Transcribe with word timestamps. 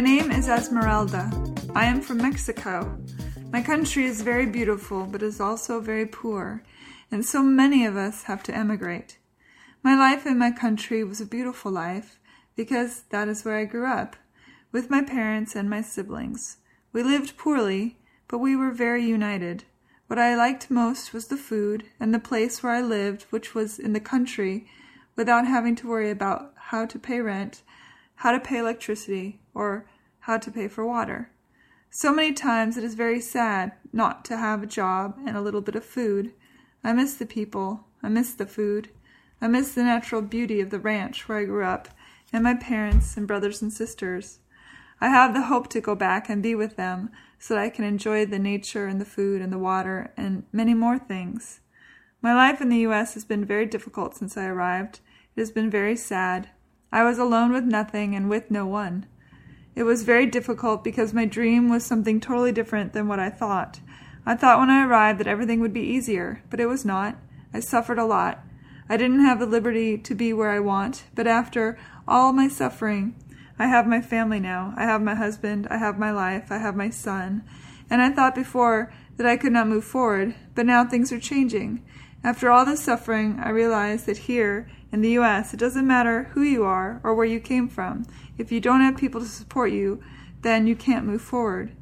My 0.00 0.06
name 0.06 0.32
is 0.32 0.48
Esmeralda. 0.48 1.30
I 1.74 1.84
am 1.84 2.00
from 2.00 2.22
Mexico. 2.22 2.98
My 3.52 3.60
country 3.60 4.06
is 4.06 4.22
very 4.22 4.46
beautiful, 4.46 5.04
but 5.04 5.22
is 5.22 5.42
also 5.42 5.78
very 5.78 6.06
poor, 6.06 6.64
and 7.10 7.22
so 7.22 7.42
many 7.42 7.84
of 7.84 7.98
us 7.98 8.22
have 8.22 8.42
to 8.44 8.56
emigrate. 8.56 9.18
My 9.82 9.94
life 9.94 10.24
in 10.24 10.38
my 10.38 10.52
country 10.52 11.04
was 11.04 11.20
a 11.20 11.26
beautiful 11.26 11.70
life 11.70 12.18
because 12.56 13.02
that 13.10 13.28
is 13.28 13.44
where 13.44 13.58
I 13.58 13.66
grew 13.66 13.84
up, 13.84 14.16
with 14.72 14.88
my 14.88 15.02
parents 15.02 15.54
and 15.54 15.68
my 15.68 15.82
siblings. 15.82 16.56
We 16.94 17.02
lived 17.02 17.36
poorly, 17.36 17.98
but 18.26 18.38
we 18.38 18.56
were 18.56 18.72
very 18.72 19.04
united. 19.04 19.64
What 20.06 20.18
I 20.18 20.34
liked 20.34 20.70
most 20.70 21.12
was 21.12 21.26
the 21.26 21.36
food 21.36 21.84
and 22.00 22.14
the 22.14 22.18
place 22.18 22.62
where 22.62 22.72
I 22.72 22.80
lived, 22.80 23.24
which 23.28 23.54
was 23.54 23.78
in 23.78 23.92
the 23.92 24.00
country, 24.00 24.66
without 25.14 25.46
having 25.46 25.76
to 25.76 25.88
worry 25.88 26.10
about 26.10 26.54
how 26.56 26.86
to 26.86 26.98
pay 26.98 27.20
rent, 27.20 27.60
how 28.14 28.32
to 28.32 28.40
pay 28.40 28.56
electricity, 28.58 29.40
or 29.52 29.86
how 30.20 30.38
to 30.38 30.50
pay 30.50 30.68
for 30.68 30.84
water. 30.84 31.30
So 31.90 32.12
many 32.12 32.32
times 32.32 32.76
it 32.76 32.84
is 32.84 32.94
very 32.94 33.20
sad 33.20 33.72
not 33.92 34.24
to 34.26 34.36
have 34.36 34.62
a 34.62 34.66
job 34.66 35.18
and 35.26 35.36
a 35.36 35.40
little 35.40 35.60
bit 35.60 35.74
of 35.74 35.84
food. 35.84 36.32
I 36.84 36.92
miss 36.92 37.14
the 37.14 37.26
people. 37.26 37.86
I 38.02 38.08
miss 38.08 38.32
the 38.34 38.46
food. 38.46 38.90
I 39.40 39.48
miss 39.48 39.74
the 39.74 39.82
natural 39.82 40.22
beauty 40.22 40.60
of 40.60 40.70
the 40.70 40.78
ranch 40.78 41.28
where 41.28 41.38
I 41.38 41.44
grew 41.44 41.64
up, 41.64 41.88
and 42.32 42.44
my 42.44 42.54
parents 42.54 43.16
and 43.16 43.26
brothers 43.26 43.60
and 43.60 43.72
sisters. 43.72 44.38
I 45.00 45.08
have 45.08 45.32
the 45.32 45.42
hope 45.42 45.68
to 45.70 45.80
go 45.80 45.94
back 45.94 46.28
and 46.28 46.42
be 46.42 46.54
with 46.54 46.76
them 46.76 47.10
so 47.38 47.54
that 47.54 47.62
I 47.62 47.70
can 47.70 47.84
enjoy 47.84 48.26
the 48.26 48.38
nature 48.38 48.86
and 48.86 49.00
the 49.00 49.06
food 49.06 49.40
and 49.40 49.52
the 49.52 49.58
water 49.58 50.12
and 50.16 50.44
many 50.52 50.74
more 50.74 50.98
things. 50.98 51.60
My 52.20 52.34
life 52.34 52.60
in 52.60 52.68
the 52.68 52.80
U.S. 52.80 53.14
has 53.14 53.24
been 53.24 53.44
very 53.46 53.64
difficult 53.64 54.14
since 54.14 54.36
I 54.36 54.44
arrived. 54.44 55.00
It 55.34 55.40
has 55.40 55.50
been 55.50 55.70
very 55.70 55.96
sad. 55.96 56.50
I 56.92 57.02
was 57.02 57.18
alone 57.18 57.50
with 57.50 57.64
nothing 57.64 58.14
and 58.14 58.28
with 58.28 58.50
no 58.50 58.66
one. 58.66 59.06
It 59.74 59.84
was 59.84 60.02
very 60.02 60.26
difficult 60.26 60.84
because 60.84 61.14
my 61.14 61.24
dream 61.24 61.68
was 61.68 61.84
something 61.84 62.20
totally 62.20 62.52
different 62.52 62.92
than 62.92 63.08
what 63.08 63.20
I 63.20 63.30
thought. 63.30 63.80
I 64.26 64.34
thought 64.34 64.58
when 64.58 64.70
I 64.70 64.84
arrived 64.84 65.20
that 65.20 65.26
everything 65.26 65.60
would 65.60 65.72
be 65.72 65.80
easier, 65.80 66.42
but 66.50 66.60
it 66.60 66.66
was 66.66 66.84
not. 66.84 67.16
I 67.54 67.60
suffered 67.60 67.98
a 67.98 68.04
lot. 68.04 68.44
I 68.88 68.96
didn't 68.96 69.24
have 69.24 69.38
the 69.38 69.46
liberty 69.46 69.96
to 69.98 70.14
be 70.14 70.32
where 70.32 70.50
I 70.50 70.60
want, 70.60 71.04
but 71.14 71.26
after 71.26 71.78
all 72.06 72.32
my 72.32 72.48
suffering, 72.48 73.14
I 73.58 73.66
have 73.66 73.86
my 73.86 74.00
family 74.00 74.40
now. 74.40 74.74
I 74.76 74.84
have 74.84 75.02
my 75.02 75.14
husband. 75.14 75.68
I 75.70 75.76
have 75.76 75.98
my 75.98 76.10
life. 76.10 76.50
I 76.50 76.58
have 76.58 76.74
my 76.74 76.90
son. 76.90 77.44
And 77.90 78.00
I 78.02 78.10
thought 78.10 78.34
before 78.34 78.92
that 79.16 79.26
I 79.26 79.36
could 79.36 79.52
not 79.52 79.68
move 79.68 79.84
forward, 79.84 80.34
but 80.54 80.66
now 80.66 80.84
things 80.84 81.12
are 81.12 81.20
changing. 81.20 81.84
After 82.24 82.50
all 82.50 82.64
this 82.64 82.82
suffering, 82.82 83.38
I 83.38 83.50
realize 83.50 84.04
that 84.04 84.16
here 84.16 84.68
in 84.92 85.02
the 85.02 85.10
U.S., 85.10 85.54
it 85.54 85.60
doesn't 85.60 85.86
matter 85.86 86.24
who 86.32 86.42
you 86.42 86.64
are 86.64 87.00
or 87.02 87.14
where 87.14 87.26
you 87.26 87.40
came 87.40 87.68
from. 87.68 88.04
If 88.38 88.50
you 88.50 88.60
don't 88.60 88.80
have 88.80 88.96
people 88.96 89.20
to 89.20 89.26
support 89.26 89.72
you, 89.72 90.02
then 90.42 90.66
you 90.66 90.74
can't 90.74 91.06
move 91.06 91.22
forward. 91.22 91.72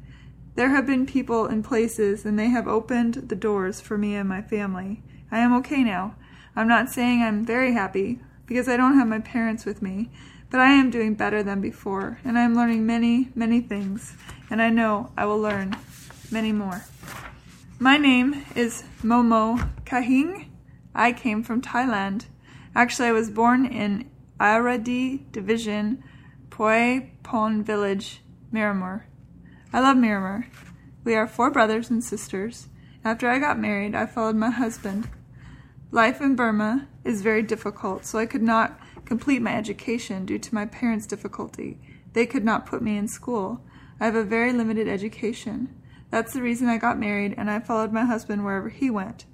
There 0.55 0.69
have 0.69 0.85
been 0.85 1.05
people 1.05 1.45
in 1.45 1.63
places, 1.63 2.25
and 2.25 2.37
they 2.37 2.49
have 2.49 2.67
opened 2.67 3.15
the 3.29 3.35
doors 3.35 3.79
for 3.79 3.97
me 3.97 4.15
and 4.15 4.27
my 4.27 4.41
family. 4.41 5.01
I 5.31 5.39
am 5.39 5.55
okay 5.57 5.83
now. 5.83 6.15
I'm 6.55 6.67
not 6.67 6.89
saying 6.89 7.21
I'm 7.21 7.45
very 7.45 7.73
happy, 7.73 8.19
because 8.45 8.67
I 8.67 8.75
don't 8.75 8.97
have 8.97 9.07
my 9.07 9.19
parents 9.19 9.63
with 9.63 9.81
me, 9.81 10.09
but 10.49 10.59
I 10.59 10.71
am 10.71 10.89
doing 10.89 11.13
better 11.13 11.43
than 11.43 11.61
before, 11.61 12.19
and 12.25 12.37
I 12.37 12.41
am 12.41 12.55
learning 12.55 12.85
many, 12.85 13.29
many 13.35 13.61
things, 13.61 14.17
and 14.49 14.61
I 14.61 14.69
know 14.69 15.11
I 15.15 15.25
will 15.25 15.39
learn 15.39 15.75
many 16.31 16.51
more. 16.51 16.83
My 17.79 17.97
name 17.97 18.43
is 18.55 18.83
Momo 19.01 19.69
Kahing. 19.85 20.49
I 20.93 21.13
came 21.13 21.43
from 21.43 21.61
Thailand. 21.61 22.25
Actually, 22.75 23.07
I 23.09 23.13
was 23.13 23.29
born 23.29 23.65
in 23.65 24.09
Irrawaddy 24.39 25.25
Division, 25.31 26.03
Poi 26.49 27.11
Pon 27.23 27.63
Village, 27.63 28.21
Myanmar. 28.53 29.03
I 29.73 29.79
love 29.79 29.97
Myanmar. 29.97 30.45
We 31.03 31.15
are 31.15 31.27
four 31.27 31.49
brothers 31.49 31.89
and 31.89 32.03
sisters. 32.03 32.67
After 33.03 33.29
I 33.29 33.39
got 33.39 33.59
married, 33.59 33.95
I 33.95 34.05
followed 34.05 34.35
my 34.35 34.49
husband. 34.49 35.09
Life 35.91 36.21
in 36.21 36.35
Burma 36.35 36.87
is 37.03 37.21
very 37.21 37.41
difficult, 37.41 38.05
so 38.05 38.19
I 38.19 38.25
could 38.25 38.43
not 38.43 38.79
complete 39.05 39.41
my 39.41 39.55
education 39.55 40.25
due 40.25 40.37
to 40.37 40.53
my 40.53 40.65
parents' 40.65 41.07
difficulty. 41.07 41.79
They 42.13 42.25
could 42.25 42.45
not 42.45 42.65
put 42.65 42.81
me 42.81 42.97
in 42.97 43.07
school. 43.07 43.61
I 43.99 44.05
have 44.05 44.15
a 44.15 44.23
very 44.23 44.53
limited 44.53 44.87
education. 44.87 45.73
That's 46.11 46.33
the 46.33 46.41
reason 46.41 46.67
I 46.67 46.77
got 46.77 46.99
married 46.99 47.33
and 47.37 47.49
I 47.49 47.59
followed 47.59 47.91
my 47.91 48.05
husband 48.05 48.43
wherever 48.43 48.69
he 48.69 48.89
went. 48.89 49.25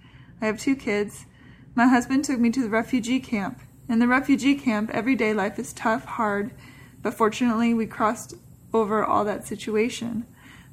I 0.42 0.46
have 0.46 0.59
two 0.59 0.76
kids. 0.76 1.26
My 1.75 1.88
husband 1.88 2.24
took 2.24 2.40
me 2.40 2.52
to 2.52 2.62
the 2.62 2.69
refugee 2.69 3.19
camp. 3.19 3.59
In 3.90 4.00
the 4.00 4.08
refugee 4.08 4.56
camp, 4.56 4.90
everyday 4.91 5.34
life 5.34 5.59
is 5.59 5.74
tough, 5.74 6.06
hard, 6.06 6.52
but 7.02 7.13
fortunately 7.13 7.74
we 7.74 7.86
crossed 7.86 8.34
over 8.74 9.03
all 9.03 9.25
that 9.25 9.46
situation. 9.46 10.25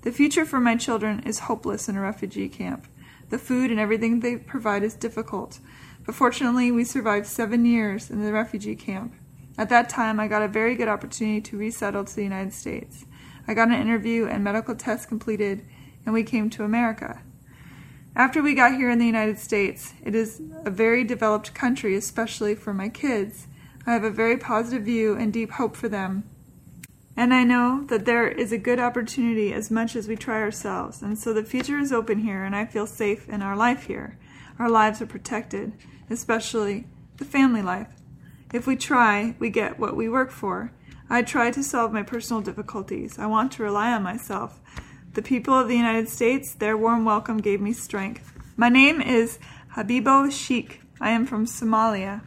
The 0.03 0.13
future 0.13 0.45
for 0.45 0.61
my 0.61 0.77
children 0.77 1.21
is 1.27 1.41
hopeless 1.41 1.89
in 1.89 1.97
a 1.97 2.01
refugee 2.01 2.49
camp. 2.49 2.87
The 3.31 3.39
food 3.39 3.73
and 3.73 3.81
everything 3.81 4.21
they 4.21 4.37
provide 4.37 4.85
is 4.85 4.95
difficult. 4.95 5.59
But 6.07 6.15
fortunately, 6.15 6.71
we 6.71 6.85
survived 6.85 7.27
seven 7.27 7.65
years 7.65 8.09
in 8.09 8.23
the 8.23 8.33
refugee 8.33 8.77
camp. 8.77 9.15
At 9.59 9.71
that 9.71 9.89
time, 9.89 10.21
I 10.21 10.29
got 10.29 10.43
a 10.43 10.49
very 10.49 10.77
good 10.77 10.89
opportunity 10.89 11.41
to 11.41 11.59
resettle 11.59 12.05
to 12.05 12.15
the 12.15 12.23
United 12.23 12.53
States. 12.53 13.07
I 13.49 13.55
got 13.55 13.69
an 13.69 13.81
interview 13.81 14.27
and 14.27 14.45
medical 14.45 14.77
tests 14.77 15.07
completed, 15.07 15.67
and 16.07 16.15
we 16.15 16.23
came 16.23 16.49
to 16.51 16.65
America. 16.65 17.23
After 18.15 18.43
we 18.43 18.55
got 18.55 18.75
here 18.75 18.91
in 18.91 18.99
the 18.99 19.07
United 19.07 19.39
States, 19.39 19.95
it 20.05 20.15
is 20.15 20.43
a 20.65 20.71
very 20.71 21.03
developed 21.03 21.55
country, 21.55 21.97
especially 21.97 22.55
for 22.55 22.75
my 22.75 22.89
kids. 22.89 23.47
I 23.87 23.95
have 23.95 24.05
a 24.05 24.11
very 24.11 24.37
positive 24.37 24.83
view 24.83 25.17
and 25.17 25.33
deep 25.33 25.53
hope 25.53 25.77
for 25.77 25.89
them. 25.89 26.25
And 27.17 27.33
I 27.33 27.45
know 27.45 27.85
that 27.89 28.05
there 28.05 28.29
is 28.29 28.53
a 28.53 28.59
good 28.59 28.79
opportunity 28.79 29.53
as 29.53 29.71
much 29.71 29.97
as 29.97 30.09
we 30.09 30.17
try 30.17 30.41
ourselves, 30.41 31.03
and 31.03 31.19
so 31.19 31.33
the 31.33 31.45
future 31.45 31.79
is 31.79 31.93
open 31.93 32.19
here, 32.19 32.45
and 32.45 32.55
I 32.55 32.67
feel 32.67 32.87
safe 32.87 33.29
in 33.29 33.43
our 33.43 33.57
life 33.57 33.85
here. 33.85 34.19
Our 34.59 34.69
lives 34.69 35.01
are 35.03 35.07
protected 35.07 35.73
especially 36.13 36.87
the 37.17 37.25
family 37.25 37.63
life. 37.63 37.95
If 38.53 38.67
we 38.67 38.77
try, 38.77 39.35
we 39.39 39.51
get 39.51 39.79
what 39.79 39.97
we 39.97 40.09
work 40.09 40.31
for. 40.31 40.73
I 41.09 41.23
try 41.23 41.51
to 41.51 41.63
solve 41.63 41.93
my 41.93 42.03
personal 42.03 42.43
difficulties. 42.43 43.19
I 43.19 43.27
want 43.27 43.53
to 43.53 43.63
rely 43.63 43.93
on 43.93 44.03
myself. 44.03 44.61
The 45.15 45.21
people 45.21 45.53
of 45.53 45.69
the 45.69 45.77
United 45.77 46.09
States, 46.09 46.55
their 46.55 46.75
warm 46.75 47.05
welcome 47.05 47.37
gave 47.37 47.61
me 47.61 47.75
strength. 47.75 48.33
My 48.57 48.71
name 48.71 49.03
is 49.03 49.39
Habibo 49.75 50.33
Sheikh. 50.33 50.81
I 51.03 51.11
am 51.11 51.27
from 51.27 51.45
Somalia. 51.45 52.23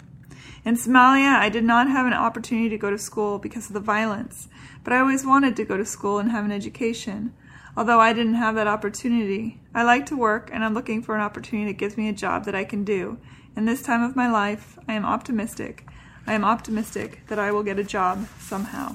In 0.64 0.76
Somalia, 0.76 1.36
I 1.36 1.50
did 1.50 1.64
not 1.64 1.90
have 1.90 2.06
an 2.06 2.14
opportunity 2.14 2.70
to 2.70 2.78
go 2.78 2.92
to 2.92 3.00
school 3.00 3.40
because 3.40 3.66
of 3.66 3.74
the 3.74 3.80
violence, 3.80 4.50
but 4.84 4.94
I 4.94 5.00
always 5.00 5.26
wanted 5.26 5.56
to 5.56 5.66
go 5.66 5.78
to 5.78 5.84
school 5.84 6.20
and 6.20 6.30
have 6.30 6.46
an 6.46 6.52
education. 6.52 7.34
Although 7.76 8.00
I 8.00 8.14
didn't 8.14 8.36
have 8.36 8.54
that 8.54 8.68
opportunity, 8.68 9.62
I 9.74 9.82
like 9.82 10.06
to 10.06 10.16
work 10.16 10.52
and 10.54 10.64
I'm 10.64 10.76
looking 10.76 11.02
for 11.02 11.16
an 11.16 11.22
opportunity 11.22 11.72
that 11.72 11.80
gives 11.80 11.98
me 11.98 12.08
a 12.08 12.14
job 12.14 12.46
that 12.46 12.54
I 12.54 12.66
can 12.66 12.84
do. 12.84 13.18
In 13.56 13.66
this 13.66 13.82
time 13.82 14.04
of 14.04 14.16
my 14.16 14.30
life, 14.30 14.78
I 14.88 14.94
am 14.94 15.06
optimistic. 15.06 15.88
I 16.28 16.34
am 16.34 16.46
optimistic 16.46 17.26
that 17.30 17.40
I 17.40 17.52
will 17.52 17.64
get 17.64 17.80
a 17.80 17.84
job 17.84 18.28
somehow. 18.40 18.94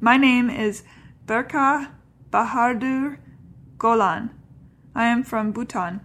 My 0.00 0.16
name 0.16 0.48
is 0.48 0.84
Berka 1.26 1.88
Bahadur 2.34 3.18
Golan. 3.78 4.30
I 4.92 5.04
am 5.04 5.22
from 5.22 5.52
Bhutan. 5.52 6.00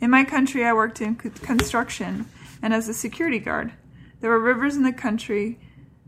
In 0.00 0.08
my 0.08 0.24
country, 0.24 0.64
I 0.64 0.72
worked 0.72 1.02
in 1.02 1.16
construction 1.16 2.24
and 2.62 2.72
as 2.72 2.88
a 2.88 2.94
security 2.94 3.38
guard. 3.38 3.74
There 4.20 4.30
were 4.30 4.40
rivers 4.40 4.74
in 4.74 4.84
the 4.84 4.92
country, 4.92 5.60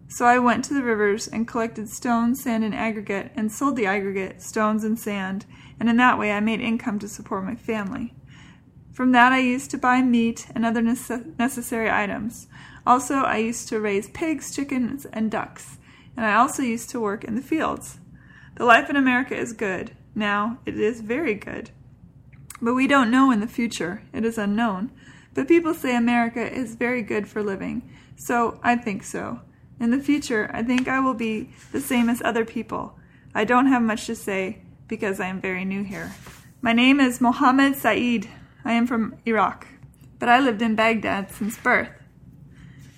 so 0.09 0.25
I 0.25 0.39
went 0.39 0.65
to 0.65 0.73
the 0.73 0.83
rivers 0.83 1.29
and 1.29 1.47
collected 1.47 1.91
stone, 1.91 2.35
sand, 2.35 2.65
and 2.65 2.75
aggregate 2.75 3.31
and 3.37 3.53
sold 3.53 3.77
the 3.77 3.85
aggregate, 3.85 4.41
stones, 4.41 4.85
and 4.85 4.99
sand, 4.99 5.45
and 5.79 5.91
in 5.91 5.99
that 5.99 6.19
way 6.19 6.33
I 6.33 6.41
made 6.41 6.63
income 6.63 6.99
to 7.01 7.07
support 7.07 7.45
my 7.45 7.57
family. 7.57 8.15
From 8.95 9.13
that, 9.13 9.33
I 9.33 9.41
used 9.41 9.71
to 9.73 9.77
buy 9.77 10.01
meat 10.01 10.47
and 10.55 10.65
other 10.65 10.81
necessary 10.81 11.91
items. 11.91 12.47
Also, 12.87 13.17
I 13.17 13.37
used 13.37 13.69
to 13.69 13.81
raise 13.81 14.09
pigs, 14.09 14.57
chickens, 14.57 15.05
and 15.05 15.31
ducks, 15.31 15.77
and 16.17 16.25
I 16.25 16.37
also 16.37 16.63
used 16.63 16.89
to 16.89 17.01
work 17.01 17.23
in 17.23 17.35
the 17.35 17.43
fields. 17.43 17.99
The 18.57 18.65
life 18.65 18.89
in 18.89 18.97
America 18.97 19.37
is 19.37 19.53
good. 19.53 19.97
Now, 20.15 20.59
it 20.65 20.79
is 20.79 21.01
very 21.01 21.35
good. 21.35 21.71
But 22.63 22.75
we 22.75 22.87
don't 22.87 23.11
know 23.11 23.31
in 23.31 23.41
the 23.41 23.49
future. 23.49 24.03
It 24.13 24.25
is 24.25 24.39
unknown. 24.39 24.91
But 25.35 25.49
people 25.49 25.75
say 25.75 25.97
America 25.97 26.41
is 26.41 26.77
very 26.77 27.03
good 27.03 27.27
for 27.27 27.43
living, 27.43 27.83
so 28.17 28.61
I 28.63 28.77
think 28.77 29.03
so. 29.03 29.41
In 29.81 29.91
the 29.91 29.99
future, 29.99 30.49
I 30.55 30.63
think 30.63 30.87
I 30.87 31.01
will 31.01 31.15
be 31.15 31.51
the 31.73 31.81
same 31.81 32.09
as 32.09 32.23
other 32.23 32.45
people. 32.45 32.97
I 33.35 33.45
don't 33.45 33.67
have 33.67 33.83
much 33.83 34.07
to 34.07 34.15
say 34.15 34.63
because 34.87 35.19
I 35.19 35.27
am 35.27 35.41
very 35.41 35.65
new 35.65 35.83
here. 35.83 36.13
My 36.63 36.73
name 36.73 37.01
is 37.01 37.21
Mohammed 37.21 37.75
Saeed. 37.75 38.31
I 38.65 38.75
am 38.75 38.87
from 38.87 39.17
Iraq, 39.27 39.67
but 40.21 40.29
I 40.29 40.39
lived 40.39 40.63
in 40.63 40.77
Baghdad 40.77 41.33
since 41.33 41.59
birth. 41.59 41.91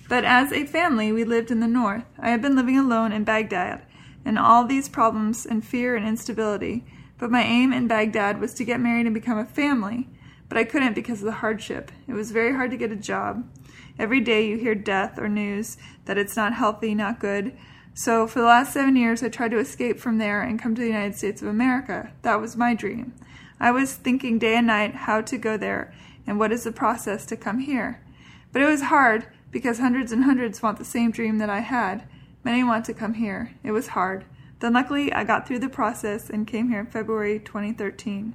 But 0.07 0.23
as 0.23 0.53
a 0.53 0.65
family, 0.65 1.11
we 1.11 1.23
lived 1.23 1.49
in 1.49 1.59
the 1.59 1.67
north. 1.67 2.03
I 2.19 2.29
have 2.29 2.41
been 2.43 2.55
living 2.55 2.77
alone 2.77 3.11
in 3.11 3.23
Baghdad, 3.23 3.81
and 4.27 4.37
all 4.37 4.65
these 4.65 4.89
problems 4.89 5.45
and 5.45 5.65
fear 5.65 5.95
and 5.95 6.05
instability. 6.05 6.83
But 7.17 7.31
my 7.31 7.43
aim 7.43 7.71
in 7.71 7.87
Baghdad 7.87 8.41
was 8.41 8.53
to 8.55 8.65
get 8.65 8.81
married 8.81 9.05
and 9.05 9.15
become 9.15 9.37
a 9.37 9.45
family. 9.45 10.09
But 10.49 10.57
I 10.57 10.65
couldn't 10.65 10.95
because 10.95 11.19
of 11.19 11.25
the 11.25 11.31
hardship. 11.31 11.93
It 12.07 12.13
was 12.13 12.31
very 12.31 12.53
hard 12.53 12.69
to 12.71 12.77
get 12.77 12.91
a 12.91 12.97
job. 12.97 13.49
Every 13.97 14.19
day 14.19 14.45
you 14.45 14.57
hear 14.57 14.75
death 14.75 15.17
or 15.17 15.29
news 15.29 15.77
that 16.05 16.17
it's 16.17 16.35
not 16.35 16.53
healthy, 16.53 16.93
not 16.93 17.21
good. 17.21 17.57
So, 17.93 18.27
for 18.27 18.39
the 18.39 18.45
last 18.45 18.73
seven 18.73 18.95
years, 18.97 19.23
I 19.23 19.29
tried 19.29 19.51
to 19.51 19.59
escape 19.59 19.97
from 19.99 20.17
there 20.17 20.41
and 20.41 20.61
come 20.61 20.75
to 20.75 20.81
the 20.81 20.87
United 20.87 21.15
States 21.15 21.41
of 21.41 21.47
America. 21.47 22.11
That 22.21 22.39
was 22.39 22.55
my 22.55 22.75
dream. 22.75 23.13
I 23.59 23.71
was 23.71 23.95
thinking 23.95 24.37
day 24.37 24.55
and 24.55 24.67
night 24.67 24.93
how 24.93 25.21
to 25.21 25.37
go 25.37 25.57
there 25.57 25.93
and 26.27 26.37
what 26.37 26.51
is 26.51 26.65
the 26.65 26.71
process 26.71 27.25
to 27.27 27.37
come 27.37 27.59
here. 27.59 28.03
But 28.51 28.61
it 28.61 28.65
was 28.65 28.83
hard 28.83 29.27
because 29.51 29.79
hundreds 29.79 30.11
and 30.11 30.25
hundreds 30.25 30.61
want 30.61 30.77
the 30.77 30.85
same 30.85 31.11
dream 31.11 31.37
that 31.39 31.49
I 31.49 31.61
had. 31.61 32.03
Many 32.47 32.63
want 32.63 32.85
to 32.85 32.93
come 32.93 33.15
here. 33.15 33.51
It 33.61 33.71
was 33.71 33.87
hard. 33.87 34.23
Then, 34.61 34.71
luckily, 34.71 35.11
I 35.11 35.25
got 35.25 35.45
through 35.45 35.59
the 35.59 35.67
process 35.67 36.29
and 36.29 36.47
came 36.47 36.69
here 36.69 36.79
in 36.79 36.85
February 36.85 37.39
2013. 37.39 38.33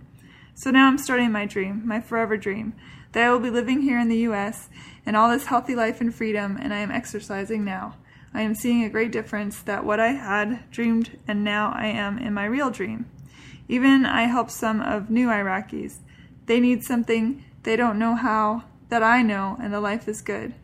So 0.54 0.70
now 0.70 0.86
I'm 0.86 0.98
starting 0.98 1.32
my 1.32 1.46
dream, 1.46 1.80
my 1.86 1.98
forever 1.98 2.36
dream, 2.36 2.74
that 3.12 3.24
I 3.24 3.32
will 3.32 3.40
be 3.40 3.48
living 3.48 3.80
here 3.80 3.98
in 3.98 4.10
the 4.10 4.18
U.S. 4.28 4.68
and 5.06 5.16
all 5.16 5.30
this 5.30 5.46
healthy 5.46 5.74
life 5.74 6.02
and 6.02 6.14
freedom, 6.14 6.58
and 6.60 6.74
I 6.74 6.80
am 6.80 6.90
exercising 6.90 7.64
now. 7.64 7.96
I 8.34 8.42
am 8.42 8.54
seeing 8.54 8.84
a 8.84 8.90
great 8.90 9.12
difference 9.12 9.62
that 9.62 9.86
what 9.86 9.98
I 9.98 10.08
had 10.08 10.70
dreamed 10.70 11.18
and 11.26 11.42
now 11.42 11.72
I 11.74 11.86
am 11.86 12.18
in 12.18 12.34
my 12.34 12.44
real 12.44 12.68
dream. 12.68 13.06
Even 13.66 14.04
I 14.04 14.24
help 14.24 14.50
some 14.50 14.82
of 14.82 15.08
new 15.08 15.28
Iraqis. 15.28 16.00
They 16.44 16.60
need 16.60 16.84
something 16.84 17.46
they 17.62 17.76
don't 17.76 17.98
know 17.98 18.14
how 18.14 18.64
that 18.90 19.02
I 19.02 19.22
know, 19.22 19.56
and 19.58 19.72
the 19.72 19.80
life 19.80 20.06
is 20.06 20.20
good. 20.20 20.54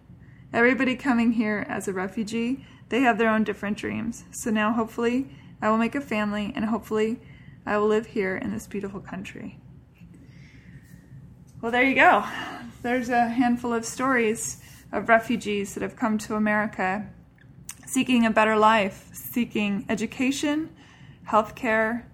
Everybody 0.53 0.97
coming 0.97 1.33
here 1.33 1.65
as 1.67 1.89
a 1.89 1.95
refugee, 1.95 2.67
they 2.89 3.01
have 3.01 3.19
their 3.19 3.29
own 3.29 3.45
different 3.45 3.77
dreams. 3.77 4.25
So 4.31 4.51
now, 4.51 4.73
hopefully, 4.73 5.29
I 5.61 5.71
will 5.71 5.79
make 5.79 5.95
a 5.95 6.01
family, 6.01 6.53
and 6.55 6.65
hopefully, 6.67 7.21
I 7.67 7.77
will 7.79 7.89
live 7.89 8.07
here 8.07 8.37
in 8.37 8.53
this 8.53 8.67
beautiful 8.67 9.01
country. 9.01 9.59
Well, 11.61 11.73
there 11.73 11.83
you 11.83 11.95
go. 11.95 12.25
There's 12.83 13.09
a 13.09 13.29
handful 13.29 13.73
of 13.73 13.85
stories 13.85 14.63
of 14.93 15.09
refugees 15.09 15.75
that 15.75 15.83
have 15.83 15.97
come 15.97 16.17
to 16.19 16.35
America 16.35 17.11
seeking 17.85 18.25
a 18.27 18.31
better 18.31 18.57
life, 18.57 19.09
seeking 19.13 19.85
education, 19.89 20.69
healthcare, 21.27 22.05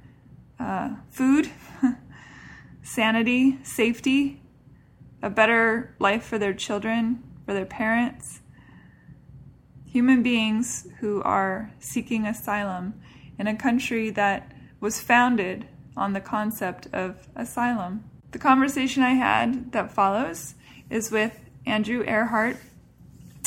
uh, 0.59 0.91
food, 1.11 1.51
sanity, 2.83 3.59
safety, 3.65 4.41
a 5.23 5.29
better 5.29 5.95
life 5.99 6.23
for 6.25 6.39
their 6.39 6.55
children, 6.55 7.23
for 7.45 7.53
their 7.53 7.67
parents. 7.67 8.41
Human 9.95 10.25
beings 10.25 10.89
who 10.99 11.23
are 11.23 11.71
seeking 11.79 12.27
asylum 12.27 13.01
in 13.39 13.47
a 13.47 13.55
country 13.55 14.11
that 14.11 14.51
was 14.81 15.01
founded 15.01 15.69
on 15.97 16.15
the 16.15 16.21
concept 16.21 16.89
of 16.93 17.29
asylum. 17.37 18.03
The 18.33 18.41
conversation 18.41 19.05
I 19.05 19.11
had 19.11 19.71
that 19.71 19.93
follows 19.93 20.57
is 20.91 21.13
with 21.13 21.39
Andrew 21.65 22.03
Earhart, 22.09 22.57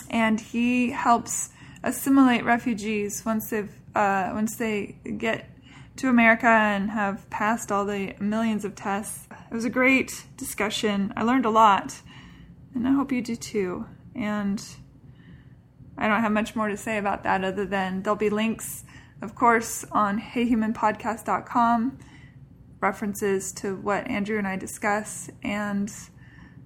and 0.09 0.39
he 0.39 0.91
helps 0.91 1.49
assimilate 1.83 2.45
refugees 2.45 3.25
once 3.25 3.49
they've 3.49 3.75
uh, 3.93 4.31
once 4.33 4.55
they 4.55 4.95
get 5.17 5.49
to 5.97 6.07
America 6.07 6.47
and 6.47 6.91
have 6.91 7.29
passed 7.29 7.73
all 7.73 7.83
the 7.83 8.15
millions 8.21 8.63
of 8.63 8.73
tests. 8.73 9.27
It 9.51 9.53
was 9.53 9.65
a 9.65 9.69
great 9.69 10.23
discussion. 10.37 11.11
I 11.17 11.23
learned 11.23 11.45
a 11.45 11.49
lot, 11.49 12.01
and 12.73 12.87
I 12.87 12.93
hope 12.93 13.11
you 13.11 13.21
do 13.21 13.35
too. 13.35 13.85
And 14.15 14.63
I 15.97 16.07
don't 16.07 16.21
have 16.21 16.31
much 16.31 16.55
more 16.55 16.67
to 16.67 16.77
say 16.77 16.97
about 16.97 17.23
that 17.23 17.43
other 17.43 17.65
than 17.65 18.03
there'll 18.03 18.15
be 18.15 18.29
links, 18.29 18.83
of 19.21 19.35
course, 19.35 19.83
on 19.91 20.21
heyhumanpodcast.com, 20.21 21.97
references 22.79 23.51
to 23.53 23.75
what 23.75 24.07
Andrew 24.07 24.37
and 24.37 24.47
I 24.47 24.55
discuss. 24.57 25.29
And 25.43 25.91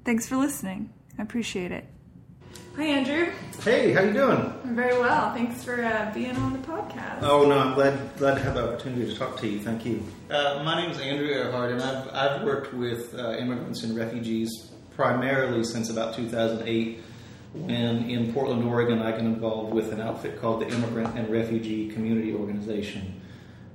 thanks 0.04 0.28
for 0.28 0.36
listening. 0.36 0.94
I 1.18 1.22
appreciate 1.22 1.72
it. 1.72 1.86
Hi, 2.75 2.86
Andrew. 2.86 3.31
Hey, 3.63 3.92
how 3.92 4.01
you 4.01 4.13
doing? 4.13 4.54
I'm 4.63 4.75
very 4.75 4.98
well. 4.98 5.33
Thanks 5.33 5.63
for 5.63 5.83
uh, 5.83 6.10
being 6.13 6.36
on 6.38 6.54
the 6.54 6.60
podcast. 6.60 7.19
Oh 7.22 7.45
no, 7.45 7.60
I'm 7.60 7.74
glad 7.74 8.16
glad 8.18 8.36
to 8.36 8.44
have 8.44 8.54
the 8.54 8.63
opportunity 8.63 9.12
to 9.12 9.18
talk 9.18 9.38
to 9.42 9.48
you. 9.48 9.60
Thank 9.60 9.86
you. 9.86 10.04
Uh, 10.30 10.62
my 10.63 10.81
name 10.81 10.89
is 10.89 10.98
Andrew 11.00 11.28
Earhart, 11.28 11.72
and 11.74 11.81
I've 11.81 12.07
I've 12.13 12.44
worked 12.44 12.74
with 12.74 13.13
uh, 13.13 13.33
immigrants 13.33 13.83
and 13.83 13.95
refugees 13.95 14.72
primarily 14.95 15.63
since 15.66 15.89
about 15.89 16.16
2008, 16.16 17.04
when 17.53 18.09
in 18.09 18.33
Portland, 18.33 18.63
Oregon, 18.63 19.00
I 19.00 19.12
got 19.12 19.19
involved 19.19 19.74
with 19.74 19.92
an 19.92 20.00
outfit 20.00 20.39
called 20.39 20.62
the 20.62 20.68
Immigrant 20.68 21.18
and 21.18 21.30
Refugee 21.30 21.89
Community 21.89 22.33
Organization. 22.33 23.21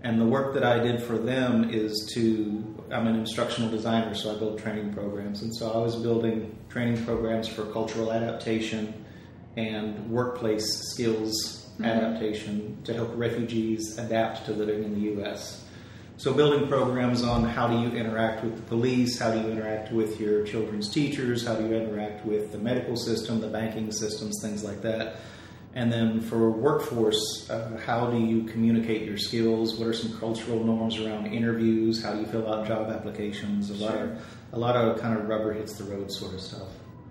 And 0.02 0.20
the 0.20 0.25
work 0.25 0.55
that 0.55 0.64
I 0.64 0.78
did 0.78 1.02
for 1.02 1.19
them 1.19 1.69
is 1.70 2.11
to, 2.14 2.75
I'm 2.90 3.06
an 3.06 3.17
instructional 3.17 3.70
designer, 3.70 4.14
so 4.14 4.34
I 4.34 4.38
build 4.38 4.58
training 4.58 4.94
programs. 4.94 5.43
And 5.43 5.55
so 5.55 5.73
I 5.73 5.78
was 5.78 5.96
building 5.96 6.56
training 6.69 7.05
programs 7.05 7.49
for 7.49 7.67
cultural 7.73 8.12
adaptation 8.12 8.94
and 9.56 10.11
workplace 10.11 10.67
skills 10.90 11.69
mm-hmm. 11.75 11.84
adaptation 11.84 12.79
to 12.84 12.94
help 12.94 13.11
refugees 13.14 13.99
adapt 13.99 14.46
to 14.46 14.52
living 14.52 14.84
in 14.84 14.94
the 14.94 15.00
U.S. 15.12 15.65
So, 16.18 16.32
building 16.32 16.68
programs 16.68 17.22
on 17.22 17.44
how 17.44 17.68
do 17.68 17.78
you 17.78 17.90
interact 17.90 18.42
with 18.42 18.56
the 18.56 18.62
police, 18.62 19.18
how 19.18 19.32
do 19.32 19.40
you 19.40 19.48
interact 19.48 19.92
with 19.92 20.18
your 20.18 20.44
children's 20.44 20.88
teachers, 20.88 21.46
how 21.46 21.56
do 21.56 21.66
you 21.66 21.74
interact 21.74 22.24
with 22.24 22.52
the 22.52 22.58
medical 22.58 22.96
system, 22.96 23.40
the 23.40 23.48
banking 23.48 23.92
systems, 23.92 24.40
things 24.42 24.64
like 24.64 24.80
that 24.82 25.16
and 25.76 25.92
then 25.92 26.22
for 26.22 26.50
workforce, 26.50 27.48
uh, 27.50 27.78
how 27.84 28.10
do 28.10 28.18
you 28.18 28.44
communicate 28.44 29.02
your 29.02 29.18
skills? 29.18 29.76
What 29.76 29.88
are 29.88 29.92
some 29.92 30.18
cultural 30.18 30.64
norms 30.64 30.98
around 30.98 31.26
interviews? 31.26 32.02
How 32.02 32.14
do 32.14 32.20
you 32.20 32.26
fill 32.26 32.50
out 32.50 32.66
job 32.66 32.90
applications? 32.90 33.70
A 33.70 33.76
sure. 33.76 33.86
lot 33.86 33.98
of 33.98 34.26
a 34.52 34.58
lot 34.58 34.74
of 34.74 34.98
kind 34.98 35.19
of 35.19 35.28
rubber 35.28 35.52
hits 35.52 35.76
the 35.76 35.84
road 35.84 36.10
sort 36.10 36.32
of 36.32 36.40
stuff. 36.40 36.69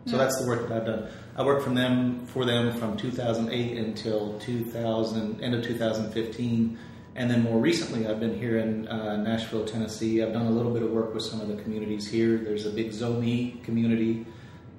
So 0.07 0.13
yeah. 0.13 0.17
that's 0.17 0.41
the 0.41 0.47
work 0.47 0.67
that 0.67 0.77
I've 0.77 0.85
done. 0.85 1.07
I 1.37 1.43
worked 1.43 1.63
from 1.63 1.75
them 1.75 2.25
for 2.25 2.43
them 2.43 2.75
from 2.79 2.97
2008 2.97 3.77
until 3.77 4.39
2000 4.39 5.41
end 5.43 5.53
of 5.53 5.63
2015, 5.63 6.79
and 7.15 7.29
then 7.29 7.43
more 7.43 7.59
recently 7.59 8.07
I've 8.07 8.19
been 8.19 8.37
here 8.37 8.59
in 8.59 8.87
uh, 8.87 9.17
Nashville, 9.17 9.65
Tennessee. 9.65 10.21
I've 10.21 10.33
done 10.33 10.47
a 10.47 10.51
little 10.51 10.73
bit 10.73 10.83
of 10.83 10.91
work 10.91 11.13
with 11.13 11.23
some 11.23 11.39
of 11.39 11.47
the 11.47 11.55
communities 11.55 12.07
here. 12.07 12.37
There's 12.37 12.65
a 12.65 12.71
big 12.71 12.91
Zomi 12.91 13.63
community 13.63 14.25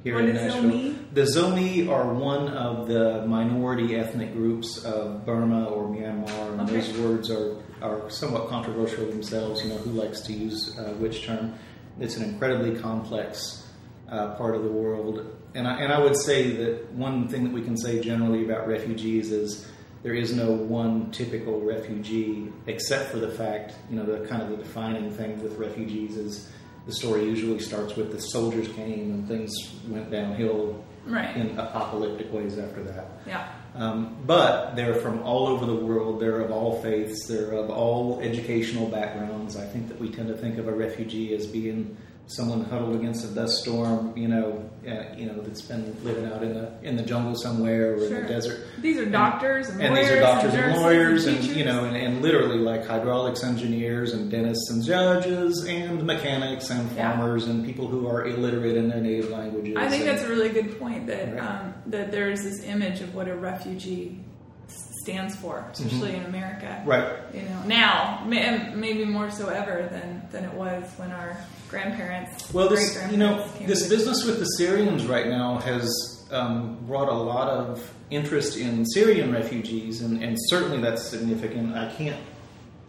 here 0.04 0.16
what 0.16 0.24
in 0.24 0.36
Nashville. 0.36 0.70
Zomi? 0.70 1.14
The 1.14 1.22
Zomi 1.22 1.88
are 1.88 2.12
one 2.12 2.48
of 2.48 2.88
the 2.88 3.26
minority 3.26 3.96
ethnic 3.96 4.34
groups 4.34 4.84
of 4.84 5.24
Burma 5.24 5.64
or 5.64 5.88
Myanmar, 5.88 6.52
and 6.52 6.60
okay. 6.60 6.80
those 6.80 6.98
words 6.98 7.30
are, 7.30 7.56
are 7.80 8.10
somewhat 8.10 8.48
controversial 8.48 9.06
themselves. 9.06 9.62
You 9.62 9.70
know, 9.70 9.78
who 9.78 9.90
likes 9.90 10.20
to 10.22 10.32
use 10.32 10.78
uh, 10.78 10.92
which 10.98 11.24
term? 11.24 11.54
It's 11.98 12.18
an 12.18 12.24
incredibly 12.24 12.78
complex 12.78 13.66
uh, 14.10 14.34
part 14.34 14.54
of 14.54 14.62
the 14.62 14.70
world. 14.70 15.34
And 15.54 15.66
I, 15.66 15.80
and 15.80 15.92
I 15.92 15.98
would 15.98 16.16
say 16.16 16.50
that 16.56 16.92
one 16.92 17.28
thing 17.28 17.44
that 17.44 17.52
we 17.52 17.62
can 17.62 17.76
say 17.78 18.00
generally 18.00 18.44
about 18.44 18.68
refugees 18.68 19.32
is 19.32 19.66
there 20.06 20.14
is 20.14 20.32
no 20.32 20.52
one 20.52 21.10
typical 21.10 21.60
refugee, 21.62 22.52
except 22.68 23.10
for 23.10 23.18
the 23.18 23.28
fact, 23.28 23.74
you 23.90 23.96
know, 23.96 24.04
the 24.04 24.24
kind 24.28 24.40
of 24.40 24.50
the 24.50 24.56
defining 24.56 25.10
thing 25.10 25.42
with 25.42 25.58
refugees 25.58 26.16
is 26.16 26.48
the 26.86 26.92
story 26.92 27.24
usually 27.24 27.58
starts 27.58 27.96
with 27.96 28.12
the 28.12 28.20
soldiers 28.20 28.68
came 28.68 29.10
and 29.10 29.26
things 29.26 29.52
went 29.88 30.08
downhill 30.08 30.80
right. 31.06 31.36
in 31.36 31.58
apocalyptic 31.58 32.32
ways 32.32 32.56
after 32.56 32.84
that. 32.84 33.08
Yeah. 33.26 33.48
Um, 33.74 34.16
but 34.24 34.76
they're 34.76 34.94
from 34.94 35.24
all 35.24 35.48
over 35.48 35.66
the 35.66 35.74
world. 35.74 36.20
They're 36.20 36.40
of 36.40 36.52
all 36.52 36.80
faiths. 36.82 37.26
They're 37.26 37.50
of 37.50 37.68
all 37.68 38.20
educational 38.20 38.86
backgrounds. 38.86 39.56
I 39.56 39.66
think 39.66 39.88
that 39.88 39.98
we 39.98 40.08
tend 40.08 40.28
to 40.28 40.36
think 40.36 40.58
of 40.58 40.68
a 40.68 40.72
refugee 40.72 41.34
as 41.34 41.48
being 41.48 41.96
someone 42.28 42.64
huddled 42.64 42.96
against 42.96 43.24
a 43.24 43.28
dust 43.28 43.62
storm, 43.62 44.16
you 44.16 44.26
know, 44.26 44.68
uh, 44.86 45.04
you 45.16 45.26
know, 45.26 45.40
that's 45.40 45.62
been 45.62 45.96
living 46.04 46.26
out 46.26 46.42
in 46.42 46.54
the 46.54 46.72
in 46.82 46.96
the 46.96 47.02
jungle 47.02 47.34
somewhere 47.36 47.94
or 47.94 47.98
sure. 47.98 48.16
in 48.16 48.22
the 48.22 48.28
desert. 48.28 48.66
These 48.80 48.98
are 48.98 49.06
doctors 49.06 49.68
and, 49.68 49.80
and, 49.80 49.94
lawyers 49.94 50.08
these 50.08 50.16
are 50.16 50.20
doctors 50.20 50.54
and, 50.54 50.64
and 50.64 50.82
lawyers 50.82 51.26
and, 51.26 51.38
and, 51.38 51.46
you 51.56 51.64
know, 51.64 51.84
and, 51.84 51.96
and, 51.96 52.22
literally 52.22 52.58
like 52.58 52.86
hydraulics 52.86 53.44
engineers 53.44 54.12
and 54.12 54.30
dentists 54.30 54.70
and 54.70 54.82
judges 54.82 55.64
and 55.66 56.04
mechanics 56.04 56.70
and 56.70 56.90
farmers 56.92 57.44
yeah. 57.44 57.52
and 57.52 57.64
people 57.64 57.86
who 57.86 58.08
are 58.08 58.26
illiterate 58.26 58.76
in 58.76 58.88
their 58.88 59.00
native 59.00 59.30
languages. 59.30 59.76
I 59.76 59.88
think 59.88 60.04
that's 60.04 60.22
a 60.22 60.28
really 60.28 60.48
good 60.48 60.78
point 60.78 61.06
that 61.06 61.34
right. 61.34 61.42
um, 61.42 61.74
that 61.86 62.10
there 62.10 62.30
is 62.30 62.42
this 62.42 62.64
image 62.64 63.00
of 63.00 63.14
what 63.14 63.28
a 63.28 63.36
refugee 63.36 64.20
stands 64.68 65.36
for, 65.36 65.64
especially 65.70 66.10
mm-hmm. 66.10 66.20
in 66.22 66.26
America. 66.26 66.82
Right. 66.84 67.18
You 67.32 67.42
know, 67.42 67.62
now 67.66 68.24
maybe 68.26 69.04
more 69.04 69.30
so 69.30 69.48
ever 69.48 69.88
than 69.90 70.26
than 70.32 70.44
it 70.44 70.54
was 70.54 70.84
when 70.96 71.12
our 71.12 71.38
grandparents. 71.68 72.52
Well, 72.52 72.68
this 72.68 72.98
you 73.10 73.16
know 73.16 73.46
this 73.60 73.88
business 73.88 74.24
with 74.24 74.38
the 74.38 74.44
Syrians 74.44 75.06
right 75.06 75.26
now 75.26 75.58
has 75.58 76.26
um, 76.30 76.78
brought 76.86 77.08
a 77.08 77.14
lot 77.14 77.48
of 77.48 77.92
interest 78.10 78.56
in 78.56 78.84
Syrian 78.86 79.32
refugees, 79.32 80.02
and, 80.02 80.22
and 80.22 80.36
certainly 80.48 80.80
that's 80.80 81.02
significant. 81.02 81.74
I 81.74 81.92
can't. 81.94 82.20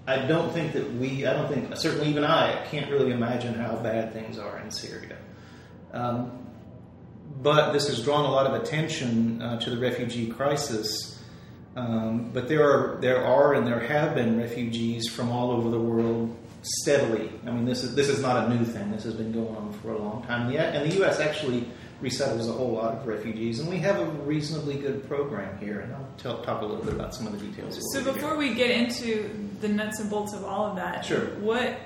I 0.08 0.26
don't 0.26 0.52
think 0.54 0.74
that 0.74 0.94
we. 0.94 1.26
I 1.26 1.34
don't 1.34 1.52
think 1.52 1.76
certainly 1.76 2.10
even 2.10 2.24
I 2.24 2.66
can't 2.66 2.90
really 2.92 3.12
imagine 3.12 3.54
how 3.54 3.76
bad 3.78 4.14
things 4.14 4.38
are 4.38 4.60
in 4.60 4.72
Syria. 4.72 5.18
Um, 5.92 6.48
but 7.42 7.72
this 7.72 7.88
has 7.88 8.04
drawn 8.04 8.26
a 8.26 8.32
lot 8.32 8.48
of 8.48 8.62
attention 8.62 9.42
uh, 9.42 9.60
to 9.60 9.70
the 9.70 9.78
refugee 9.78 10.28
crisis. 10.28 11.14
Um, 11.76 12.32
but 12.34 12.48
there 12.48 12.64
are 12.64 13.00
there 13.02 13.24
are 13.24 13.54
and 13.54 13.68
there 13.68 13.80
have 13.80 14.16
been 14.16 14.40
refugees 14.40 15.08
from 15.08 15.30
all 15.30 15.52
over 15.52 15.70
the 15.70 15.80
world 15.80 16.36
steadily. 16.82 17.32
I 17.46 17.52
mean, 17.52 17.66
this 17.66 17.84
is 17.84 17.96
this 17.96 18.10
is 18.10 18.22
not 18.22 18.46
a 18.46 18.56
new 18.56 18.66
thing. 18.66 18.92
This 18.92 19.04
has 19.04 19.14
been 19.14 19.32
going 19.32 19.56
on 19.56 19.74
for 19.74 19.92
a 19.92 19.98
long 19.98 20.24
time. 20.24 20.52
Yet, 20.52 20.76
and 20.76 20.90
the 20.90 20.96
U.S. 20.98 21.20
actually 21.20 21.68
resettles 22.02 22.48
a 22.48 22.52
whole 22.52 22.72
lot 22.72 22.96
of 22.96 23.08
refugees, 23.08 23.60
and 23.60 23.70
we 23.70 23.78
have 23.78 24.00
a 24.00 24.06
reasonably 24.06 24.76
good 24.76 25.08
program 25.08 25.58
here. 25.58 25.80
And 25.80 25.94
I'll 25.94 26.08
tell, 26.18 26.42
talk 26.44 26.62
a 26.62 26.66
little 26.66 26.84
bit 26.84 26.94
about 26.94 27.16
some 27.16 27.28
of 27.28 27.34
the 27.34 27.46
details. 27.46 27.80
So 27.94 28.04
before 28.04 28.38
we 28.38 28.54
get 28.54 28.72
into 28.72 29.50
the 29.62 29.68
nuts 29.68 30.00
and 30.00 30.10
bolts 30.10 30.34
of 30.34 30.44
all 30.44 30.66
of 30.66 30.76
that, 30.76 31.06
sure. 31.06 31.28
What, 31.40 31.80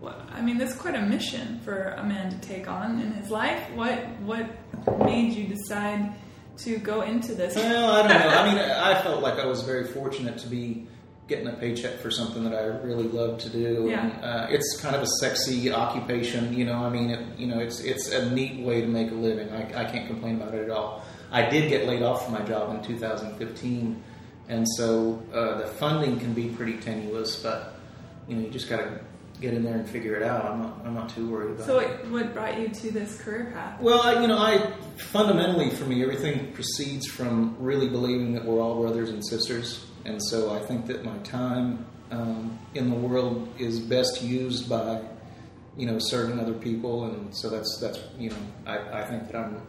what 0.00 0.20
I 0.32 0.40
mean, 0.40 0.58
that's 0.58 0.74
quite 0.74 0.94
a 0.94 1.02
mission 1.02 1.60
for 1.60 1.88
a 1.88 2.04
man 2.04 2.30
to 2.30 2.38
take 2.38 2.68
on 2.68 3.00
in 3.00 3.12
his 3.12 3.30
life. 3.30 3.62
What 3.74 3.98
what 4.20 4.46
made 5.04 5.32
you 5.34 5.46
decide 5.46 6.14
to 6.58 6.78
go 6.78 7.02
into 7.02 7.34
this? 7.34 7.56
Well, 7.56 7.90
I 7.90 8.08
don't 8.08 8.20
know. 8.20 8.28
I 8.28 8.46
mean, 8.46 8.58
I 8.58 9.02
felt 9.02 9.22
like 9.22 9.38
I 9.38 9.46
was 9.46 9.62
very 9.62 9.84
fortunate 9.84 10.38
to 10.38 10.48
be 10.48 10.86
getting 11.32 11.48
a 11.48 11.52
paycheck 11.52 11.98
for 11.98 12.10
something 12.10 12.44
that 12.44 12.54
I 12.54 12.64
really 12.86 13.08
love 13.08 13.38
to 13.38 13.48
do. 13.48 13.86
Yeah. 13.88 14.04
And, 14.04 14.24
uh, 14.24 14.46
it's 14.50 14.78
kind 14.80 14.94
of 14.94 15.02
a 15.02 15.06
sexy 15.20 15.72
occupation, 15.72 16.52
you 16.52 16.66
know. 16.66 16.84
I 16.84 16.90
mean, 16.90 17.10
it, 17.10 17.38
you 17.38 17.46
know, 17.46 17.58
it's 17.58 17.80
it's 17.80 18.10
a 18.12 18.30
neat 18.30 18.60
way 18.60 18.82
to 18.82 18.86
make 18.86 19.10
a 19.10 19.14
living. 19.14 19.50
I, 19.50 19.82
I 19.82 19.84
can't 19.90 20.06
complain 20.06 20.36
about 20.36 20.54
it 20.54 20.64
at 20.64 20.70
all. 20.70 21.04
I 21.30 21.48
did 21.48 21.70
get 21.70 21.86
laid 21.86 22.02
off 22.02 22.24
from 22.24 22.34
my 22.34 22.42
job 22.42 22.74
in 22.74 22.82
2015, 22.82 24.02
and 24.48 24.66
so 24.76 25.22
uh, 25.32 25.58
the 25.58 25.66
funding 25.66 26.20
can 26.20 26.34
be 26.34 26.48
pretty 26.48 26.76
tenuous, 26.78 27.42
but 27.42 27.76
you 28.28 28.36
know, 28.36 28.42
you 28.42 28.50
just 28.50 28.68
got 28.68 28.76
to 28.76 29.00
get 29.42 29.54
in 29.54 29.62
there 29.62 29.74
and 29.74 29.88
figure 29.88 30.14
it 30.14 30.22
out. 30.22 30.44
I'm 30.46 30.62
not, 30.62 30.80
I'm 30.86 30.94
not 30.94 31.08
too 31.10 31.28
worried 31.28 31.52
about 31.52 31.66
so 31.66 31.78
it. 31.80 32.00
So, 32.02 32.10
what 32.10 32.32
brought 32.32 32.58
you 32.58 32.68
to 32.68 32.90
this 32.90 33.20
career 33.20 33.50
path? 33.52 33.80
Well, 33.80 34.00
I, 34.00 34.20
you 34.22 34.28
know, 34.28 34.38
I 34.38 34.72
fundamentally 34.96 35.70
for 35.70 35.84
me, 35.84 36.02
everything 36.02 36.52
proceeds 36.52 37.06
from 37.06 37.56
really 37.58 37.88
believing 37.88 38.32
that 38.34 38.44
we're 38.44 38.60
all 38.62 38.80
brothers 38.80 39.10
and 39.10 39.22
sisters 39.26 39.84
and 40.04 40.22
so 40.22 40.54
I 40.54 40.58
think 40.60 40.86
that 40.86 41.04
my 41.04 41.16
time 41.18 41.84
um, 42.10 42.58
in 42.74 42.90
the 42.90 42.96
world 42.96 43.48
is 43.58 43.78
best 43.78 44.22
used 44.22 44.68
by, 44.68 45.00
you 45.76 45.86
know, 45.86 45.98
serving 45.98 46.40
other 46.40 46.54
people, 46.54 47.04
and 47.04 47.34
so 47.34 47.48
that's 47.48 47.78
that's 47.80 48.00
you 48.18 48.30
know, 48.30 48.36
I, 48.66 49.00
I 49.00 49.04
think 49.04 49.28
that 49.28 49.36
I'm 49.36 49.62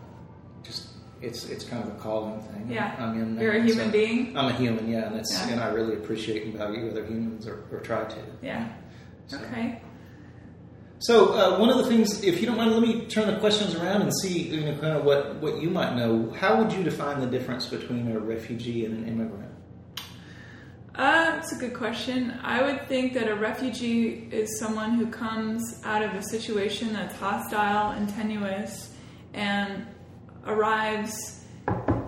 just 0.64 0.90
it's 1.22 1.46
it's 1.50 1.64
kind 1.64 1.84
of 1.84 1.96
a 1.96 2.00
calling 2.00 2.42
thing. 2.42 2.68
Yeah, 2.70 2.96
I'm 2.98 3.20
in. 3.22 3.36
there. 3.36 3.54
You're 3.54 3.64
a 3.64 3.66
human 3.66 3.86
so 3.88 3.92
being. 3.92 4.38
I'm 4.38 4.48
a 4.48 4.54
human, 4.54 4.90
yeah, 4.90 5.08
and 5.08 5.16
it's 5.18 5.34
yeah. 5.34 5.54
and 5.54 5.62
I 5.62 5.70
really 5.70 5.94
appreciate 5.94 6.44
and 6.44 6.54
value 6.56 6.90
other 6.90 7.06
humans, 7.06 7.48
or, 7.48 7.64
or 7.72 7.80
try 7.80 8.04
to. 8.06 8.20
Yeah. 8.42 8.70
So. 9.28 9.38
Okay. 9.38 9.82
So 11.00 11.34
uh, 11.34 11.60
one 11.60 11.70
of 11.70 11.78
the 11.80 11.86
things, 11.86 12.24
if 12.24 12.40
you 12.40 12.48
don't 12.48 12.56
mind, 12.56 12.72
let 12.72 12.82
me 12.82 13.06
turn 13.08 13.28
the 13.28 13.38
questions 13.40 13.76
around 13.76 14.04
and 14.04 14.12
see 14.22 14.44
you 14.44 14.62
know, 14.62 14.78
kind 14.78 14.96
of 14.96 15.04
what, 15.04 15.36
what 15.42 15.62
you 15.62 15.70
might 15.70 15.98
know. 15.98 16.32
How 16.32 16.64
would 16.64 16.72
you 16.72 16.82
define 16.82 17.20
the 17.20 17.28
difference 17.28 17.68
between 17.68 18.10
a 18.10 18.20
refugee 18.20 18.86
and 18.86 19.00
an 19.00 19.08
immigrant? 19.10 19.52
Uh, 20.96 21.32
that's 21.32 21.52
a 21.52 21.56
good 21.56 21.74
question. 21.74 22.40
I 22.42 22.62
would 22.62 22.88
think 22.88 23.14
that 23.16 23.28
a 23.28 23.36
refugee 23.36 24.30
is 24.32 24.60
someone 24.60 24.92
who 24.92 25.08
comes 25.08 25.82
out 25.84 26.04
of 26.04 26.14
a 26.14 26.22
situation 26.22 26.94
that's 26.94 27.18
hostile 27.18 27.92
and 27.92 28.08
tenuous 28.08 28.94
and 29.34 29.86
arrives 30.46 31.44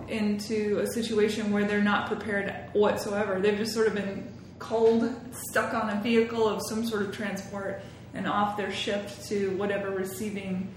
into 0.08 0.80
a 0.80 0.88
situation 0.88 1.52
where 1.52 1.66
they're 1.66 1.82
not 1.82 2.08
prepared 2.08 2.54
whatsoever. 2.74 3.42
They've 3.42 3.58
just 3.58 3.74
sort 3.74 3.88
of 3.88 3.96
been 3.96 4.32
cold, 4.66 5.14
stuck 5.50 5.74
on 5.74 5.90
a 5.90 6.02
vehicle 6.02 6.48
of 6.48 6.62
some 6.68 6.86
sort 6.86 7.04
of 7.04 7.16
transport, 7.16 7.82
and 8.14 8.28
off 8.28 8.58
they're 8.58 8.72
shipped 8.72 9.26
to 9.28 9.56
whatever 9.58 9.92
receiving 9.92 10.74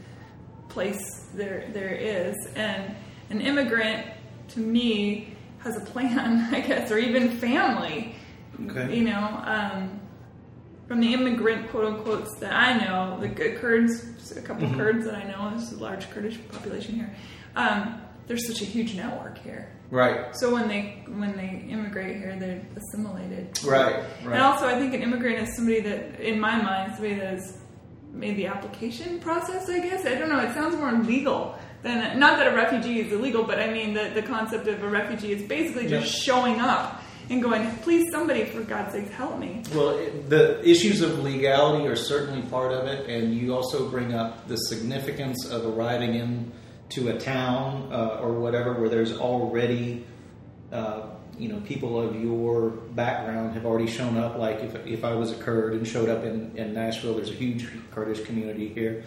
place 0.69 1.29
there 1.35 1.71
there 1.73 1.95
is. 1.95 2.37
And 2.55 2.95
an 3.31 3.41
immigrant, 3.41 4.07
to 4.49 4.61
me, 4.61 5.37
has 5.61 5.77
a 5.77 5.81
plan, 5.81 6.49
I 6.55 6.61
guess, 6.61 6.91
or 6.91 6.99
even 6.99 7.31
family. 7.39 8.15
Okay. 8.67 8.97
You 8.97 9.05
know, 9.05 9.43
um, 9.45 10.01
from 10.87 11.01
the 11.01 11.15
immigrant 11.15 11.71
quote 11.71 11.85
unquotes 11.85 12.35
that 12.41 12.53
I 12.53 12.79
know, 12.79 13.19
the 13.21 13.29
Kurds, 13.29 14.37
a 14.37 14.43
couple 14.43 14.67
mm-hmm. 14.67 14.79
Kurds 14.79 15.05
that 15.05 15.15
I 15.15 15.25
know, 15.25 15.51
there's 15.51 15.73
a 15.73 15.77
large 15.79 16.11
Kurdish 16.11 16.39
population 16.49 16.95
here. 16.95 17.15
Um, 17.55 18.01
there's 18.27 18.47
such 18.47 18.63
a 18.63 18.65
huge 18.65 18.95
network 18.95 19.39
here. 19.39 19.71
Right. 19.91 20.37
So 20.37 20.53
when 20.53 20.69
they 20.69 21.03
when 21.07 21.37
they 21.37 21.65
immigrate 21.71 22.17
here, 22.17 22.37
they're 22.39 22.61
assimilated. 22.77 23.59
Right. 23.65 23.97
Right. 23.97 24.35
And 24.35 24.43
also, 24.43 24.67
I 24.67 24.79
think 24.79 24.95
an 24.95 25.03
immigrant 25.03 25.49
is 25.49 25.57
somebody 25.57 25.81
that, 25.81 26.21
in 26.21 26.39
my 26.39 26.61
mind, 26.61 26.93
somebody 26.95 27.15
that 27.15 27.35
has 27.35 27.59
made 28.13 28.37
the 28.37 28.47
application 28.47 29.19
process. 29.21 29.69
I 29.69 29.81
guess 29.81 30.05
I 30.05 30.15
don't 30.15 30.29
know. 30.29 30.41
It 30.41 30.53
sounds 30.53 30.77
more 30.77 30.93
legal 30.93 31.59
than 31.83 32.19
not 32.19 32.39
that 32.39 32.53
a 32.53 32.57
refugee 32.57 33.01
is 33.01 33.13
illegal, 33.13 33.45
but 33.45 33.59
I 33.59 33.73
mean 33.73 33.95
the, 33.95 34.11
the 34.15 34.23
concept 34.23 34.67
of 34.67 34.83
a 34.83 34.89
refugee 34.89 35.33
is 35.33 35.49
basically 35.49 35.89
just 35.89 36.13
yep. 36.13 36.25
showing 36.25 36.61
up 36.61 37.03
and 37.31 37.43
going, 37.43 37.71
please, 37.79 38.11
somebody, 38.11 38.47
for 38.47 38.63
God's 38.63 38.93
sake, 38.93 39.11
help 39.11 39.39
me. 39.39 39.63
Well, 39.75 39.91
it, 39.91 40.31
the 40.31 40.67
issues 40.67 41.03
of 41.03 41.19
legality 41.19 41.87
are 41.87 41.97
certainly 41.97 42.43
part 42.49 42.73
of 42.73 42.87
it, 42.87 43.09
and 43.09 43.35
you 43.35 43.55
also 43.55 43.89
bring 43.89 44.15
up 44.15 44.49
the 44.49 44.57
significance 44.57 45.47
of 45.47 45.67
arriving 45.67 46.15
in 46.15 46.51
to 46.91 47.09
a 47.09 47.19
town 47.19 47.93
uh, 47.93 48.21
or 48.21 48.33
whatever 48.33 48.75
where 48.75 48.89
there's 48.89 49.17
already. 49.17 50.07
Uh, 50.73 51.07
you 51.39 51.49
know, 51.49 51.61
people 51.61 52.01
of 52.01 52.21
your 52.21 52.71
background 52.71 53.55
have 53.55 53.65
already 53.65 53.87
shown 53.87 54.17
up. 54.17 54.37
Like 54.37 54.59
if, 54.59 54.75
if 54.85 55.05
I 55.05 55.15
was 55.15 55.31
a 55.31 55.37
Kurd 55.37 55.75
and 55.75 55.87
showed 55.87 56.09
up 56.09 56.25
in, 56.25 56.57
in 56.57 56.75
Nashville, 56.75 57.15
there's 57.15 57.31
a 57.31 57.35
huge 57.35 57.69
Kurdish 57.93 58.25
community 58.25 58.67
here 58.69 59.05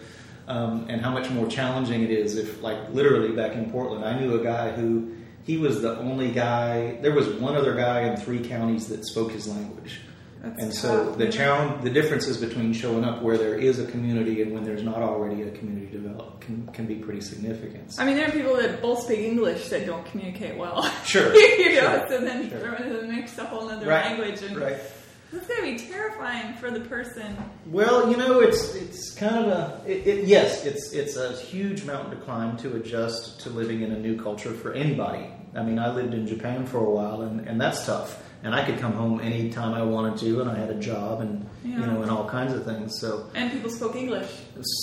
um, 0.48 0.86
and 0.88 1.00
how 1.00 1.10
much 1.10 1.30
more 1.30 1.46
challenging 1.46 2.02
it 2.02 2.10
is 2.10 2.36
if, 2.36 2.62
like, 2.62 2.90
literally 2.90 3.32
back 3.32 3.52
in 3.52 3.70
Portland, 3.70 4.04
I 4.04 4.18
knew 4.18 4.40
a 4.40 4.42
guy 4.42 4.72
who 4.72 5.14
he 5.44 5.56
was 5.56 5.82
the 5.82 5.98
only 5.98 6.30
guy. 6.30 6.98
There 7.00 7.12
was 7.12 7.28
one 7.28 7.56
other 7.56 7.74
guy 7.74 8.02
in 8.02 8.16
three 8.16 8.40
counties 8.46 8.88
that 8.88 9.04
spoke 9.04 9.32
his 9.32 9.46
language. 9.48 10.00
That's 10.42 10.60
and 10.60 10.72
tough, 10.72 10.80
so 10.80 11.12
the 11.12 11.30
challenge, 11.30 11.84
the 11.84 11.90
differences 11.90 12.36
between 12.36 12.72
showing 12.72 13.04
up 13.04 13.22
where 13.22 13.38
there 13.38 13.56
is 13.56 13.78
a 13.78 13.86
community 13.86 14.42
and 14.42 14.52
when 14.52 14.64
there's 14.64 14.82
not 14.82 14.96
already 14.98 15.42
a 15.42 15.52
community 15.52 15.86
developed 15.92 16.40
can, 16.40 16.66
can 16.72 16.84
be 16.84 16.96
pretty 16.96 17.20
significant. 17.20 17.92
I 17.96 18.04
mean, 18.04 18.16
there 18.16 18.28
are 18.28 18.32
people 18.32 18.56
that 18.56 18.82
both 18.82 19.04
speak 19.04 19.20
English 19.20 19.68
that 19.68 19.86
don't 19.86 20.04
communicate 20.06 20.56
well. 20.56 20.82
Sure. 21.04 21.32
you 21.58 21.74
know, 21.74 21.80
sure, 21.80 22.06
so 22.08 22.20
then 22.20 22.50
sure. 22.50 22.58
throw 22.58 22.74
into 22.74 23.00
the 23.00 23.06
mix 23.06 23.38
a 23.38 23.44
whole 23.44 23.68
other 23.68 23.86
right, 23.86 24.06
language. 24.06 24.42
And 24.42 24.56
right. 24.56 24.78
That's 25.32 25.46
gonna 25.46 25.62
be 25.62 25.78
terrifying 25.78 26.54
for 26.54 26.70
the 26.70 26.80
person. 26.80 27.36
Well, 27.66 28.10
you 28.10 28.16
know, 28.16 28.40
it's 28.40 28.74
it's 28.74 29.14
kind 29.14 29.36
of 29.36 29.46
a 29.46 29.82
it, 29.90 30.06
it, 30.06 30.24
yes, 30.26 30.66
it's 30.66 30.92
it's 30.92 31.16
a 31.16 31.32
huge 31.32 31.84
mountain 31.84 32.10
to 32.10 32.24
climb 32.24 32.56
to 32.58 32.76
adjust 32.76 33.40
to 33.40 33.50
living 33.50 33.82
in 33.82 33.92
a 33.92 33.98
new 33.98 34.20
culture 34.20 34.52
for 34.52 34.72
anybody. 34.72 35.26
I 35.54 35.62
mean, 35.62 35.78
I 35.78 35.94
lived 35.94 36.14
in 36.14 36.26
Japan 36.26 36.66
for 36.66 36.78
a 36.78 36.90
while, 36.90 37.22
and, 37.22 37.46
and 37.46 37.60
that's 37.60 37.86
tough. 37.86 38.22
And 38.44 38.54
I 38.54 38.64
could 38.64 38.78
come 38.80 38.92
home 38.92 39.20
anytime 39.20 39.72
I 39.72 39.82
wanted 39.82 40.18
to, 40.18 40.40
and 40.40 40.50
I 40.50 40.58
had 40.58 40.70
a 40.70 40.74
job, 40.74 41.20
and 41.20 41.48
yeah. 41.64 41.78
you 41.78 41.86
know, 41.86 42.02
and 42.02 42.10
all 42.10 42.28
kinds 42.28 42.52
of 42.52 42.64
things. 42.64 42.98
So 43.00 43.30
and 43.34 43.52
people 43.52 43.70
spoke 43.70 43.94
English. 43.94 44.28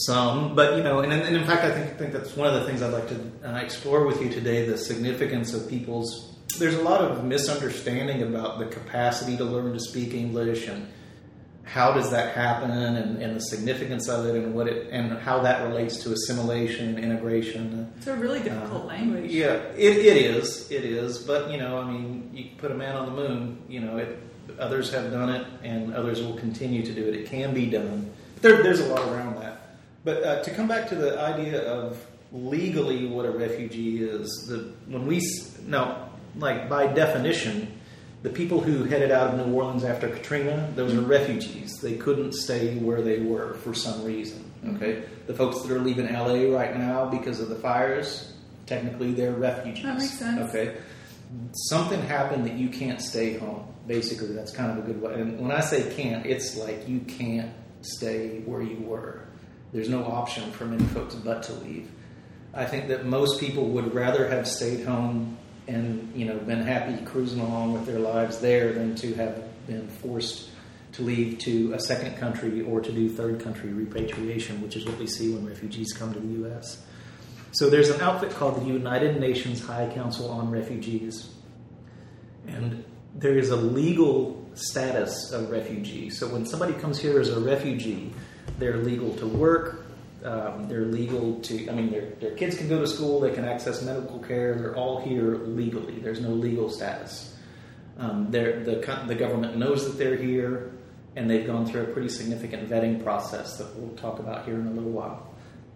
Some, 0.06 0.56
but 0.56 0.78
you 0.78 0.84
know, 0.84 1.00
and, 1.02 1.12
and 1.12 1.36
in 1.36 1.46
fact, 1.46 1.66
I 1.66 1.72
think 1.72 1.98
think 1.98 2.14
that's 2.14 2.38
one 2.38 2.48
of 2.48 2.54
the 2.54 2.66
things 2.66 2.82
I'd 2.82 2.94
like 2.94 3.10
to 3.10 3.20
uh, 3.44 3.58
explore 3.58 4.06
with 4.08 4.22
you 4.22 4.30
today: 4.30 4.66
the 4.66 4.78
significance 4.78 5.54
of 5.54 5.68
people's 5.70 6.30
there's 6.58 6.76
a 6.76 6.82
lot 6.82 7.02
of 7.02 7.24
misunderstanding 7.24 8.24
about 8.24 8.60
the 8.60 8.66
capacity 8.66 9.38
to 9.38 9.44
learn 9.44 9.74
to 9.74 9.80
speak 9.80 10.14
English 10.14 10.68
and 10.68 10.88
how 11.70 11.94
does 11.94 12.10
that 12.10 12.36
happen 12.36 12.72
and, 12.72 13.22
and, 13.22 13.36
the 13.36 13.42
significance 13.42 14.10
of 14.10 14.26
it 14.26 14.36
and 14.36 14.56
what 14.56 14.68
it 14.68 14.90
and 14.92 15.16
how 15.20 15.40
that 15.40 15.68
relates 15.68 15.98
to 15.98 16.12
assimilation 16.12 16.90
and 16.90 17.00
integration. 17.00 17.94
It's 17.98 18.08
a 18.08 18.16
really 18.16 18.40
difficult 18.40 18.84
uh, 18.84 18.88
language. 18.88 19.30
Yeah, 19.30 19.54
it, 19.78 19.98
it 19.98 20.18
is. 20.18 20.72
It 20.72 20.84
is. 20.84 21.20
But 21.20 21.52
you 21.52 21.60
know, 21.60 21.78
I 21.78 21.86
mean, 21.86 22.32
you 22.34 22.50
put 22.58 22.72
a 22.72 22.74
man 22.74 22.96
on 22.96 23.06
the 23.06 23.12
moon. 23.12 23.62
You 23.70 23.82
know, 23.82 23.98
it, 23.98 24.20
others 24.58 24.92
have 24.92 25.12
done 25.12 25.30
it, 25.30 25.46
and 25.64 25.94
others 25.94 26.24
will 26.24 26.36
continue 26.38 26.84
to 26.84 26.92
do 26.92 27.08
it. 27.08 27.16
It 27.16 27.28
can 27.28 27.54
be 27.54 27.68
done. 27.68 28.10
There, 28.42 28.64
there's 28.64 28.80
a 28.80 28.88
lot 28.88 29.08
around 29.08 29.40
that. 29.40 29.78
But 30.04 30.24
uh, 30.24 30.44
to 30.44 30.52
come 30.52 30.68
back 30.68 30.90
to 30.90 30.96
the 30.96 31.22
idea 31.22 31.62
of 31.62 32.04
legally 32.32 33.06
what 33.06 33.28
a 33.28 33.32
refugee 33.32 34.04
is, 34.04 34.48
the 34.48 34.74
when 34.88 35.06
we 35.06 35.22
now 35.68 36.10
like 36.36 36.68
by 36.68 36.88
definition, 36.88 37.79
the 38.22 38.30
people 38.30 38.60
who 38.60 38.84
headed 38.84 39.12
out 39.12 39.34
of 39.34 39.48
New 39.48 39.54
Orleans 39.54 39.84
after 39.84 40.10
Katrina, 40.10 40.72
those 40.76 40.94
are 40.94 41.02
refugees. 41.02 41.78
They 41.82 41.96
couldn't 41.96 42.34
stay 42.34 42.76
where 42.76 43.02
they 43.02 43.20
were 43.20 43.54
for 43.56 43.74
some 43.74 44.04
reason. 44.04 44.46
Okay, 44.76 45.04
the 45.26 45.34
folks 45.34 45.62
that 45.62 45.72
are 45.72 45.80
leaving 45.80 46.12
LA 46.12 46.54
right 46.54 46.78
now 46.78 47.06
because 47.06 47.40
of 47.40 47.48
the 47.48 47.56
fires, 47.56 48.34
technically 48.66 49.14
they're 49.14 49.32
refugees. 49.32 49.84
That 49.84 49.98
makes 49.98 50.20
sense. 50.20 50.50
Okay, 50.50 50.76
something 51.54 52.02
happened 52.02 52.46
that 52.46 52.56
you 52.56 52.70
can't 52.70 53.02
stay 53.02 53.38
home. 53.38 53.66
Basically, 53.88 54.34
that's 54.34 54.52
kind 54.52 54.72
of 54.72 54.84
a 54.84 54.88
good 54.88 55.02
way. 55.02 55.14
And 55.14 55.40
when 55.40 55.52
I 55.52 55.62
say 55.62 55.96
can't, 55.96 56.26
it's 56.26 56.58
like 56.58 56.88
you 56.88 57.00
can't 57.00 57.52
stay 57.82 58.42
where 58.42 58.62
you 58.62 58.78
were. 58.82 59.26
There's 59.72 59.90
no 59.90 60.04
option 60.04 60.52
for 60.52 60.66
many 60.66 60.84
folks 60.86 61.16
but 61.16 61.44
to 61.44 61.54
leave. 61.54 61.90
I 62.54 62.66
think 62.66 62.90
that 62.90 63.06
most 63.06 63.40
people 63.40 63.70
would 63.70 63.94
rather 63.94 64.28
have 64.28 64.48
stayed 64.48 64.86
home 64.86 65.38
and 65.70 66.12
you 66.16 66.26
know 66.26 66.38
been 66.40 66.64
happy 66.64 67.04
cruising 67.06 67.40
along 67.40 67.74
with 67.74 67.86
their 67.86 68.00
lives 68.00 68.40
there 68.40 68.74
than 68.74 68.96
to 68.96 69.14
have 69.14 69.44
been 69.68 69.88
forced 69.88 70.50
to 70.92 71.04
leave 71.04 71.38
to 71.38 71.72
a 71.74 71.80
second 71.80 72.18
country 72.18 72.62
or 72.62 72.82
to 72.82 72.92
do 72.92 73.08
third 73.08 73.40
country 73.40 73.70
repatriation, 73.70 74.60
which 74.62 74.76
is 74.76 74.86
what 74.86 74.98
we 74.98 75.06
see 75.06 75.32
when 75.32 75.46
refugees 75.46 75.94
come 75.94 76.12
to 76.12 76.20
the 76.20 76.34
U.S. 76.40 76.84
So 77.52 77.70
there's 77.70 77.90
an 77.90 78.02
outfit 78.02 78.32
called 78.32 78.62
the 78.62 78.66
United 78.66 79.20
Nations 79.20 79.64
High 79.64 79.92
Council 79.94 80.30
on 80.32 80.50
Refugees, 80.50 81.30
and 82.48 82.84
there 83.16 83.38
is 83.38 83.52
a 83.52 83.56
legal 83.56 84.50
status 84.56 85.32
of 85.32 85.52
refugee. 85.52 86.10
So 86.10 86.28
when 86.28 86.46
somebody 86.46 86.74
comes 86.74 87.00
here 87.00 87.20
as 87.20 87.30
a 87.30 87.40
refugee, 87.40 88.12
they're 88.58 88.78
legal 88.78 89.16
to 89.18 89.28
work. 89.28 89.86
Um, 90.24 90.68
they're 90.68 90.86
legal 90.86 91.40
to. 91.42 91.70
I 91.70 91.74
mean, 91.74 91.92
their 91.92 92.08
their 92.20 92.32
kids 92.36 92.58
can 92.58 92.68
go 92.68 92.80
to 92.80 92.88
school. 92.88 93.20
They 93.22 93.32
can 93.32 93.46
access 93.46 93.82
medical 93.82 94.20
care. 94.20 94.56
They're 94.56 94.76
all 94.76 95.00
here 95.02 95.38
legally. 95.38 96.00
There's 96.00 96.20
no 96.22 96.30
legal 96.30 96.70
status. 96.70 97.36
Um, 97.98 98.30
the 98.32 98.82
the 99.08 99.16
government 99.16 99.58
knows 99.58 99.86
that 99.86 99.98
they're 99.98 100.18
here, 100.18 100.72
and 101.16 101.30
they've 101.30 101.46
gone 101.48 101.66
through 101.66 101.84
a 101.84 101.88
pretty 101.88 102.10
significant 102.10 102.70
vetting 102.70 103.02
process 103.04 103.58
that 103.58 103.74
we'll 103.76 103.96
talk 103.96 104.20
about 104.20 104.46
here 104.46 104.56
in 104.56 104.68
a 104.68 104.72
little 104.72 104.92
while. 104.92 105.26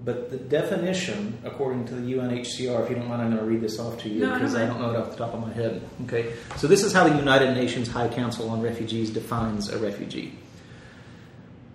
But 0.06 0.30
the 0.30 0.38
definition, 0.38 1.40
according 1.46 1.86
to 1.86 1.96
the 1.96 2.14
UNHCR, 2.14 2.84
if 2.84 2.90
you 2.90 2.96
don't 2.98 3.08
mind, 3.08 3.22
I'm 3.22 3.30
going 3.30 3.40
to 3.42 3.46
read 3.50 3.62
this 3.62 3.80
off 3.80 3.98
to 4.02 4.10
you 4.10 4.20
because 4.28 4.54
no, 4.54 4.64
I- 4.64 4.66
don't 4.66 4.82
know 4.82 4.90
it 4.92 4.98
off 4.98 5.12
the 5.12 5.16
top 5.18 5.34
of 5.34 5.40
my 5.40 5.54
head. 5.54 5.82
Okay, 6.06 6.34
so 6.58 6.68
this 6.68 6.84
is 6.84 6.92
how 6.92 7.08
the 7.08 7.16
United 7.16 7.56
Nations 7.56 7.88
High 7.88 8.10
Council 8.10 8.50
on 8.50 8.62
Refugees 8.62 9.12
defines 9.12 9.70
a 9.70 9.78
refugee. 9.78 10.34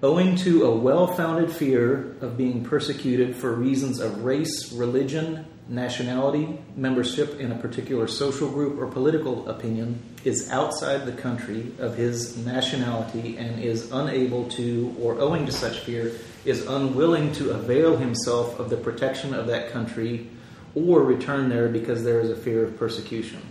Owing 0.00 0.36
to 0.36 0.64
a 0.64 0.74
well 0.76 1.08
founded 1.08 1.50
fear 1.50 2.14
of 2.20 2.36
being 2.36 2.64
persecuted 2.64 3.34
for 3.34 3.52
reasons 3.52 3.98
of 3.98 4.22
race, 4.22 4.72
religion, 4.72 5.44
nationality, 5.68 6.58
membership 6.76 7.40
in 7.40 7.50
a 7.50 7.56
particular 7.56 8.06
social 8.06 8.48
group 8.48 8.80
or 8.80 8.86
political 8.86 9.48
opinion, 9.48 10.00
is 10.24 10.50
outside 10.50 11.04
the 11.04 11.12
country 11.12 11.72
of 11.80 11.96
his 11.96 12.36
nationality 12.38 13.36
and 13.38 13.60
is 13.60 13.90
unable 13.90 14.48
to, 14.50 14.94
or 15.00 15.20
owing 15.20 15.46
to 15.46 15.52
such 15.52 15.80
fear, 15.80 16.12
is 16.44 16.64
unwilling 16.66 17.32
to 17.32 17.50
avail 17.50 17.96
himself 17.96 18.58
of 18.60 18.70
the 18.70 18.76
protection 18.76 19.34
of 19.34 19.48
that 19.48 19.72
country 19.72 20.28
or 20.74 21.02
return 21.02 21.48
there 21.48 21.68
because 21.68 22.04
there 22.04 22.20
is 22.20 22.30
a 22.30 22.36
fear 22.36 22.64
of 22.64 22.78
persecution. 22.78 23.42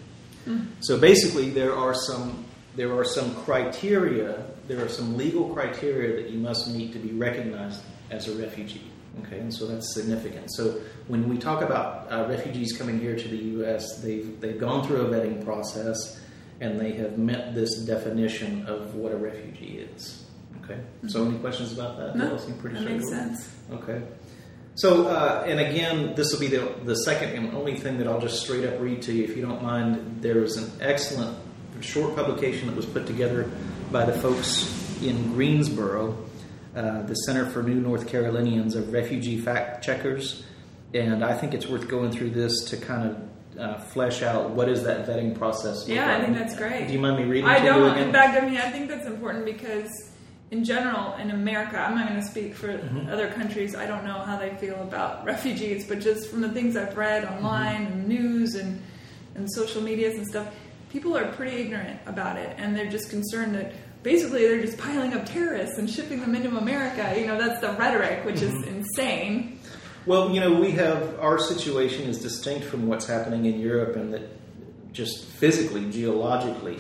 Hmm. 0.46 0.62
So 0.80 0.98
basically, 0.98 1.50
there 1.50 1.76
are 1.76 1.94
some 1.94 2.46
there 2.78 2.96
are 2.96 3.04
some 3.04 3.34
criteria, 3.44 4.46
there 4.68 4.84
are 4.84 4.90
some 4.90 5.18
legal 5.18 5.50
criteria 5.54 6.22
that 6.22 6.32
you 6.32 6.40
must 6.40 6.70
meet 6.70 6.94
to 6.94 7.00
be 7.00 7.12
recognized 7.14 7.82
as 8.12 8.28
a 8.28 8.36
refugee. 8.36 8.92
Okay, 9.26 9.40
and 9.40 9.52
so 9.54 9.66
that's 9.66 9.94
significant. 9.94 10.54
So 10.54 10.80
when 11.08 11.28
we 11.28 11.38
talk 11.38 11.64
about 11.64 12.12
uh, 12.12 12.28
refugees 12.30 12.78
coming 12.78 13.00
here 13.00 13.16
to 13.16 13.28
the 13.28 13.38
U.S., 13.38 14.00
they've 14.02 14.40
they've 14.40 14.60
gone 14.60 14.86
through 14.86 15.02
a 15.02 15.10
vetting 15.10 15.44
process 15.44 16.20
and 16.60 16.80
they 16.80 16.92
have 16.94 17.18
met 17.18 17.54
this 17.54 17.80
definition 17.86 18.66
of 18.66 18.96
what 18.96 19.12
a 19.12 19.18
refugee 19.18 19.88
is. 19.96 20.24
Okay, 20.64 20.80
so 21.08 21.26
any 21.26 21.38
questions 21.40 21.72
about 21.72 21.98
that? 21.98 22.16
No, 22.16 22.32
That 22.32 22.42
seem 22.42 22.58
pretty 22.58 22.76
that 22.76 22.92
makes 22.92 23.10
sense. 23.10 23.50
Okay. 23.72 24.02
So, 24.76 25.08
uh, 25.08 25.44
and 25.48 25.60
again, 25.60 26.14
this 26.14 26.32
will 26.32 26.40
be 26.40 26.50
the, 26.50 26.72
the 26.84 26.96
second 26.98 27.30
and 27.30 27.56
only 27.56 27.76
thing 27.80 27.98
that 27.98 28.08
I'll 28.08 28.22
just 28.22 28.44
straight 28.44 28.64
up 28.64 28.80
read 28.80 29.02
to 29.04 29.12
you, 29.12 29.24
if 29.24 29.36
you 29.36 29.42
don't 29.42 29.64
mind. 29.64 30.20
There 30.22 30.36
was 30.42 30.58
an 30.58 30.72
excellent 30.82 31.36
short 31.82 32.16
publication 32.16 32.68
that 32.68 32.76
was 32.76 32.86
put 32.86 33.08
together 33.08 33.50
by 33.92 34.06
the 34.06 34.14
folks 34.14 34.74
in 35.02 35.34
Greensboro, 35.34 36.18
uh, 36.76 37.02
the 37.04 37.16
Center 37.16 37.46
for 37.46 37.64
New 37.64 37.76
North 37.76 38.08
Carolinians 38.08 38.76
of 38.76 38.92
Refugee 38.94 39.38
Fact 39.40 39.84
Checkers. 39.84 40.44
And 40.94 41.24
I 41.24 41.34
think 41.38 41.54
it's 41.54 41.68
worth 41.68 41.88
going 41.88 42.12
through 42.12 42.32
this 42.32 42.66
to 42.66 42.78
kind 42.78 43.10
of 43.10 43.60
uh, 43.60 43.78
flesh 43.80 44.22
out 44.24 44.52
what 44.52 44.70
is 44.70 44.84
that 44.84 45.08
vetting 45.08 45.38
process. 45.38 45.88
Yeah, 45.88 46.16
I 46.18 46.22
think 46.22 46.38
that's 46.38 46.56
great. 46.56 46.88
Do 46.88 46.94
you 46.94 47.00
mind 47.00 47.18
me 47.18 47.24
reading 47.24 47.50
I 47.50 47.60
don't. 47.60 47.98
In 47.98 48.12
fact, 48.12 48.42
I 48.42 48.46
mean, 48.46 48.58
I 48.58 48.70
think 48.72 48.88
that's 48.90 49.08
important 49.08 49.46
because, 49.46 49.90
in 50.52 50.64
general, 50.64 51.16
in 51.16 51.32
America, 51.32 51.78
I'm 51.80 51.96
not 51.96 52.08
going 52.08 52.20
to 52.22 52.26
speak 52.28 52.56
for 52.56 52.68
Mm-hmm. 52.68 53.10
other 53.10 53.30
countries. 53.30 53.76
I 53.76 53.86
don't 53.88 54.06
know 54.06 54.20
how 54.20 54.38
they 54.38 54.56
feel 54.58 54.82
about 54.82 55.26
refugees, 55.26 55.88
but 55.88 56.00
just 56.00 56.30
from 56.30 56.42
the 56.42 56.50
things 56.50 56.76
I've 56.78 56.96
read 56.98 57.24
Mm-hmm. 57.24 57.46
online 57.46 57.86
and 57.88 58.08
news 58.08 58.56
and 58.56 58.82
and 59.36 59.48
social 59.52 59.82
medias 59.84 60.16
and 60.16 60.26
stuff, 60.28 60.48
people 60.90 61.18
are 61.18 61.32
pretty 61.34 61.58
ignorant 61.58 62.00
about 62.06 62.38
it, 62.38 62.56
and 62.58 62.76
they're 62.76 62.90
just 62.90 63.10
concerned 63.10 63.56
that 63.56 63.74
basically 64.04 64.42
they're 64.48 64.62
just 64.62 64.78
piling 64.78 65.14
up 65.14 65.26
terrorists 65.26 65.78
and 65.78 65.90
shipping 65.90 66.22
them 66.22 66.36
into 66.36 66.56
America. 66.58 67.20
You 67.20 67.28
know, 67.28 67.38
that's 67.38 67.60
the 67.62 67.74
rhetoric, 67.74 68.26
which 68.26 68.42
is 68.42 68.52
Mm-hmm. 68.54 68.76
insane. 68.78 69.60
Well, 70.06 70.32
you 70.32 70.40
know, 70.40 70.54
we 70.54 70.72
have 70.72 71.20
our 71.20 71.38
situation 71.38 72.04
is 72.10 72.22
distinct 72.22 72.66
from 72.66 72.88
what's 72.88 73.06
happening 73.06 73.46
in 73.46 73.60
Europe, 73.60 73.98
and 73.98 74.14
that 74.14 74.22
just 74.94 75.26
physically, 75.26 75.90
geologically, 75.92 76.80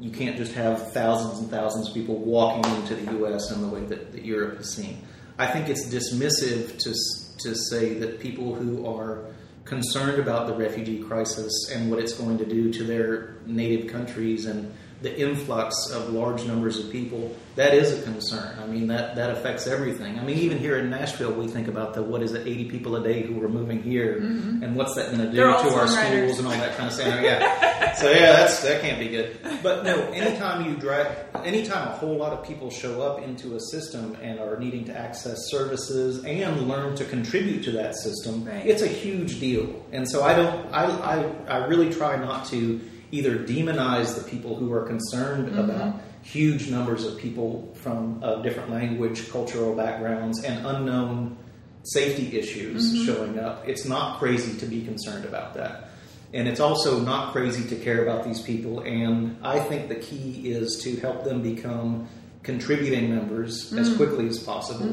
you 0.00 0.10
can't 0.10 0.38
just 0.38 0.52
have 0.54 0.92
thousands 0.92 1.40
and 1.40 1.50
thousands 1.50 1.88
of 1.88 1.94
people 1.94 2.16
walking 2.16 2.64
into 2.76 2.94
the 2.94 3.12
U.S. 3.18 3.50
in 3.50 3.60
the 3.60 3.68
way 3.68 3.84
that, 3.84 4.12
that 4.12 4.24
Europe 4.24 4.58
is 4.60 4.74
seen. 4.74 5.02
I 5.38 5.46
think 5.46 5.68
it's 5.68 5.86
dismissive 5.88 6.78
to 6.78 6.94
to 7.42 7.54
say 7.54 7.94
that 7.94 8.20
people 8.20 8.54
who 8.54 8.86
are 8.86 9.24
concerned 9.70 10.18
about 10.18 10.48
the 10.48 10.52
refugee 10.52 11.00
crisis 11.00 11.70
and 11.72 11.88
what 11.88 12.00
it's 12.00 12.12
going 12.12 12.36
to 12.36 12.44
do 12.44 12.72
to 12.72 12.82
their 12.82 13.36
native 13.46 13.86
countries 13.86 14.46
and 14.46 14.74
the 15.02 15.18
influx 15.18 15.90
of 15.90 16.10
large 16.12 16.44
numbers 16.44 16.78
of 16.78 16.90
people 16.92 17.34
that 17.56 17.74
is 17.74 17.98
a 17.98 18.02
concern. 18.02 18.58
I 18.58 18.66
mean 18.66 18.86
that 18.88 19.16
that 19.16 19.30
affects 19.30 19.66
everything. 19.66 20.18
I 20.18 20.22
mean 20.24 20.38
even 20.38 20.58
here 20.58 20.76
in 20.78 20.90
Nashville 20.90 21.32
we 21.32 21.46
think 21.48 21.68
about 21.68 21.94
the 21.94 22.02
what 22.02 22.22
is 22.22 22.32
it 22.32 22.46
80 22.46 22.64
people 22.70 22.96
a 22.96 23.02
day 23.02 23.22
who 23.22 23.42
are 23.42 23.48
moving 23.48 23.82
here 23.82 24.20
mm-hmm. 24.20 24.62
and 24.62 24.76
what's 24.76 24.94
that 24.96 25.06
going 25.06 25.18
to 25.20 25.30
do 25.30 25.36
They're 25.36 25.46
to 25.46 25.52
our 25.52 25.86
songwriters. 25.86 26.32
schools 26.34 26.38
and 26.38 26.46
all 26.48 26.52
that 26.54 26.76
kind 26.76 26.88
of 26.88 26.92
stuff. 26.94 27.20
Yeah. 27.22 27.94
so 27.94 28.10
yeah, 28.10 28.32
that's 28.32 28.62
that 28.62 28.82
can't 28.82 28.98
be 28.98 29.08
good. 29.08 29.38
But 29.62 29.84
no, 29.84 29.96
anytime 30.10 30.68
you 30.68 30.76
drag 30.76 31.06
anytime 31.44 31.88
a 31.88 31.92
whole 31.92 32.16
lot 32.16 32.32
of 32.32 32.46
people 32.46 32.70
show 32.70 33.00
up 33.02 33.22
into 33.22 33.56
a 33.56 33.60
system 33.60 34.16
and 34.22 34.38
are 34.38 34.58
needing 34.58 34.84
to 34.86 34.96
access 34.96 35.38
services 35.50 36.24
and 36.24 36.68
learn 36.68 36.94
to 36.96 37.04
contribute 37.04 37.62
to 37.64 37.72
that 37.72 37.94
system, 37.96 38.44
Right. 38.44 38.64
it's 38.66 38.82
a 38.82 38.86
huge 38.88 39.40
deal. 39.40 39.82
And 39.92 40.08
so 40.08 40.22
I 40.22 40.34
don't 40.34 40.72
I 40.72 40.84
I, 40.84 41.24
I 41.48 41.66
really 41.66 41.90
try 41.92 42.16
not 42.16 42.46
to 42.46 42.80
either 43.10 43.38
demonize 43.38 44.16
the 44.16 44.28
people 44.28 44.56
who 44.56 44.72
are 44.72 44.86
concerned 44.86 45.58
about 45.58 46.00
huge 46.22 46.70
numbers 46.70 47.04
of 47.04 47.18
people 47.18 47.72
from 47.74 48.22
uh, 48.22 48.36
different 48.42 48.70
language, 48.70 49.30
cultural 49.30 49.74
backgrounds, 49.74 50.44
and 50.44 50.66
unknown 50.66 51.36
safety 51.82 52.38
issues 52.38 53.04
showing 53.06 53.38
up. 53.38 53.66
It's 53.66 53.86
not 53.86 54.18
crazy 54.18 54.58
to 54.58 54.66
be 54.66 54.84
concerned 54.84 55.24
about 55.24 55.54
that. 55.54 55.90
And 56.32 56.46
it's 56.46 56.60
also 56.60 57.00
not 57.00 57.32
crazy 57.32 57.68
to 57.74 57.82
care 57.82 58.02
about 58.02 58.24
these 58.24 58.40
people. 58.40 58.80
And 58.80 59.38
I 59.42 59.58
think 59.58 59.88
the 59.88 59.96
key 59.96 60.50
is 60.50 60.80
to 60.84 60.96
help 60.96 61.24
them 61.24 61.42
become 61.42 62.06
contributing 62.42 63.10
members 63.14 63.72
as 63.72 63.96
quickly 63.96 64.28
as 64.28 64.38
possible. 64.38 64.86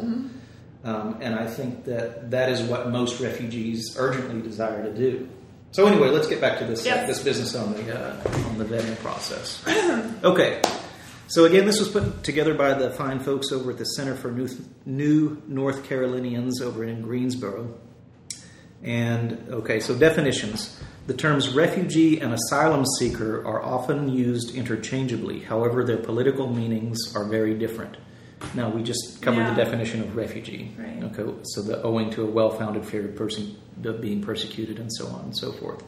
Um, 0.84 1.18
and 1.22 1.36
I 1.36 1.46
think 1.46 1.86
that 1.86 2.32
that 2.32 2.50
is 2.50 2.62
what 2.62 2.90
most 2.90 3.20
refugees 3.20 3.96
urgently 4.00 4.42
desire 4.42 4.84
to 4.84 4.94
do. 4.94 5.30
So 5.78 5.86
anyway, 5.86 6.10
let's 6.10 6.26
get 6.26 6.42
back 6.42 6.58
to 6.58 6.66
this 6.66 6.84
Yes. 6.84 7.06
this 7.06 7.24
business 7.24 7.54
on 7.54 7.72
the 7.74 7.96
uh, 7.96 8.48
on 8.48 8.58
the 8.58 8.66
vetting 8.66 8.98
process. 8.98 9.64
okay. 10.24 10.60
So 11.28 11.46
again, 11.46 11.68
this 11.68 11.80
was 11.80 11.88
put 11.88 12.24
together 12.24 12.56
by 12.56 12.74
the 12.74 12.90
fine 12.90 13.20
folks 13.20 13.52
over 13.52 13.70
at 13.70 13.78
the 13.78 13.84
Center 13.84 14.16
for 14.16 14.32
New, 14.32 14.50
New 14.88 15.40
North 15.48 15.84
Carolinians 15.84 16.64
over 16.64 16.84
in 16.84 17.04
Greensboro. 17.04 17.76
And 18.82 19.38
okay, 19.52 19.80
so 19.80 19.96
definitions. 19.96 20.82
The 21.06 21.14
terms 21.14 21.54
refugee 21.54 22.22
and 22.22 22.34
asylum 22.34 22.84
seeker 22.98 23.46
are 23.46 23.62
often 23.62 24.10
used 24.10 24.56
interchangeably. 24.56 25.42
However, 25.42 25.84
their 25.84 25.98
political 25.98 26.52
meanings 26.52 27.16
are 27.16 27.30
very 27.30 27.54
different. 27.54 27.98
Now, 28.54 28.70
we 28.70 28.84
just 28.84 29.22
covered 29.22 29.42
Yeah. 29.42 29.54
the 29.56 29.64
definition 29.64 30.02
of 30.02 30.16
refugee. 30.16 30.72
Right. 30.78 31.04
Okay, 31.12 31.32
so 31.44 31.62
the 31.62 31.82
owing 31.82 32.12
to 32.12 32.24
a 32.24 32.26
well-founded 32.28 32.86
fear 32.86 33.06
of, 33.06 33.16
person, 33.16 33.56
of 33.84 34.00
being 34.02 34.22
persecuted 34.22 34.78
and 34.80 34.94
so 34.94 35.08
on 35.08 35.22
and 35.26 35.38
so 35.38 35.52
forth. 35.54 35.84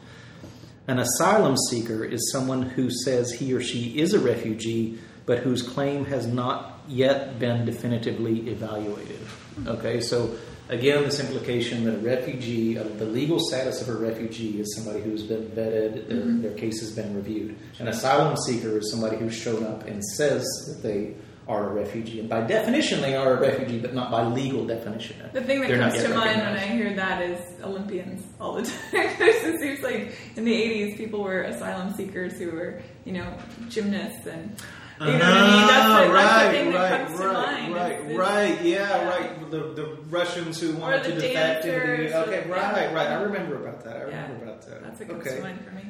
An 0.88 0.98
asylum 1.00 1.56
seeker 1.70 2.04
is 2.04 2.32
someone 2.32 2.64
who 2.64 2.90
says 2.90 3.32
he 3.32 3.54
or 3.54 3.62
she 3.62 4.00
is 4.00 4.14
a 4.16 4.20
refugee, 4.20 4.98
but 5.28 5.40
whose 5.40 5.62
claim 5.62 6.06
has 6.06 6.26
not 6.26 6.80
yet 6.88 7.38
been 7.38 7.66
definitively 7.66 8.50
evaluated. 8.50 9.20
Okay, 9.68 10.00
so 10.02 10.32
again, 10.70 11.04
this 11.04 11.20
implication 11.20 11.84
that 11.84 11.94
a 11.94 11.98
refugee, 12.00 12.80
uh, 12.80 12.84
the 12.98 13.06
legal 13.06 13.40
status 13.40 13.80
of 13.88 13.90
a 13.90 14.00
refugee 14.00 14.60
is 14.60 14.76
somebody 14.76 15.02
who's 15.02 15.22
been 15.22 15.44
vetted, 15.50 16.08
their, 16.08 16.50
their 16.50 16.58
case 16.58 16.80
has 16.80 16.92
been 16.92 17.16
reviewed. 17.16 17.56
An 17.78 17.88
asylum 17.90 18.36
seeker 18.38 18.80
is 18.80 18.90
somebody 18.90 19.18
who's 19.18 19.36
shown 19.36 19.64
up 19.64 19.86
and 19.86 20.04
says 20.04 20.44
that 20.68 20.82
they 20.82 21.14
are 21.50 21.70
a 21.72 21.74
refugee. 21.74 22.20
And 22.20 22.30
by 22.30 22.42
definition, 22.42 23.02
they 23.02 23.16
are 23.16 23.34
a 23.38 23.42
refugee, 23.42 23.80
but 23.80 23.94
not 23.94 24.12
by 24.12 24.24
legal 24.24 24.66
definition. 24.68 25.18
The 25.34 25.42
thing 25.42 25.62
that 25.62 25.68
They're 25.70 25.80
comes 25.80 25.96
yet 25.96 26.08
to 26.08 26.14
mind 26.16 26.40
when 26.42 26.56
I 26.56 26.60
hear 26.68 26.94
that 26.96 27.22
is 27.24 27.40
Olympians 27.64 28.24
all 28.40 28.54
the 28.54 28.62
time. 28.92 29.10
it 29.20 29.60
seems 29.60 29.82
like 29.82 30.16
in 30.38 30.46
the 30.46 30.54
80s, 30.54 30.98
people 30.98 31.24
were 31.24 31.42
asylum 31.42 31.94
seekers 31.96 32.34
who 32.38 32.52
were, 32.52 32.82
you 33.04 33.14
know, 33.14 33.36
gymnasts 33.68 34.26
and. 34.28 34.56
You 35.02 35.06
know 35.06 35.14
what 35.14 35.24
I 35.24 35.58
mean? 35.58 35.68
That's 35.68 35.88
the, 35.88 35.94
Ah, 35.94 36.04
the 36.04 36.14
right, 36.14 36.52
thing 36.52 36.72
that 36.74 36.92
right, 36.92 37.08
comes 37.08 37.20
to 37.22 37.26
right, 37.28 37.34
mind. 37.62 37.74
right, 37.74 37.92
It's- 37.94 38.06
it's- 38.12 38.18
right. 38.20 38.62
Yeah, 38.66 38.78
yeah. 38.90 39.10
right. 39.10 39.50
The, 39.52 39.58
the 39.74 39.98
Russians 40.10 40.60
who 40.60 40.74
wanted 40.76 41.04
to 41.06 41.12
defect 41.16 41.64
into 41.66 41.80
dancers, 41.80 42.12
the. 42.12 42.18
Okay, 42.28 42.50
right, 42.50 42.76
yeah. 42.76 42.94
right. 42.94 43.08
I 43.08 43.22
remember 43.22 43.56
about 43.66 43.82
that. 43.86 43.96
I 43.96 44.00
Yeah. 44.10 44.24
remember 44.24 44.44
about 44.44 44.62
that. 44.68 44.84
That's 44.84 45.00
what 45.00 45.08
comes 45.08 45.22
okay. 45.26 45.38
to 45.38 45.42
mind 45.42 45.64
for 45.64 45.72
me. 45.72 45.86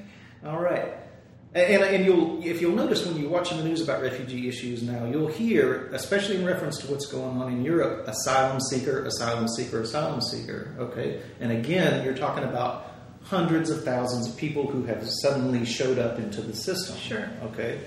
All 0.46 0.62
right. 0.62 0.94
And, 1.54 1.82
and 1.84 2.06
you'll, 2.06 2.46
if 2.46 2.62
you'll 2.62 2.76
notice 2.76 3.04
when 3.06 3.18
you're 3.20 3.30
watching 3.32 3.58
the 3.58 3.64
news 3.64 3.82
about 3.82 4.04
refugee 4.04 4.48
issues 4.48 4.84
now, 4.84 5.06
you'll 5.06 5.28
hear, 5.28 5.88
especially 5.94 6.36
in 6.36 6.46
reference 6.46 6.78
to 6.80 6.88
what's 6.92 7.08
going 7.08 7.42
on 7.42 7.52
in 7.52 7.66
Europe, 7.66 8.08
asylum 8.08 8.60
seeker, 8.60 9.04
asylum 9.06 9.48
seeker, 9.48 9.82
asylum 9.82 10.22
seeker. 10.22 10.76
Okay, 10.78 11.22
and 11.40 11.52
again, 11.52 12.06
you're 12.06 12.14
talking 12.16 12.44
about 12.44 12.94
hundreds 13.24 13.72
of 13.72 13.84
thousands 13.84 14.30
of 14.30 14.38
people 14.38 14.68
who 14.68 14.84
have 14.84 15.04
suddenly 15.24 15.66
showed 15.66 15.98
up 15.98 16.20
into 16.20 16.42
the 16.42 16.54
system. 16.56 16.96
Sure. 16.98 17.28
Okay. 17.46 17.80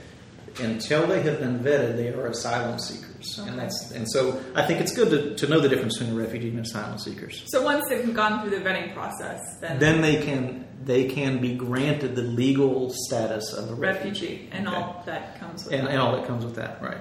until 0.60 1.06
they 1.06 1.22
have 1.22 1.38
been 1.40 1.58
vetted, 1.60 1.96
they 1.96 2.08
are 2.08 2.26
asylum 2.26 2.78
seekers, 2.78 3.38
Okay. 3.38 3.48
and 3.48 3.58
that's 3.58 3.90
and 3.92 4.06
so 4.10 4.38
I 4.54 4.66
think 4.66 4.80
it's 4.82 4.94
good 4.94 5.08
to, 5.10 5.34
to 5.36 5.46
know 5.50 5.60
the 5.60 5.68
difference 5.68 5.96
between 5.98 6.14
a 6.14 6.20
refugee 6.20 6.48
and 6.50 6.58
asylum 6.58 6.98
seekers. 6.98 7.42
So 7.46 7.62
once 7.62 7.88
they've 7.88 8.12
gone 8.12 8.42
through 8.42 8.58
the 8.58 8.62
vetting 8.64 8.92
process, 8.92 9.40
then, 9.62 9.78
Then 9.78 10.00
they 10.02 10.16
can 10.22 10.66
they 10.84 11.04
can 11.04 11.40
be 11.40 11.54
granted 11.54 12.14
the 12.16 12.22
legal 12.22 12.90
status 12.92 13.52
of 13.52 13.70
a 13.70 13.74
refugee, 13.74 14.26
refugee 14.26 14.48
and 14.52 14.66
Okay. 14.68 14.76
all 14.76 15.02
that 15.06 15.38
comes 15.40 15.64
with 15.64 15.74
and, 15.74 15.86
that. 15.86 15.90
and 15.92 16.00
all 16.00 16.16
that 16.16 16.26
comes 16.26 16.44
with 16.44 16.56
that, 16.56 16.82
right? 16.82 16.98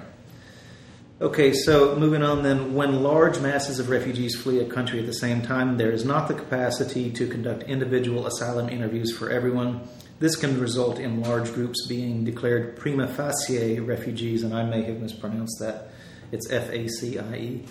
Okay, 1.22 1.54
so 1.54 1.96
moving 1.98 2.24
on 2.24 2.42
then, 2.42 2.74
when 2.74 3.04
large 3.04 3.40
masses 3.40 3.78
of 3.78 3.90
refugees 3.90 4.36
flee 4.36 4.60
a 4.60 4.66
country 4.66 5.00
at 5.00 5.06
the 5.06 5.14
same 5.14 5.44
time, 5.44 5.78
there 5.78 5.92
is 5.92 6.04
not 6.04 6.28
the 6.28 6.34
capacity 6.34 7.12
to 7.12 7.28
conduct 7.28 7.64
individual 7.64 8.26
asylum 8.26 8.70
interviews 8.70 9.16
for 9.16 9.30
everyone. 9.30 9.82
This 10.20 10.36
can 10.36 10.60
result 10.60 10.98
in 10.98 11.22
large 11.22 11.54
groups 11.54 11.86
being 11.88 12.24
declared 12.24 12.76
prima 12.76 13.08
facie 13.08 13.80
refugees, 13.80 14.42
and 14.44 14.52
I 14.54 14.64
may 14.64 14.82
have 14.84 15.00
mispronounced 15.00 15.60
that. 15.60 15.90
It's 16.32 16.50
F 16.50 16.70
A 16.72 16.88
C 16.88 17.20
I 17.20 17.34
E. 17.36 17.66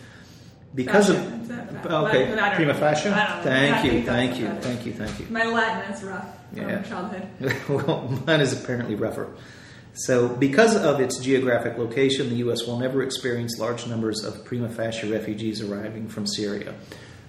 Because 0.74 1.08
Fascia, 1.08 1.86
of 1.88 2.04
okay, 2.08 2.26
prima 2.54 2.72
know. 2.72 2.78
facie. 2.78 3.08
I 3.08 3.26
don't 3.26 3.36
know. 3.38 3.42
Thank 3.42 3.84
you, 3.92 4.02
thank 4.04 4.38
you, 4.38 4.48
thank 4.60 4.86
you, 4.86 4.92
thank 4.92 5.18
you. 5.18 5.26
My 5.30 5.44
Latin 5.46 5.92
is 5.92 6.02
rough 6.04 6.26
from 6.54 6.68
Yeah. 6.68 6.82
childhood. 6.82 7.28
well, 7.68 8.22
mine 8.26 8.40
is 8.40 8.52
apparently 8.52 8.94
rougher. 8.94 9.28
So, 9.94 10.28
because 10.28 10.76
of 10.76 11.00
its 11.00 11.18
geographic 11.18 11.76
location, 11.76 12.28
the 12.30 12.36
U.S. 12.36 12.64
will 12.66 12.78
never 12.78 13.02
experience 13.02 13.58
large 13.58 13.86
numbers 13.88 14.22
of 14.24 14.44
prima 14.44 14.68
facie 14.68 15.10
refugees 15.10 15.60
arriving 15.60 16.08
from 16.08 16.26
Syria. 16.28 16.74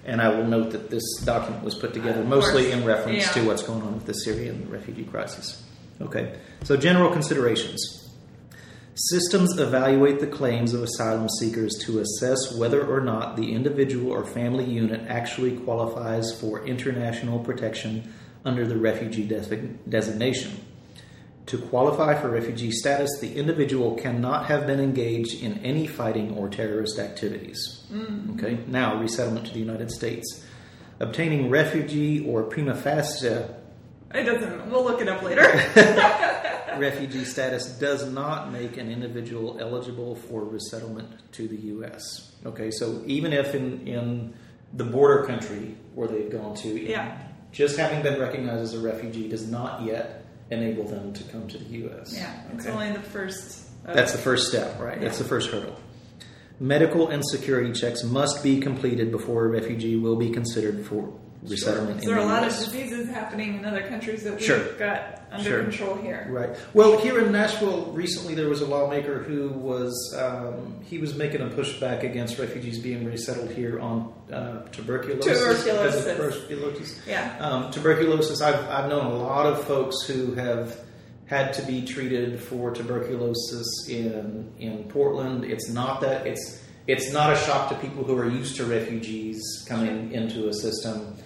And 0.04 0.20
I 0.22 0.28
will 0.28 0.44
note 0.46 0.70
that 0.70 0.88
this 0.90 1.02
document 1.24 1.64
was 1.64 1.74
put 1.74 1.92
together 1.94 2.20
Of 2.20 2.28
mostly 2.28 2.64
course. 2.64 2.74
in 2.76 2.84
reference 2.84 3.26
Yeah. 3.26 3.42
to 3.42 3.46
what's 3.48 3.62
going 3.64 3.82
on 3.82 3.94
with 3.94 4.06
the 4.06 4.14
Syrian 4.14 4.68
refugee 4.70 5.04
crisis. 5.04 5.62
Okay, 6.00 6.36
so 6.62 6.76
general 6.76 7.10
considerations. 7.12 8.01
Systems 8.94 9.58
evaluate 9.58 10.20
the 10.20 10.26
claims 10.26 10.74
of 10.74 10.82
asylum 10.82 11.26
seekers 11.40 11.76
to 11.86 12.00
assess 12.00 12.54
whether 12.54 12.86
or 12.86 13.00
not 13.00 13.36
the 13.36 13.54
individual 13.54 14.12
or 14.12 14.22
family 14.22 14.64
unit 14.64 15.00
actually 15.08 15.56
qualifies 15.56 16.38
for 16.38 16.62
international 16.66 17.38
protection 17.38 18.12
under 18.44 18.66
the 18.66 18.76
refugee 18.76 19.24
designation. 19.88 20.60
To 21.46 21.58
qualify 21.58 22.20
for 22.20 22.28
refugee 22.28 22.70
status, 22.70 23.18
the 23.18 23.34
individual 23.34 23.94
cannot 23.94 24.46
have 24.46 24.66
been 24.66 24.78
engaged 24.78 25.42
in 25.42 25.58
any 25.58 25.86
fighting 25.86 26.36
or 26.36 26.50
terrorist 26.50 26.98
activities. 26.98 27.84
Mm. 27.90 28.34
Okay, 28.38 28.62
now 28.66 29.00
resettlement 29.00 29.46
to 29.46 29.54
the 29.54 29.58
United 29.58 29.90
States. 29.90 30.44
Obtaining 31.00 31.48
refugee 31.48 32.24
or 32.26 32.42
prima 32.42 32.74
facie 32.74 33.44
It 34.14 34.24
doesn't. 34.24 34.70
We'll 34.70 34.84
look 34.84 35.00
it 35.00 35.08
up 35.08 35.22
later. 35.22 35.42
refugee 36.78 37.24
status 37.24 37.66
does 37.78 38.10
not 38.10 38.52
make 38.52 38.76
an 38.76 38.90
individual 38.90 39.58
eligible 39.60 40.14
for 40.16 40.42
resettlement 40.44 41.08
to 41.32 41.48
the 41.48 41.56
U.S. 41.56 42.32
Okay, 42.46 42.70
so 42.70 43.02
even 43.06 43.32
if 43.32 43.54
in, 43.54 43.86
in 43.86 44.34
the 44.74 44.84
border 44.84 45.24
country 45.24 45.76
where 45.94 46.08
they've 46.08 46.30
gone 46.30 46.54
to, 46.56 46.68
Yeah. 46.68 47.18
just 47.52 47.76
having 47.76 48.02
been 48.02 48.20
recognized 48.20 48.62
as 48.62 48.74
a 48.74 48.80
refugee 48.80 49.28
does 49.28 49.48
not 49.50 49.82
yet 49.82 50.24
enable 50.50 50.84
them 50.84 51.12
to 51.14 51.22
come 51.24 51.46
to 51.48 51.58
the 51.58 51.64
U.S. 51.78 52.14
yeah, 52.14 52.42
it's 52.54 52.66
only 52.66 52.90
the 52.92 53.00
first. 53.00 53.68
Of, 53.84 53.94
That's 53.94 54.12
the 54.12 54.18
first 54.18 54.48
step, 54.48 54.78
right? 54.80 55.00
That's 55.00 55.18
the 55.18 55.24
first 55.24 55.50
hurdle. 55.50 55.76
Medical 56.60 57.08
and 57.08 57.24
security 57.26 57.72
checks 57.72 58.04
must 58.04 58.42
be 58.44 58.60
completed 58.60 59.10
before 59.10 59.44
a 59.46 59.48
refugee 59.48 59.96
will 59.96 60.16
be 60.16 60.30
considered 60.30 60.84
for 60.86 61.12
resettlement 61.42 62.02
There 62.02 62.14
are 62.14 62.20
a 62.20 62.24
lot 62.24 62.44
US. 62.44 62.66
of 62.66 62.72
diseases 62.72 63.08
happening 63.08 63.56
in 63.58 63.64
other 63.64 63.82
countries 63.88 64.22
that 64.24 64.34
we've 64.34 64.42
Sure. 64.44 64.72
got 64.74 65.21
under 65.32 65.44
Sure. 65.48 65.62
control 65.62 65.94
here. 65.96 66.26
Right. 66.30 66.50
Well, 66.74 66.98
here 66.98 67.18
in 67.24 67.32
Nashville, 67.32 67.86
recently 67.92 68.34
there 68.34 68.48
was 68.48 68.60
a 68.60 68.66
lawmaker 68.66 69.22
who 69.22 69.48
was 69.48 69.92
um, 70.18 70.76
he 70.84 70.98
was 70.98 71.14
making 71.14 71.40
a 71.40 71.46
pushback 71.46 72.02
against 72.02 72.38
refugees 72.38 72.78
being 72.78 73.04
resettled 73.04 73.50
here 73.50 73.80
on 73.80 74.12
uh, 74.32 74.62
tuberculosis. 74.68 75.24
Tuberculosis. 75.64 76.04
tuberculosis. 76.04 77.00
Yeah. 77.06 77.36
Um, 77.40 77.70
tuberculosis. 77.70 78.40
I've 78.40 78.68
I've 78.68 78.88
known 78.88 79.06
a 79.06 79.14
lot 79.16 79.46
of 79.46 79.64
folks 79.64 80.02
who 80.06 80.34
have 80.34 80.78
had 81.26 81.52
to 81.54 81.62
be 81.62 81.82
treated 81.84 82.38
for 82.40 82.72
tuberculosis 82.72 83.88
in 83.88 84.52
in 84.58 84.84
Portland. 84.84 85.44
It's 85.44 85.68
not 85.70 86.00
that 86.02 86.26
it's 86.26 86.60
it's 86.86 87.12
not 87.12 87.32
a 87.32 87.36
shock 87.36 87.68
to 87.70 87.74
people 87.76 88.04
who 88.04 88.16
are 88.18 88.28
used 88.28 88.56
to 88.56 88.64
refugees 88.64 89.40
coming 89.68 90.12
into 90.12 90.48
a 90.48 90.52
system 90.52 91.16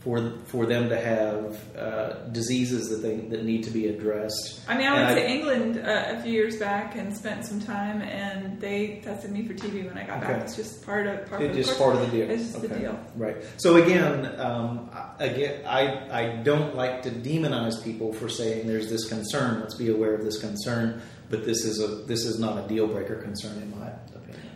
for 0.00 0.38
for 0.46 0.64
them 0.64 0.88
to 0.88 0.98
have 0.98 1.76
uh, 1.76 2.14
diseases 2.32 2.88
that 2.88 3.06
they 3.06 3.16
that 3.28 3.44
need 3.44 3.64
to 3.64 3.70
be 3.70 3.88
addressed. 3.88 4.60
I 4.66 4.76
mean, 4.76 4.86
I 4.86 4.94
went 5.04 5.18
to 5.18 5.30
England 5.30 5.78
uh, 5.78 6.16
a 6.18 6.22
few 6.22 6.32
years 6.32 6.58
back 6.58 6.96
and 6.96 7.14
spent 7.14 7.44
some 7.44 7.60
time, 7.60 8.00
and 8.02 8.58
they 8.60 9.00
tested 9.04 9.30
me 9.30 9.46
for 9.46 9.52
TB 9.52 9.86
when 9.86 9.98
I 9.98 10.06
got 10.06 10.22
back. 10.22 10.42
It's 10.42 10.56
just 10.56 10.84
part 10.84 11.06
of 11.06 11.26
part 11.28 11.42
It's 11.42 11.50
of 11.50 11.56
just 11.56 11.78
the 11.78 11.84
part 11.84 11.96
of 11.96 12.00
the 12.02 12.16
deal. 12.16 12.30
It's 12.30 12.50
just 12.50 12.62
the 12.62 12.68
deal. 12.68 12.98
Right. 13.14 13.36
So 13.58 13.76
again, 13.76 14.26
um, 14.40 14.88
I- 14.92 15.24
again, 15.24 15.66
I 15.66 15.82
I 16.10 16.36
don't 16.42 16.74
like 16.74 17.02
to 17.02 17.10
demonize 17.10 17.82
people 17.84 18.12
for 18.14 18.28
saying 18.28 18.66
there's 18.66 18.88
this 18.88 19.06
concern. 19.06 19.60
Let's 19.60 19.74
be 19.74 19.90
aware 19.90 20.14
of 20.14 20.24
this 20.24 20.40
concern, 20.40 21.02
but 21.28 21.44
this 21.44 21.64
is 21.66 21.82
a 21.82 21.88
this 22.06 22.24
is 22.24 22.38
not 22.38 22.64
a 22.64 22.66
deal 22.68 22.86
breaker 22.86 23.16
concern 23.16 23.60
in 23.62 23.78
my. 23.78 23.90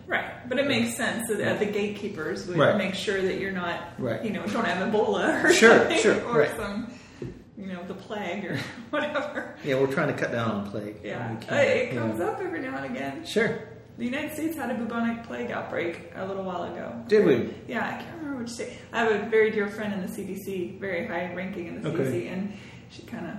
Right, 0.07 0.49
but 0.49 0.59
it 0.59 0.67
makes 0.69 0.97
sense 0.97 1.29
that 1.29 1.59
the 1.59 1.67
gatekeepers 1.67 2.47
would 2.47 2.59
Right. 2.59 2.77
make 2.77 2.95
sure 2.95 3.21
that 3.23 3.39
you're 3.39 3.53
not, 3.53 3.81
Right. 3.99 4.23
you 4.25 4.31
know, 4.31 4.45
don't 4.47 4.67
have 4.67 4.87
Ebola 4.93 5.43
or 5.45 5.53
Sure, 5.53 5.79
something, 5.79 5.99
sure, 5.99 6.23
or 6.25 6.47
some, 6.57 6.93
you 7.57 7.67
know, 7.67 7.83
the 7.87 7.95
plague 7.95 8.45
or 8.45 8.59
whatever. 8.91 9.55
Yeah, 9.65 9.81
we're 9.81 9.87
trying 9.93 10.09
to 10.09 10.15
cut 10.15 10.31
down 10.33 10.51
on 10.51 10.71
plague. 10.71 10.97
Yeah, 11.03 11.37
Uh, 11.51 11.55
it 11.55 11.95
comes 11.97 12.19
know. 12.19 12.29
up 12.29 12.41
every 12.41 12.61
now 12.61 12.77
and 12.77 12.95
again. 12.95 13.25
Sure. 13.25 13.59
The 13.97 14.05
United 14.05 14.33
States 14.35 14.57
had 14.57 14.71
a 14.71 14.75
bubonic 14.75 15.23
plague 15.23 15.53
outbreak 15.53 16.11
a 16.17 16.27
little 16.27 16.43
while 16.43 16.65
ago. 16.65 16.93
Did 17.07 17.25
we? 17.25 17.55
Yeah, 17.69 17.87
I 17.87 18.03
can't 18.03 18.17
remember 18.19 18.41
which 18.41 18.51
state. 18.51 18.73
I 18.93 19.05
have 19.05 19.13
a 19.13 19.27
very 19.31 19.51
dear 19.53 19.69
friend 19.69 19.95
in 19.95 20.03
the 20.03 20.09
CDC, 20.09 20.79
very 20.81 21.07
high 21.07 21.33
ranking 21.33 21.69
in 21.69 21.81
the 21.81 21.89
Okay. 21.91 21.99
CDC, 22.05 22.29
and 22.33 22.53
she 22.91 23.03
kind 23.03 23.27
of, 23.27 23.35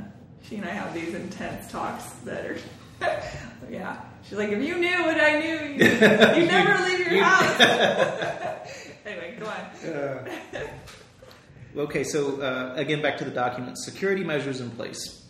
she 0.47 0.56
and 0.56 0.65
I 0.65 0.69
have 0.69 0.93
these 0.93 1.13
intense 1.13 1.69
talks 1.69 2.06
that 2.23 2.45
are, 2.45 2.58
yeah. 3.69 3.97
She's 4.28 4.38
like, 4.38 4.50
if 4.50 4.64
you 4.64 4.78
knew 4.78 5.04
what 5.04 5.20
I 5.22 5.40
knew, 5.40 5.48
you, 5.78 5.86
you 5.86 6.48
never 6.48 6.84
leave 6.84 7.12
your 7.12 7.24
house. 7.24 7.60
anyway, 9.06 9.38
go 9.40 9.46
on. 9.46 9.66
Okay, 11.78 12.04
so 12.04 12.42
uh, 12.42 12.74
again, 12.76 13.02
back 13.02 13.18
to 13.18 13.26
the 13.26 13.32
document. 13.32 13.78
Security 13.78 14.24
measures 14.24 14.62
in 14.62 14.72
place. 14.72 15.22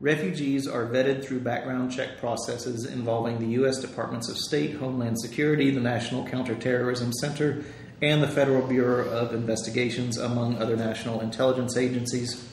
Refugees 0.00 0.66
are 0.66 0.86
vetted 0.86 1.22
through 1.22 1.40
background 1.40 1.92
check 1.92 2.18
processes 2.18 2.86
involving 2.86 3.38
the 3.38 3.48
U.S. 3.58 3.78
Departments 3.78 4.30
of 4.30 4.38
State, 4.38 4.76
Homeland 4.76 5.20
Security, 5.20 5.70
the 5.70 5.80
National 5.80 6.26
Counterterrorism 6.26 7.12
Center, 7.12 7.62
and 8.00 8.22
the 8.22 8.28
Federal 8.28 8.66
Bureau 8.66 9.10
of 9.10 9.34
Investigations, 9.34 10.16
among 10.16 10.56
other 10.56 10.74
national 10.74 11.20
intelligence 11.20 11.76
agencies. 11.76 12.48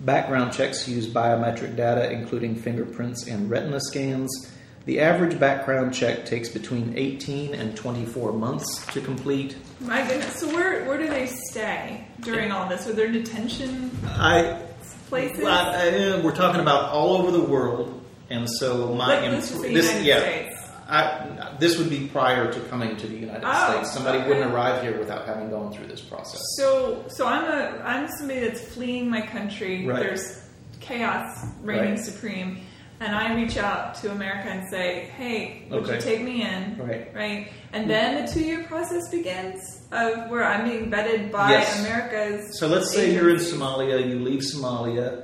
Background 0.00 0.52
checks 0.52 0.86
use 0.86 1.08
biometric 1.08 1.74
data, 1.74 2.10
including 2.12 2.54
fingerprints 2.54 3.26
and 3.26 3.48
retina 3.48 3.80
scans. 3.80 4.52
The 4.86 5.00
average 5.00 5.38
background 5.40 5.94
check 5.94 6.26
takes 6.26 6.50
between 6.50 6.92
18 6.96 7.54
and 7.54 7.74
24 7.74 8.32
months 8.32 8.84
to 8.92 9.00
complete. 9.00 9.56
My 9.80 10.06
goodness. 10.06 10.38
So 10.40 10.46
where 10.48 10.84
where 10.84 10.98
do 10.98 11.08
they 11.08 11.26
stay 11.50 12.06
during 12.20 12.52
all 12.52 12.68
this? 12.68 12.86
Are 12.86 12.92
there 12.92 13.10
detention 13.10 13.90
I 14.06 14.60
places? 15.08 15.42
Well, 15.42 15.52
I- 15.74 15.88
uh, 15.88 16.22
we're 16.22 16.34
talking 16.36 16.60
about 16.60 16.90
all 16.90 17.16
over 17.16 17.30
the 17.30 17.40
world, 17.42 17.98
and 18.28 18.46
so 18.58 18.94
my 18.94 19.20
Like, 19.20 19.32
let's 19.32 19.48
just 19.48 19.62
say 19.62 19.72
this 19.72 20.04
yeah, 20.04 20.20
States. 20.20 20.50
I, 20.86 21.54
this 21.58 21.78
would 21.78 21.88
be 21.88 22.06
prior 22.08 22.52
to 22.52 22.60
coming 22.68 22.94
to 22.98 23.06
the 23.06 23.16
United 23.16 23.42
Oh, 23.46 23.70
States. 23.72 23.92
Somebody 23.92 24.18
okay. 24.18 24.28
wouldn't 24.28 24.52
arrive 24.52 24.82
here 24.82 24.98
without 24.98 25.24
having 25.26 25.48
gone 25.48 25.72
through 25.72 25.86
this 25.86 26.02
process. 26.02 26.42
So, 26.58 27.04
so 27.08 27.26
I'm 27.26 27.44
a 27.46 27.80
I'm 27.82 28.06
somebody 28.18 28.40
that's 28.40 28.60
fleeing 28.60 29.08
my 29.08 29.22
country. 29.22 29.86
Right. 29.86 29.98
There's 29.98 30.42
chaos 30.80 31.46
reigning 31.62 31.92
Right. 31.94 31.98
supreme, 31.98 32.58
and 33.00 33.14
I 33.14 33.34
reach 33.34 33.56
out 33.56 33.94
to 33.96 34.10
America 34.12 34.48
and 34.48 34.68
say, 34.70 35.10
"Hey, 35.16 35.66
would 35.70 35.82
Okay. 35.84 35.96
you 35.96 36.00
take 36.00 36.22
me 36.22 36.42
in?" 36.42 36.76
Right. 36.78 37.10
Right, 37.14 37.48
and 37.72 37.88
then 37.88 38.24
the 38.24 38.30
two 38.32 38.40
year 38.40 38.64
process 38.64 39.08
begins 39.10 39.60
of 39.92 40.30
where 40.30 40.44
I'm 40.44 40.68
being 40.68 40.90
vetted 40.90 41.30
by 41.30 41.50
Yes. 41.50 41.80
America's. 41.80 42.58
So 42.58 42.66
let's 42.68 42.92
say 42.92 43.12
you're 43.12 43.30
in. 43.30 43.36
Somalia, 43.36 44.06
you 44.08 44.18
leave 44.20 44.40
Somalia. 44.40 45.22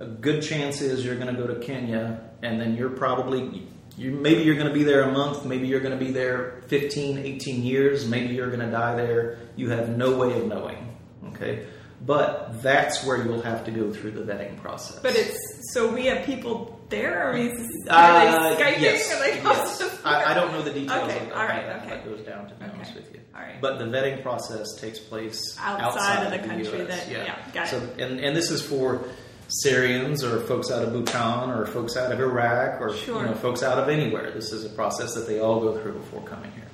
A 0.00 0.06
good 0.06 0.42
chance 0.42 0.80
is 0.80 1.04
you're 1.04 1.16
going 1.16 1.34
to 1.34 1.40
go 1.40 1.46
to 1.46 1.60
Kenya, 1.60 2.20
and 2.42 2.60
then 2.60 2.74
you're 2.76 2.90
probably 2.90 3.66
you 3.98 4.12
maybe 4.12 4.42
you're 4.42 4.54
going 4.54 4.68
to 4.68 4.72
be 4.72 4.82
there 4.84 5.02
a 5.02 5.12
month, 5.12 5.44
maybe 5.44 5.66
you're 5.66 5.80
going 5.80 5.98
to 5.98 6.02
be 6.02 6.10
there 6.10 6.62
15, 6.68 7.18
18 7.18 7.62
years, 7.62 8.06
maybe 8.08 8.34
you're 8.34 8.46
going 8.48 8.60
to 8.60 8.70
die 8.70 8.96
there. 8.96 9.38
You 9.56 9.68
have 9.70 9.90
no 9.96 10.16
way 10.16 10.32
of 10.38 10.46
knowing. 10.46 10.96
Okay, 11.34 11.66
but 12.06 12.62
that's 12.62 13.04
where 13.04 13.22
you'll 13.22 13.42
have 13.42 13.64
to 13.66 13.70
go 13.70 13.92
through 13.92 14.12
the 14.12 14.22
vetting 14.22 14.56
process. 14.56 14.98
But 15.00 15.16
it's 15.16 15.36
so 15.72 15.92
we 15.92 16.06
have 16.06 16.24
people 16.26 16.80
there. 16.88 17.28
Or 17.28 17.30
are, 17.30 17.34
we, 17.34 17.50
Uh, 17.50 17.94
are 17.94 18.54
they 18.56 18.62
skyping? 18.64 18.80
yes, 18.80 19.12
Are 19.12 19.18
they 19.20 19.36
yes. 19.42 20.00
I, 20.04 20.24
I 20.32 20.34
don't 20.34 20.52
know 20.52 20.62
the 20.62 20.72
details 20.72 21.08
Okay, 21.10 21.26
of, 21.26 21.32
all 21.32 21.44
right, 21.44 21.64
how 21.64 21.76
okay. 21.78 21.88
that 21.90 22.04
goes 22.04 22.20
down, 22.22 22.48
to 22.48 22.54
be 22.54 22.64
Okay, 22.64 22.72
honest 22.74 22.94
with 22.94 23.12
you. 23.14 23.20
all 23.34 23.42
right. 23.42 23.60
But 23.60 23.78
the 23.78 23.84
vetting 23.84 24.22
process 24.22 24.66
takes 24.80 24.98
place 24.98 25.56
Outside 25.60 25.84
outside, 25.84 26.24
of 26.26 26.32
the 26.42 26.48
country 26.48 26.82
US, 26.82 26.88
that- 27.06 27.10
yeah, 27.10 27.38
got 27.52 27.68
so, 27.68 27.76
it. 27.78 28.00
And, 28.00 28.20
and 28.20 28.34
this 28.36 28.50
is 28.50 28.60
for 28.62 29.04
Syrians 29.48 30.22
or 30.24 30.40
folks 30.40 30.70
out 30.70 30.82
of 30.82 30.92
Bhutan 30.92 31.50
or 31.50 31.66
folks 31.66 31.96
out 31.96 32.12
of 32.12 32.20
Iraq 32.20 32.80
or 32.80 32.94
Sure. 32.94 33.20
you 33.22 33.26
know, 33.28 33.34
folks 33.34 33.62
out 33.62 33.78
of 33.78 33.88
anywhere. 33.88 34.30
This 34.30 34.52
is 34.52 34.64
a 34.64 34.68
process 34.70 35.14
that 35.14 35.26
they 35.26 35.40
all 35.40 35.60
go 35.60 35.80
through 35.80 35.92
before 35.94 36.22
coming 36.22 36.50
here. 36.52 36.66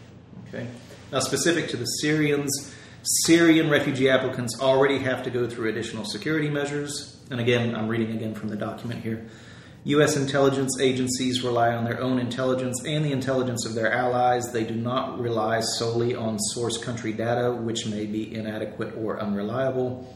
Okay. 0.48 0.66
Now, 1.12 1.20
specific 1.20 1.68
to 1.70 1.76
the 1.76 1.84
Syrians, 1.86 2.74
Syrian 3.24 3.70
refugee 3.70 4.10
applicants 4.10 4.60
already 4.60 4.98
have 4.98 5.22
to 5.22 5.30
go 5.30 5.48
through 5.48 5.68
additional 5.70 6.04
security 6.04 6.50
measures. 6.50 7.15
And 7.30 7.40
again, 7.40 7.74
I'm 7.74 7.88
reading 7.88 8.12
again 8.12 8.34
from 8.34 8.48
the 8.48 8.56
document 8.56 9.02
here. 9.02 9.26
U.S. 9.84 10.16
intelligence 10.16 10.80
agencies 10.80 11.44
rely 11.44 11.72
on 11.72 11.84
their 11.84 12.00
own 12.00 12.18
intelligence 12.18 12.84
and 12.84 13.04
the 13.04 13.12
intelligence 13.12 13.64
of 13.64 13.74
their 13.74 13.92
allies. 13.92 14.50
They 14.50 14.64
do 14.64 14.74
not 14.74 15.20
rely 15.20 15.60
solely 15.60 16.14
on 16.14 16.40
source 16.40 16.76
country 16.76 17.12
data, 17.12 17.52
which 17.52 17.86
may 17.86 18.06
be 18.06 18.34
inadequate 18.34 18.94
or 18.96 19.20
unreliable. 19.20 20.12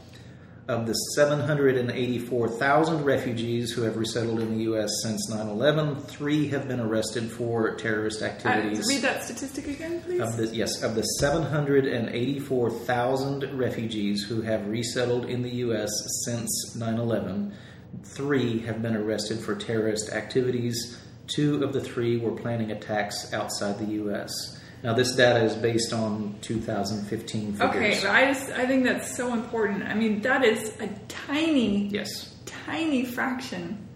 Of 0.67 0.85
the 0.85 0.93
784,000 0.93 3.03
refugees 3.03 3.71
who 3.71 3.81
have 3.81 3.97
resettled 3.97 4.41
in 4.41 4.55
the 4.55 4.65
U.S. 4.65 4.91
since 5.01 5.27
9 5.27 5.47
11, 5.47 6.01
three 6.01 6.49
have 6.49 6.67
been 6.67 6.79
arrested 6.79 7.31
for 7.31 7.73
terrorist 7.75 8.21
activities. 8.21 8.45
Uh, 8.45 8.49
activities. 8.59 8.87
read 8.87 9.01
that 9.01 9.23
statistic 9.23 9.67
again, 9.67 10.01
please. 10.01 10.21
Of 10.21 10.37
the, 10.37 10.45
yes, 10.47 10.83
of 10.83 10.93
the 10.93 11.01
784,000 11.01 13.57
refugees 13.57 14.23
who 14.23 14.41
have 14.41 14.67
resettled 14.67 15.25
in 15.25 15.41
the 15.41 15.49
U.S. 15.49 15.89
since 16.25 16.75
9 16.75 16.95
11, 16.95 17.55
three 18.03 18.59
have 18.59 18.83
been 18.83 18.95
arrested 18.95 19.39
for 19.39 19.55
terrorist 19.55 20.11
activities. 20.11 20.99
Two 21.25 21.63
of 21.63 21.73
the 21.73 21.81
three 21.81 22.17
were 22.17 22.33
planning 22.33 22.69
attacks 22.71 23.33
outside 23.33 23.79
the 23.79 23.93
U.S. 23.93 24.60
Now, 24.83 24.93
this 24.93 25.15
data 25.15 25.43
is 25.43 25.53
based 25.55 25.93
on 25.93 26.35
2015 26.41 27.53
figures. 27.53 27.69
okay, 27.69 27.99
but 28.01 28.09
I 28.11 28.25
just 28.33 28.49
I 28.51 28.65
think 28.65 28.83
that's 28.83 29.15
so 29.15 29.33
important. 29.33 29.83
I 29.83 29.93
mean, 29.93 30.21
that 30.21 30.43
is 30.43 30.73
a 30.79 30.87
tiny, 31.07 31.87
Yes. 31.87 32.33
tiny 32.45 33.05
fraction. 33.05 33.87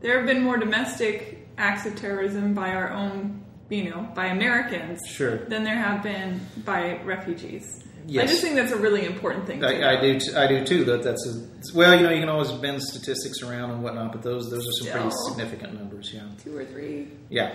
There 0.00 0.16
have 0.18 0.26
been 0.26 0.42
more 0.42 0.58
domestic 0.58 1.48
acts 1.58 1.86
of 1.86 1.96
terrorism 1.96 2.54
by 2.54 2.70
our 2.70 2.90
own, 2.92 3.42
you 3.68 3.90
know, 3.90 4.08
by 4.14 4.26
Americans 4.26 5.00
Sure. 5.08 5.38
than 5.48 5.64
there 5.64 5.74
have 5.76 6.02
been 6.04 6.40
by 6.64 7.00
refugees. 7.04 7.64
Yes. 8.06 8.24
I 8.24 8.26
just 8.28 8.40
think 8.42 8.54
that's 8.54 8.72
a 8.72 8.76
really 8.76 9.04
important 9.04 9.46
thing. 9.46 9.62
I, 9.62 9.98
I 9.98 10.00
do. 10.00 10.18
T- 10.18 10.34
I 10.34 10.46
do 10.46 10.64
too. 10.64 10.84
That 10.84 11.02
that's 11.02 11.26
a, 11.26 11.76
well. 11.76 11.94
You 11.94 12.04
know, 12.04 12.10
you 12.10 12.20
can 12.20 12.30
always 12.30 12.50
bend 12.52 12.80
statistics 12.82 13.42
around 13.42 13.70
and 13.72 13.82
whatnot, 13.82 14.12
but 14.12 14.22
those 14.22 14.48
those 14.50 14.66
are 14.66 14.72
some 14.84 14.92
pretty 14.92 15.10
significant 15.28 15.74
numbers. 15.74 16.10
Yeah. 16.14 16.22
Two 16.42 16.56
or 16.56 16.64
three. 16.64 17.08
Yeah. 17.28 17.52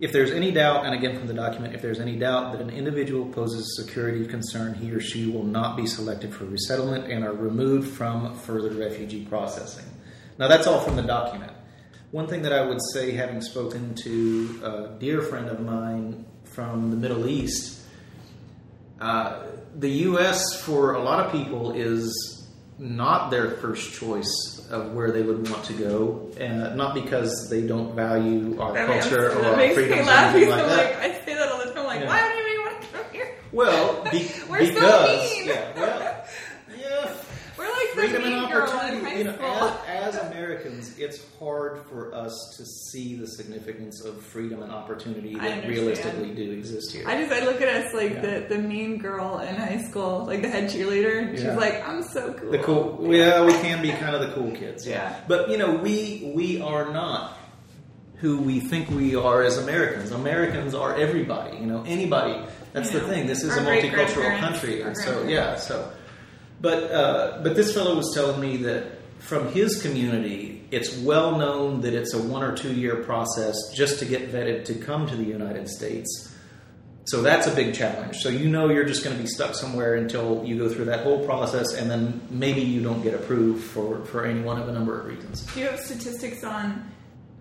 If 0.00 0.12
there's 0.12 0.32
any 0.32 0.50
doubt, 0.50 0.84
and 0.84 0.94
again 0.94 1.16
from 1.16 1.28
the 1.28 1.34
document, 1.34 1.74
if 1.74 1.80
there's 1.80 2.00
any 2.00 2.16
doubt 2.16 2.52
that 2.52 2.60
an 2.60 2.70
individual 2.70 3.26
poses 3.26 3.78
a 3.78 3.82
security 3.82 4.26
concern, 4.26 4.74
he 4.74 4.90
or 4.90 5.00
she 5.00 5.30
will 5.30 5.44
not 5.44 5.76
be 5.76 5.86
selected 5.86 6.34
for 6.34 6.44
resettlement 6.44 7.10
and 7.10 7.24
are 7.24 7.32
removed 7.32 7.88
from 7.88 8.34
further 8.34 8.70
refugee 8.70 9.24
processing. 9.24 9.84
Now, 10.36 10.48
that's 10.48 10.66
all 10.66 10.80
from 10.80 10.96
the 10.96 11.02
document. 11.02 11.52
One 12.10 12.26
thing 12.26 12.42
that 12.42 12.52
I 12.52 12.66
would 12.66 12.80
say, 12.92 13.12
having 13.12 13.40
spoken 13.40 13.94
to 14.02 14.60
a 14.64 14.98
dear 14.98 15.22
friend 15.22 15.48
of 15.48 15.60
mine 15.60 16.24
from 16.44 16.90
the 16.90 16.96
Middle 16.96 17.28
East, 17.28 17.80
uh, 19.00 19.46
the 19.76 19.90
U.S. 19.90 20.60
for 20.60 20.94
a 20.94 21.02
lot 21.02 21.24
of 21.24 21.32
people 21.32 21.72
is 21.72 22.48
not 22.78 23.30
their 23.30 23.52
first 23.52 23.94
choice 23.94 24.53
of 24.70 24.92
where 24.92 25.10
they 25.10 25.22
would 25.22 25.48
want 25.50 25.64
to 25.64 25.72
go, 25.74 26.30
uh, 26.40 26.74
not 26.74 26.94
because 26.94 27.48
they 27.50 27.62
don't 27.62 27.94
value 27.94 28.58
our 28.60 28.72
That 28.72 28.88
makes- 28.88 29.06
culture 29.08 29.30
or 29.38 29.44
our 29.46 29.54
freedoms 29.74 30.08
or 30.08 30.10
anything 30.12 30.50
like 30.50 30.66
that. 30.66 30.76
like, 30.76 30.96
I 30.98 31.24
say 31.24 31.34
that 31.34 31.48
all 31.52 31.58
the 31.64 31.72
time. 31.72 31.84
Like, 31.84 32.00
Yeah. 32.00 32.06
why 32.08 32.22
would 32.22 32.32
anybody 32.32 32.58
want 32.58 32.80
to 32.82 32.86
come 32.88 33.04
here? 33.12 33.28
Well, 33.52 34.04
be, 34.10 34.30
We're 34.50 34.66
so 34.66 34.74
because 34.74 35.30
mean. 35.30 35.46
yeah, 35.48 35.80
well, 35.80 36.24
yeah, 36.78 37.10
We're 37.58 37.68
like 37.70 37.93
the 37.93 37.93
freedom 38.10 38.32
and 38.32 38.44
opportunity. 38.44 39.18
You 39.18 39.24
know, 39.24 39.78
as, 39.88 40.14
as 40.14 40.26
Americans, 40.30 40.98
it's 40.98 41.20
hard 41.38 41.80
for 41.90 42.14
us 42.14 42.54
to 42.56 42.64
see 42.64 43.16
the 43.16 43.26
significance 43.26 44.04
of 44.04 44.20
freedom 44.22 44.62
and 44.62 44.72
opportunity 44.72 45.34
that 45.36 45.66
realistically 45.68 46.34
do 46.34 46.50
exist 46.52 46.92
here. 46.92 47.04
I 47.08 47.20
just 47.20 47.32
I 47.32 47.44
look 47.44 47.60
at 47.60 47.68
us 47.68 47.94
like 47.94 48.12
Yeah. 48.14 48.20
the, 48.40 48.46
the 48.50 48.58
mean 48.58 48.98
girl 48.98 49.38
in 49.40 49.54
high 49.56 49.82
school, 49.82 50.24
like 50.26 50.42
the 50.42 50.48
head 50.48 50.70
cheerleader. 50.70 51.28
and 51.28 51.38
She's 51.38 51.46
like, 51.46 51.86
I'm 51.86 52.02
so 52.02 52.32
cool. 52.34 52.50
The 52.50 52.58
cool, 52.58 52.98
yeah, 53.14 53.44
we 53.44 53.52
can 53.52 53.82
be 53.82 53.90
kind 53.92 54.14
of 54.14 54.20
the 54.22 54.34
cool 54.34 54.50
kids, 54.52 54.86
yeah. 54.86 54.94
Yeah. 54.94 55.20
But 55.28 55.50
you 55.50 55.56
know, 55.58 55.74
we 55.74 56.32
we 56.34 56.60
are 56.60 56.92
not 56.92 57.36
who 58.16 58.40
we 58.40 58.60
think 58.60 58.88
we 58.90 59.16
are 59.16 59.42
as 59.42 59.58
Americans. 59.58 60.12
Americans 60.12 60.74
are 60.74 60.94
everybody. 60.96 61.56
You 61.58 61.66
know, 61.66 61.82
anybody. 61.86 62.40
That's 62.72 62.92
You 62.92 63.00
the 63.00 63.08
thing. 63.08 63.26
This 63.26 63.42
is 63.42 63.50
our 63.50 63.58
a 63.58 63.62
multicultural 63.62 64.38
country, 64.38 64.82
and 64.82 64.96
so 64.96 65.24
yeah. 65.24 65.56
So, 65.56 65.92
but 66.64 66.90
uh, 66.90 67.40
but 67.42 67.54
this 67.54 67.72
fellow 67.74 67.94
was 67.94 68.12
telling 68.14 68.40
me 68.40 68.56
that 68.68 68.86
from 69.18 69.52
his 69.52 69.80
community, 69.80 70.66
it's 70.70 70.96
well 70.98 71.36
known 71.36 71.82
that 71.82 71.92
it's 71.94 72.14
a 72.14 72.18
one 72.20 72.42
or 72.42 72.56
two 72.56 72.72
year 72.72 73.04
process 73.04 73.54
just 73.74 73.98
to 73.98 74.06
get 74.06 74.32
vetted 74.32 74.64
to 74.64 74.74
come 74.74 75.06
to 75.06 75.14
the 75.14 75.24
United 75.24 75.68
States. 75.68 76.30
So 77.06 77.20
that's 77.20 77.46
a 77.46 77.54
big 77.54 77.74
challenge. 77.74 78.16
So 78.16 78.30
you 78.30 78.48
know 78.48 78.70
you're 78.70 78.86
just 78.86 79.04
going 79.04 79.14
to 79.14 79.20
be 79.20 79.28
stuck 79.28 79.54
somewhere 79.54 79.94
until 79.96 80.42
you 80.42 80.56
go 80.56 80.70
through 80.70 80.86
that 80.86 81.04
whole 81.04 81.22
process, 81.26 81.74
and 81.74 81.90
then 81.90 82.22
maybe 82.30 82.62
you 82.62 82.82
don't 82.82 83.02
get 83.02 83.12
approved 83.12 83.62
for, 83.62 84.02
for 84.06 84.24
any 84.24 84.40
one 84.40 84.58
of 84.58 84.66
a 84.68 84.72
number 84.72 84.98
of 84.98 85.06
reasons. 85.06 85.42
Do 85.52 85.60
you 85.60 85.66
have 85.66 85.78
statistics 85.78 86.42
on 86.44 86.90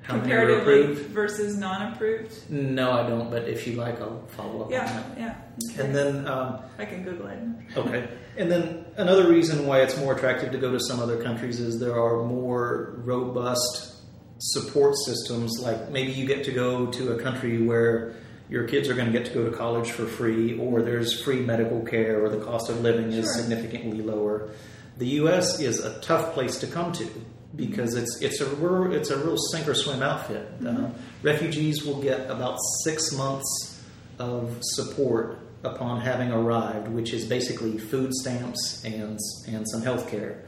How 0.03 0.17
many 0.17 0.31
are 0.33 0.39
comparatively 0.45 0.81
approved? 0.83 1.09
versus 1.11 1.57
non-approved? 1.57 2.49
No, 2.51 2.91
I 2.91 3.07
don't. 3.07 3.31
But 3.31 3.47
if 3.47 3.65
you 3.65 3.73
like, 3.77 3.99
I'll 4.01 4.25
follow 4.27 4.63
up 4.65 4.71
Yeah, 4.71 4.81
on 4.81 5.15
that. 5.15 5.17
yeah. 5.17 5.81
And 5.83 5.95
then, 5.95 6.27
um, 6.27 6.59
I 6.77 6.85
can 6.85 7.03
Google 7.03 7.27
it. 7.27 7.39
okay. 7.77 8.07
And 8.37 8.51
then 8.51 8.85
another 8.97 9.29
reason 9.29 9.65
why 9.65 9.81
it's 9.81 9.97
more 9.97 10.13
attractive 10.15 10.51
to 10.51 10.57
go 10.57 10.71
to 10.71 10.79
some 10.79 10.99
other 10.99 11.21
countries 11.23 11.59
is 11.59 11.79
there 11.79 11.95
are 11.99 12.23
more 12.25 12.95
robust 13.05 13.95
support 14.39 14.95
systems. 15.05 15.59
Like 15.61 15.89
maybe 15.89 16.11
you 16.11 16.25
get 16.25 16.43
to 16.45 16.51
go 16.51 16.87
to 16.87 17.13
a 17.13 17.21
country 17.21 17.61
where 17.65 18.15
your 18.49 18.67
kids 18.67 18.89
are 18.89 18.93
going 18.93 19.09
to 19.11 19.17
get 19.17 19.25
to 19.27 19.33
go 19.33 19.49
to 19.49 19.55
college 19.55 19.91
for 19.91 20.05
free, 20.05 20.57
or 20.59 20.81
there's 20.81 21.21
free 21.23 21.39
medical 21.41 21.81
care, 21.81 22.23
or 22.23 22.29
the 22.29 22.43
cost 22.43 22.69
of 22.69 22.81
living 22.81 23.11
is 23.13 23.33
significantly 23.35 24.01
lower. 24.01 24.49
The 24.97 25.07
U.S. 25.21 25.59
is 25.59 25.79
a 25.83 25.99
tough 26.01 26.33
place 26.33 26.59
to 26.59 26.67
come 26.67 26.91
to 26.93 27.07
because 27.55 27.95
it's 27.95 28.21
it's 28.21 28.41
a 28.41 28.45
real, 28.55 28.93
it's 28.93 29.09
a 29.09 29.17
real 29.17 29.37
sink 29.37 29.67
or 29.67 29.73
swim 29.75 30.01
outfit. 30.01 30.47
Uh, 30.65 30.89
refugees 31.21 31.85
will 31.85 32.01
get 32.01 32.29
about 32.29 32.57
six 32.83 33.11
months 33.13 33.81
of 34.19 34.57
support 34.61 35.39
upon 35.63 36.01
having 36.01 36.31
arrived, 36.31 36.87
which 36.89 37.13
is 37.13 37.25
basically 37.25 37.77
food 37.77 38.13
stamps 38.13 38.83
and 38.85 39.19
and 39.47 39.69
some 39.69 39.81
health 39.81 40.09
care. 40.09 40.45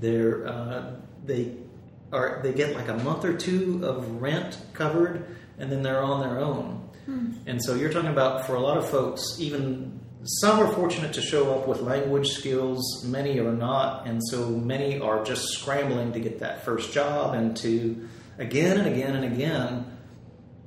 They're 0.00 0.46
uh, 0.46 0.94
they 1.24 1.56
are 2.12 2.40
they 2.42 2.52
get 2.52 2.74
like 2.74 2.88
a 2.88 2.96
month 2.98 3.24
or 3.24 3.34
two 3.36 3.80
of 3.84 4.20
rent 4.20 4.58
covered, 4.74 5.36
and 5.58 5.70
then 5.72 5.82
they're 5.82 6.02
on 6.02 6.20
their 6.20 6.38
own. 6.40 6.80
And 7.46 7.62
so 7.64 7.74
you're 7.74 7.92
talking 7.92 8.10
about 8.10 8.46
for 8.46 8.54
a 8.54 8.60
lot 8.60 8.78
of 8.78 8.88
folks, 8.88 9.22
even 9.40 10.00
some 10.24 10.60
are 10.60 10.72
fortunate 10.72 11.12
to 11.14 11.20
show 11.20 11.54
up 11.54 11.66
with 11.66 11.80
language 11.80 12.28
skills, 12.28 13.04
many 13.04 13.38
are 13.40 13.52
not, 13.52 14.06
and 14.06 14.20
so 14.30 14.48
many 14.48 15.00
are 15.00 15.24
just 15.24 15.48
scrambling 15.48 16.12
to 16.12 16.20
get 16.20 16.38
that 16.40 16.64
first 16.64 16.92
job 16.92 17.34
and 17.34 17.56
to 17.58 18.08
again 18.38 18.78
and 18.78 18.88
again 18.88 19.16
and 19.16 19.24
again. 19.32 19.98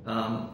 Um, 0.04 0.50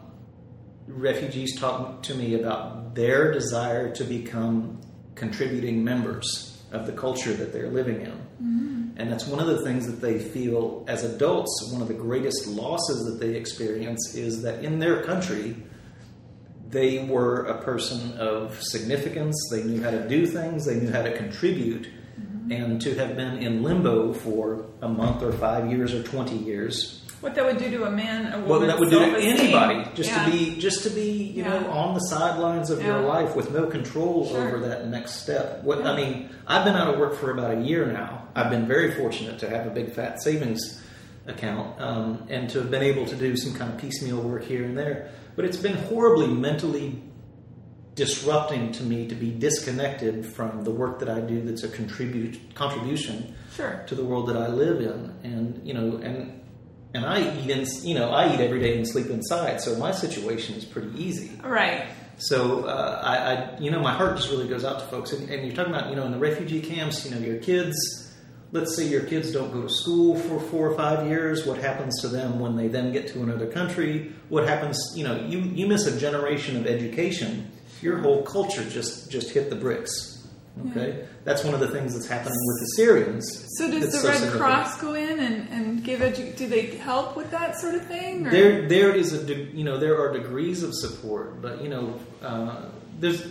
refugees 0.87 1.59
talk 1.59 2.03
to 2.03 2.15
me 2.15 2.35
about 2.35 2.95
their 2.95 3.31
desire 3.31 3.93
to 3.95 4.03
become 4.03 4.81
contributing 5.15 5.83
members 5.83 6.61
of 6.71 6.85
the 6.85 6.91
culture 6.91 7.33
that 7.33 7.53
they're 7.53 7.69
living 7.69 8.01
in. 8.01 8.11
And 8.97 9.11
that's 9.11 9.27
one 9.27 9.39
of 9.39 9.47
the 9.47 9.63
things 9.63 9.85
that 9.87 10.01
they 10.01 10.19
feel 10.19 10.85
as 10.87 11.03
adults, 11.03 11.69
one 11.71 11.81
of 11.81 11.87
the 11.87 11.93
greatest 11.93 12.47
losses 12.47 13.05
that 13.05 13.25
they 13.25 13.35
experience 13.35 14.15
is 14.15 14.41
that 14.43 14.63
in 14.63 14.79
their 14.79 15.03
country, 15.03 15.55
they 16.73 17.03
were 17.05 17.45
a 17.45 17.61
person 17.61 18.17
of 18.17 18.61
significance, 18.61 19.35
they 19.51 19.63
knew 19.63 19.81
how 19.81 19.91
to 19.91 20.07
do 20.07 20.25
things, 20.25 20.65
they 20.65 20.75
knew 20.79 20.91
how 20.91 21.03
to 21.03 21.15
contribute. 21.15 21.87
And 22.51 22.81
to 22.81 22.93
have 22.95 23.15
been 23.15 23.37
in 23.37 23.63
limbo 23.63 24.11
for 24.11 24.65
a 24.81 24.89
month 24.89 25.23
or 25.23 25.31
five 25.31 25.71
years 25.71 25.93
or 25.93 26.03
20 26.03 26.35
years. 26.35 26.99
What 27.21 27.35
that 27.35 27.45
would 27.45 27.57
do 27.57 27.71
to 27.71 27.85
a 27.85 27.89
man, 27.89 28.33
a 28.33 28.39
woman, 28.39 28.49
what 28.49 28.67
that 28.67 28.77
would 28.79 28.89
do 28.89 28.99
to 28.99 29.17
anybody. 29.17 29.87
Just 29.95 30.09
Yeah. 30.09 30.25
to 30.25 30.31
be 30.31 30.59
just 30.59 30.83
to 30.83 30.89
be 30.89 31.09
you 31.37 31.43
know 31.45 31.65
on 31.71 31.93
the 31.93 32.01
sidelines 32.01 32.69
of 32.69 32.83
your 32.83 32.99
life 32.99 33.33
with 33.33 33.51
no 33.53 33.65
control 33.67 34.27
Sure. 34.27 34.45
over 34.45 34.59
that 34.67 34.87
next 34.89 35.21
step. 35.23 35.63
What 35.63 35.85
i 35.85 35.95
mean 35.95 36.29
i've 36.45 36.65
been 36.65 36.75
out 36.75 36.93
of 36.93 36.99
work 36.99 37.15
for 37.15 37.31
about 37.31 37.57
a 37.57 37.61
year 37.61 37.85
now. 37.85 38.27
I've 38.35 38.49
been 38.49 38.67
very 38.67 38.91
fortunate 38.91 39.39
to 39.39 39.49
have 39.49 39.65
a 39.65 39.69
big 39.69 39.93
fat 39.93 40.21
savings 40.21 40.81
account 41.27 41.79
um, 41.81 42.23
and 42.29 42.49
to 42.49 42.59
have 42.59 42.69
been 42.69 42.83
able 42.83 43.05
to 43.05 43.15
do 43.15 43.37
some 43.37 43.53
kind 43.53 43.71
of 43.73 43.77
piecemeal 43.79 44.19
work 44.21 44.43
here 44.43 44.65
and 44.65 44.77
there 44.77 45.09
but 45.35 45.45
it's 45.45 45.57
been 45.57 45.75
horribly 45.75 46.27
mentally 46.27 47.01
disrupting 47.95 48.71
to 48.71 48.83
me 48.83 49.07
to 49.07 49.13
be 49.15 49.29
disconnected 49.31 50.25
from 50.25 50.63
the 50.63 50.71
work 50.71 50.97
that 50.99 51.09
i 51.09 51.19
do 51.19 51.41
that's 51.41 51.63
a 51.63 51.69
contribute 51.69 52.39
contribution 52.55 53.35
Sure. 53.55 53.83
to 53.85 53.93
the 53.93 54.03
world 54.03 54.29
that 54.29 54.35
I 54.35 54.47
live 54.47 54.81
in, 54.81 55.13
and 55.23 55.61
you 55.63 55.75
know, 55.75 55.97
and 55.97 56.41
and 56.95 57.05
I 57.05 57.19
eat 57.37 57.51
in, 57.51 57.67
you 57.83 57.93
know, 57.93 58.09
I 58.09 58.33
eat 58.33 58.39
every 58.39 58.59
day 58.59 58.75
and 58.75 58.87
sleep 58.87 59.11
inside, 59.11 59.61
so 59.61 59.77
my 59.77 59.91
situation 59.91 60.55
is 60.55 60.65
pretty 60.65 60.89
easy. 60.99 61.39
Right. 61.43 61.85
So 62.17 62.65
uh, 62.65 62.99
I, 63.03 63.15
I, 63.35 63.59
you 63.59 63.69
know, 63.69 63.79
my 63.79 63.93
heart 63.93 64.17
just 64.17 64.31
really 64.31 64.47
goes 64.47 64.65
out 64.65 64.79
to 64.79 64.85
folks, 64.87 65.11
and, 65.13 65.29
and 65.29 65.45
you're 65.45 65.55
talking 65.55 65.71
about, 65.71 65.91
you 65.91 65.95
know, 65.95 66.03
in 66.03 66.11
the 66.11 66.17
refugee 66.17 66.61
camps, 66.61 67.05
you 67.05 67.11
know, 67.13 67.19
your 67.23 67.37
kids 67.37 68.11
let's 68.53 68.75
say 68.75 68.87
your 68.87 69.03
kids 69.03 69.31
don't 69.33 69.51
go 69.51 69.63
to 69.63 69.69
school 69.69 70.15
for 70.17 70.39
four 70.39 70.69
or 70.69 70.77
five 70.77 71.07
years. 71.07 71.45
What 71.45 71.57
happens 71.57 71.99
to 72.01 72.07
them 72.07 72.39
when 72.39 72.55
they 72.55 72.69
then 72.69 72.93
get 72.93 73.07
to 73.09 73.21
another 73.21 73.47
country? 73.47 74.13
What 74.29 74.47
happens? 74.47 74.79
You 74.95 75.03
know, 75.03 75.15
you 75.25 75.39
you 75.39 75.67
miss 75.67 75.85
a 75.87 75.99
generation 75.99 76.55
of 76.55 76.65
education. 76.67 77.51
Your 77.81 77.97
whole 77.97 78.23
culture 78.23 78.63
just 78.69 79.11
just 79.11 79.31
hit 79.31 79.49
the 79.49 79.57
bricks. 79.57 80.11
Okay, 80.69 81.07
that's 81.23 81.43
one 81.43 81.55
of 81.55 81.59
the 81.59 81.69
things 81.69 81.93
that's 81.95 82.05
happening 82.05 82.37
with 82.45 82.59
the 82.59 82.67
Syrians. 82.75 83.25
So 83.57 83.71
does 83.71 83.91
the 83.91 84.07
Red 84.07 84.17
significant. 84.17 84.39
Cross 84.39 84.81
go 84.81 84.93
in 84.93 85.19
and, 85.19 85.49
and 85.49 85.83
give 85.83 86.01
edu- 86.01 86.37
do 86.37 86.47
they 86.47 86.67
help 86.77 87.17
with 87.17 87.31
that 87.31 87.57
sort 87.57 87.73
of 87.73 87.83
thing? 87.87 88.27
Or? 88.27 88.29
There, 88.29 88.67
there 88.69 88.93
is 88.93 89.13
a 89.13 89.23
de- 89.25 89.49
you 89.51 89.63
know 89.63 89.79
there 89.79 89.99
are 89.99 90.13
degrees 90.13 90.61
of 90.61 90.75
support, 90.75 91.41
but 91.41 91.63
you 91.63 91.69
know 91.69 91.99
uh, 92.21 92.65
there's 92.99 93.25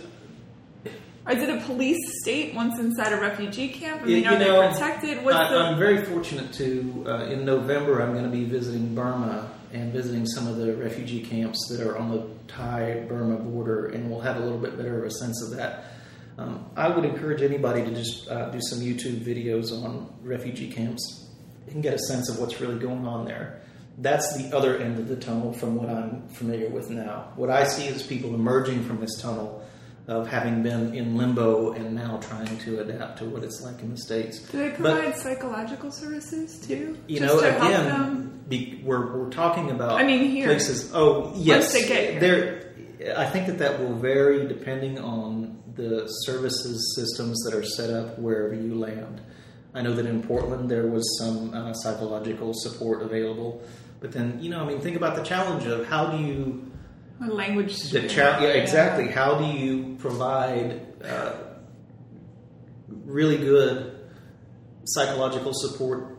Is 1.29 1.41
it 1.41 1.49
a 1.49 1.61
police 1.61 2.21
state 2.21 2.53
once 2.53 2.77
inside 2.79 3.13
a 3.13 3.21
refugee 3.21 3.69
camp? 3.69 4.01
I 4.01 4.05
mean, 4.05 4.23
you 4.23 4.29
are 4.29 4.37
know, 4.37 4.61
they 4.61 4.73
protected? 4.73 5.23
What's 5.23 5.37
I, 5.37 5.49
the 5.49 5.57
I'm 5.57 5.79
very 5.79 6.03
fortunate 6.03 6.51
to. 6.53 7.05
Uh, 7.07 7.25
in 7.25 7.45
November, 7.45 8.01
I'm 8.01 8.11
going 8.11 8.25
to 8.25 8.29
be 8.29 8.43
visiting 8.43 8.93
Burma 8.93 9.49
and 9.71 9.93
visiting 9.93 10.25
some 10.25 10.47
of 10.47 10.57
the 10.57 10.75
refugee 10.75 11.21
camps 11.21 11.67
that 11.69 11.79
are 11.79 11.97
on 11.97 12.11
the 12.11 12.27
Thai-Burma 12.47 13.37
border, 13.37 13.87
and 13.87 14.09
we'll 14.09 14.19
have 14.19 14.35
a 14.35 14.39
little 14.41 14.57
bit 14.57 14.75
better 14.75 14.99
of 14.99 15.05
a 15.05 15.11
sense 15.11 15.41
of 15.43 15.57
that. 15.57 15.85
Um, 16.37 16.65
I 16.75 16.89
would 16.89 17.05
encourage 17.05 17.41
anybody 17.41 17.83
to 17.83 17.91
just 17.91 18.27
uh, 18.27 18.49
do 18.49 18.59
some 18.61 18.79
YouTube 18.79 19.21
videos 19.21 19.71
on 19.71 20.13
refugee 20.23 20.71
camps 20.71 21.29
and 21.67 21.81
get 21.81 21.93
a 21.93 21.99
sense 21.99 22.29
of 22.29 22.39
what's 22.39 22.59
really 22.59 22.79
going 22.79 23.07
on 23.07 23.25
there. 23.25 23.61
That's 23.99 24.35
the 24.35 24.55
other 24.55 24.77
end 24.77 24.99
of 24.99 25.07
the 25.07 25.15
tunnel 25.15 25.53
from 25.53 25.75
what 25.75 25.89
I'm 25.89 26.27
familiar 26.29 26.69
with 26.69 26.89
now. 26.89 27.31
What 27.35 27.49
I 27.49 27.63
see 27.63 27.85
is 27.85 28.03
people 28.03 28.33
emerging 28.33 28.83
from 28.83 28.99
this 28.99 29.21
tunnel 29.21 29.63
of 30.07 30.27
having 30.27 30.61
been 30.63 30.93
in 30.93 31.15
limbo 31.15 31.71
and 31.71 31.95
now 31.95 32.17
trying 32.17 32.57
to 32.59 32.79
adapt 32.81 33.19
to 33.19 33.25
what 33.25 33.43
it's 33.43 33.61
like 33.61 33.79
in 33.81 33.91
the 33.91 33.97
States. 33.97 34.39
do 34.39 34.57
they 34.57 34.69
But- 34.69 34.77
provide 34.77 35.15
psychological 35.17 35.91
services 35.91 36.59
too? 36.59 36.97
You 37.07 37.21
know, 37.21 37.39
again, 37.39 38.41
be, 38.49 38.81
we're, 38.83 39.17
we're 39.17 39.29
talking 39.29 39.71
about 39.71 39.93
I 39.93 40.03
mean, 40.03 40.29
here. 40.29 40.47
places. 40.47 40.91
Oh, 40.93 41.31
yes. 41.35 41.71
they 41.73 41.87
get 41.87 42.11
here. 42.11 42.19
There, 42.19 43.17
I 43.17 43.25
think 43.25 43.47
that 43.47 43.57
that 43.59 43.79
will 43.79 43.93
vary 43.95 44.45
depending 44.47 44.99
on 44.99 45.61
the 45.75 46.05
services 46.07 46.95
systems 46.95 47.41
that 47.43 47.53
are 47.57 47.63
set 47.63 47.89
up 47.89 48.19
wherever 48.19 48.53
you 48.53 48.75
land. 48.75 49.21
I 49.73 49.81
know 49.81 49.95
that 49.95 50.05
in 50.05 50.21
Portland 50.21 50.69
there 50.69 50.85
was 50.87 51.17
some 51.17 51.53
uh, 51.53 51.73
psychological 51.73 52.53
support 52.53 53.01
available, 53.01 53.63
but 54.01 54.11
then 54.11 54.37
you 54.41 54.49
know, 54.49 54.59
I 54.61 54.65
mean, 54.67 54.81
think 54.81 54.97
about 54.97 55.15
the 55.15 55.23
challenge 55.23 55.65
of 55.65 55.85
how 55.87 56.07
do 56.11 56.23
you 56.23 56.71
A 57.21 57.27
language. 57.27 57.89
the 57.91 58.07
cha- 58.07 58.39
yeah, 58.41 58.49
exactly. 58.49 59.07
How 59.07 59.35
do 59.35 59.45
you 59.45 59.95
provide 59.99 60.81
uh, 61.03 61.33
really 62.87 63.37
good 63.37 63.99
psychological 64.85 65.53
support, 65.53 66.17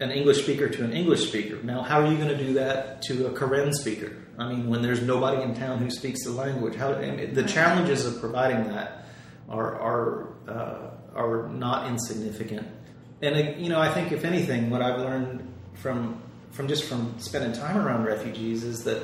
an 0.00 0.10
English 0.10 0.42
speaker 0.42 0.68
to 0.68 0.84
an 0.84 0.92
English 0.92 1.28
speaker? 1.28 1.62
Now, 1.62 1.82
how 1.82 2.00
are 2.00 2.10
you 2.10 2.16
going 2.16 2.28
to 2.28 2.38
do 2.38 2.54
that 2.54 3.02
to 3.02 3.26
a 3.26 3.38
Karen 3.38 3.72
speaker? 3.72 4.16
I 4.38 4.48
mean, 4.48 4.68
when 4.68 4.80
there's 4.82 5.02
nobody 5.02 5.42
in 5.42 5.54
town 5.54 5.78
who 5.78 5.90
speaks 5.90 6.24
the 6.24 6.30
language, 6.30 6.74
how 6.76 6.94
the 6.94 7.44
challenges 7.46 8.06
of 8.06 8.18
providing 8.20 8.68
that 8.68 9.06
are 9.48 9.78
are 9.78 10.28
uh, 10.48 10.90
are 11.14 11.48
not 11.48 11.88
insignificant. 11.88 12.66
And 13.20 13.36
uh, 13.36 13.58
you 13.58 13.68
know, 13.68 13.80
I 13.80 13.92
think 13.92 14.12
if 14.12 14.24
anything, 14.24 14.70
what 14.70 14.80
I've 14.82 15.00
learned 15.00 15.52
from 15.74 16.22
from 16.50 16.68
just 16.68 16.84
from 16.84 17.14
spending 17.18 17.52
time 17.52 17.76
around 17.76 18.04
refugees 18.04 18.64
is 18.64 18.84
that 18.84 19.02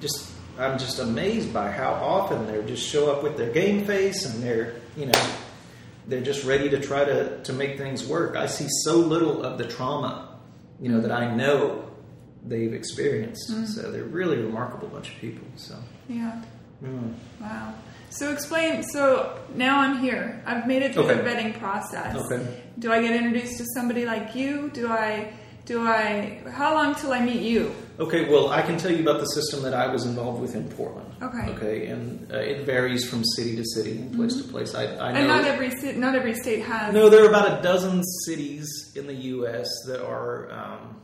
just 0.00 0.30
I'm 0.60 0.78
just 0.78 0.98
amazed 0.98 1.52
by 1.52 1.70
how 1.70 1.92
often 1.92 2.46
they 2.46 2.62
just 2.66 2.86
show 2.86 3.10
up 3.10 3.22
with 3.22 3.36
their 3.36 3.50
game 3.50 3.84
face 3.86 4.26
and 4.26 4.42
they're 4.42 4.74
you 4.96 5.06
know 5.06 5.22
they're 6.06 6.20
just 6.20 6.44
ready 6.44 6.68
to 6.70 6.80
try 6.80 7.04
to 7.04 7.42
to 7.42 7.52
make 7.52 7.78
things 7.78 8.06
work. 8.06 8.36
I 8.36 8.46
see 8.46 8.66
so 8.84 8.96
little 8.96 9.42
of 9.42 9.58
the 9.58 9.66
trauma, 9.66 10.38
you 10.80 10.88
know, 10.90 11.00
that 11.00 11.12
I 11.12 11.34
know 11.34 11.84
they've 12.44 12.72
experienced. 12.72 13.48
So 13.74 13.90
they're 13.90 14.04
really 14.04 14.38
remarkable 14.38 14.88
bunch 14.88 15.08
of 15.10 15.16
people. 15.16 15.46
So 15.56 15.74
Yeah. 16.08 16.42
mm. 16.82 17.14
Wow. 17.40 17.74
So 18.10 18.32
explain. 18.32 18.82
So 18.82 19.38
now 19.54 19.80
I'm 19.80 19.98
here. 20.00 20.42
I've 20.46 20.66
made 20.66 20.82
it 20.82 20.94
through 20.94 21.04
Okay. 21.04 21.14
the 21.16 21.22
vetting 21.22 21.58
process. 21.58 22.16
Okay. 22.16 22.44
Do 22.78 22.92
I 22.92 23.00
get 23.02 23.14
introduced 23.14 23.58
to 23.58 23.64
somebody 23.74 24.04
like 24.04 24.34
you? 24.34 24.70
Do 24.74 24.88
I? 24.88 25.32
Do 25.66 25.86
I? 25.86 26.42
How 26.50 26.74
long 26.74 26.94
till 26.94 27.12
I 27.12 27.20
meet 27.24 27.42
you? 27.42 27.74
Okay, 27.98 28.28
well, 28.30 28.48
I 28.50 28.62
can 28.62 28.78
tell 28.78 28.90
you 28.90 29.02
about 29.02 29.20
the 29.20 29.26
system 29.26 29.62
that 29.62 29.74
I 29.74 29.86
was 29.92 30.06
involved 30.06 30.40
with 30.40 30.54
in 30.54 30.68
Portland. 30.70 31.12
Okay. 31.22 31.50
Okay, 31.52 31.86
and 31.86 32.32
uh, 32.32 32.36
it 32.38 32.64
varies 32.64 33.08
from 33.08 33.22
city 33.36 33.54
to 33.56 33.64
city 33.64 33.92
and 33.98 34.14
place 34.16 34.36
to 34.36 34.44
place. 34.44 34.74
I, 34.74 34.84
I 34.96 35.12
know. 35.12 35.18
And 35.18 35.28
not 35.28 35.44
every 35.44 35.70
ci- 35.70 35.98
not 35.98 36.14
every 36.14 36.34
state 36.34 36.62
has. 36.64 36.94
No, 36.94 37.08
there 37.10 37.24
are 37.24 37.28
about 37.28 37.58
a 37.58 37.62
dozen 37.62 38.02
cities 38.24 38.92
in 38.96 39.06
the 39.06 39.14
U.S. 39.14 39.68
that 39.86 40.04
are. 40.04 40.50
Um, 40.50 41.00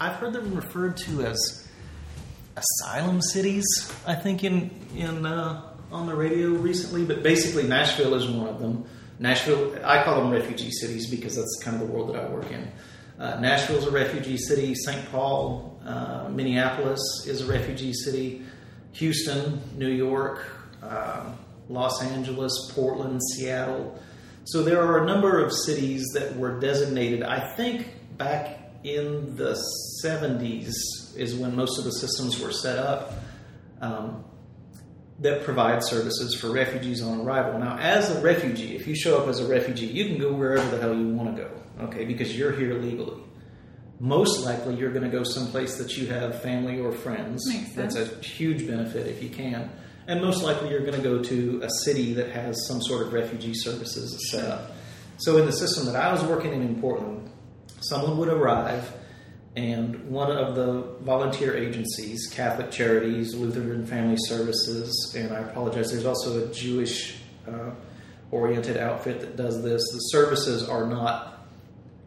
I've 0.00 0.16
heard 0.16 0.32
them 0.32 0.54
referred 0.54 0.96
to 0.98 1.22
as 1.24 1.68
asylum 2.56 3.22
cities. 3.22 3.64
I 4.06 4.14
think 4.14 4.44
in 4.44 4.70
in 4.96 5.24
uh, 5.26 5.62
on 5.92 6.06
the 6.06 6.14
radio 6.14 6.48
recently, 6.50 7.04
but 7.04 7.22
basically 7.22 7.62
Nashville 7.64 8.14
is 8.14 8.28
one 8.28 8.48
of 8.48 8.58
them. 8.60 8.84
Nashville, 9.18 9.76
I 9.84 10.02
call 10.02 10.22
them 10.22 10.30
refugee 10.30 10.70
cities 10.70 11.08
because 11.10 11.36
that's 11.36 11.60
kind 11.62 11.80
of 11.80 11.86
the 11.86 11.92
world 11.94 12.08
that 12.14 12.24
I 12.24 12.28
work 12.28 12.50
in. 12.50 12.70
Uh, 13.20 13.38
Nashville 13.38 13.76
is 13.76 13.86
a 13.86 13.90
refugee 13.90 14.38
city. 14.38 14.74
St. 14.74 15.10
Paul, 15.12 15.78
uh, 15.84 16.28
Minneapolis 16.30 17.00
is 17.26 17.42
a 17.42 17.46
refugee 17.46 17.92
city. 17.92 18.42
Houston, 18.92 19.60
New 19.76 19.90
York, 19.90 20.42
um, 20.82 21.36
Los 21.68 22.02
Angeles, 22.02 22.72
Portland, 22.74 23.20
Seattle. 23.34 24.00
So 24.44 24.62
there 24.62 24.82
are 24.82 25.04
a 25.04 25.06
number 25.06 25.44
of 25.44 25.52
cities 25.52 26.04
that 26.14 26.34
were 26.36 26.58
designated. 26.58 27.22
I 27.22 27.54
think 27.54 27.88
back 28.16 28.58
in 28.84 29.36
the 29.36 29.62
70s 30.02 30.72
is 31.16 31.34
when 31.36 31.54
most 31.54 31.78
of 31.78 31.84
the 31.84 31.92
systems 31.92 32.40
were 32.40 32.52
set 32.52 32.78
up 32.78 33.12
um, 33.82 34.24
that 35.18 35.44
provide 35.44 35.84
services 35.84 36.34
for 36.34 36.50
refugees 36.50 37.02
on 37.02 37.20
arrival. 37.20 37.58
Now, 37.58 37.76
as 37.78 38.10
a 38.10 38.20
refugee, 38.22 38.74
if 38.74 38.86
you 38.86 38.94
show 38.94 39.20
up 39.20 39.28
as 39.28 39.40
a 39.40 39.46
refugee, 39.46 39.86
you 39.86 40.06
can 40.06 40.18
go 40.18 40.32
wherever 40.32 40.68
the 40.74 40.80
hell 40.80 40.94
you 40.94 41.08
want 41.08 41.36
to 41.36 41.42
go, 41.42 41.50
okay, 41.84 42.04
because 42.04 42.36
you're 42.36 42.52
here 42.52 42.74
legally. 42.74 43.22
Most 43.98 44.44
likely, 44.44 44.76
you're 44.76 44.92
going 44.92 45.04
to 45.04 45.10
go 45.10 45.22
someplace 45.22 45.76
that 45.76 45.96
you 45.96 46.06
have 46.06 46.40
family 46.42 46.80
or 46.80 46.90
friends. 46.90 47.46
Makes 47.46 47.74
sense. 47.74 47.94
That's 47.94 48.10
a 48.10 48.24
huge 48.24 48.66
benefit 48.66 49.06
if 49.06 49.22
you 49.22 49.28
can. 49.28 49.70
And 50.06 50.22
most 50.22 50.42
likely, 50.42 50.70
you're 50.70 50.80
going 50.80 50.94
to 50.94 51.02
go 51.02 51.22
to 51.22 51.60
a 51.62 51.70
city 51.84 52.14
that 52.14 52.30
has 52.30 52.66
some 52.66 52.80
sort 52.80 53.06
of 53.06 53.12
refugee 53.12 53.54
services 53.54 54.30
set 54.30 54.46
up. 54.46 54.72
So, 55.18 55.36
in 55.36 55.44
the 55.44 55.52
system 55.52 55.84
that 55.86 55.96
I 55.96 56.10
was 56.10 56.24
working 56.24 56.52
in 56.52 56.62
in 56.62 56.80
Portland, 56.80 57.30
someone 57.80 58.16
would 58.16 58.28
arrive, 58.28 58.90
and 59.54 60.08
one 60.08 60.30
of 60.30 60.54
the 60.54 60.96
volunteer 61.02 61.54
agencies, 61.54 62.26
Catholic 62.32 62.70
Charities, 62.70 63.34
Lutheran 63.34 63.84
Family 63.84 64.16
Services, 64.18 65.14
and 65.16 65.32
I 65.32 65.40
apologize, 65.40 65.92
there's 65.92 66.06
also 66.06 66.48
a 66.48 66.52
Jewish 66.52 67.18
uh, 67.46 67.70
oriented 68.30 68.76
outfit 68.78 69.20
that 69.20 69.36
does 69.36 69.62
this. 69.62 69.82
The 69.92 69.98
services 69.98 70.68
are 70.68 70.86
not 70.86 71.39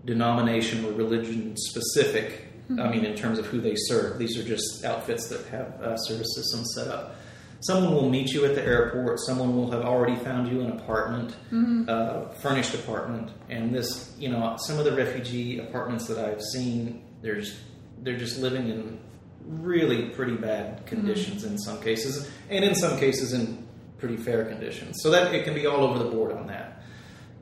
denomination 0.06 0.86
or 0.86 0.92
religion 0.92 1.56
specific. 1.58 2.48
I 2.70 2.90
mean, 2.90 3.06
in 3.06 3.16
terms 3.16 3.40
of 3.40 3.46
who 3.46 3.60
they 3.62 3.76
serve, 3.76 4.18
these 4.18 4.38
are 4.38 4.44
just 4.44 4.84
outfits 4.86 5.28
that 5.30 5.46
have 5.48 5.68
uh, 5.82 5.98
service 5.98 6.34
systems 6.36 6.74
set 6.76 6.88
up. 6.88 7.16
Someone 7.60 7.94
will 7.94 8.10
meet 8.10 8.32
you 8.34 8.46
at 8.46 8.56
the 8.56 8.64
airport. 8.64 9.20
Someone 9.20 9.56
will 9.56 9.70
have 9.72 9.84
already 9.84 10.16
found 10.16 10.52
you 10.52 10.62
an 10.62 10.72
apartment, 10.72 11.36
uh, 11.90 12.30
furnished 12.42 12.74
apartment, 12.74 13.32
and 13.50 13.74
this, 13.74 14.16
you 14.18 14.30
know, 14.30 14.56
some 14.58 14.80
of 14.80 14.86
the 14.86 14.94
refugee 14.96 15.60
apartments 15.60 16.08
that 16.08 16.18
I've 16.18 16.42
seen, 16.42 17.06
there's 17.22 17.60
they're 18.02 18.18
just 18.18 18.40
living 18.40 18.70
in 18.70 19.00
really 19.46 20.10
pretty 20.10 20.36
bad 20.36 20.86
conditions 20.86 21.44
in 21.44 21.58
some 21.58 21.82
cases, 21.82 22.30
and 22.50 22.66
in 22.66 22.76
some 22.76 22.98
cases 22.98 23.34
in 23.34 23.66
pretty 23.98 24.18
fair 24.18 24.46
conditions. 24.46 24.98
So 25.02 25.12
that 25.12 25.34
it 25.34 25.46
can 25.46 25.54
be 25.54 25.66
all 25.66 25.84
over 25.84 26.00
the 26.00 26.10
board 26.10 26.34
on 26.34 26.48
that 26.48 26.83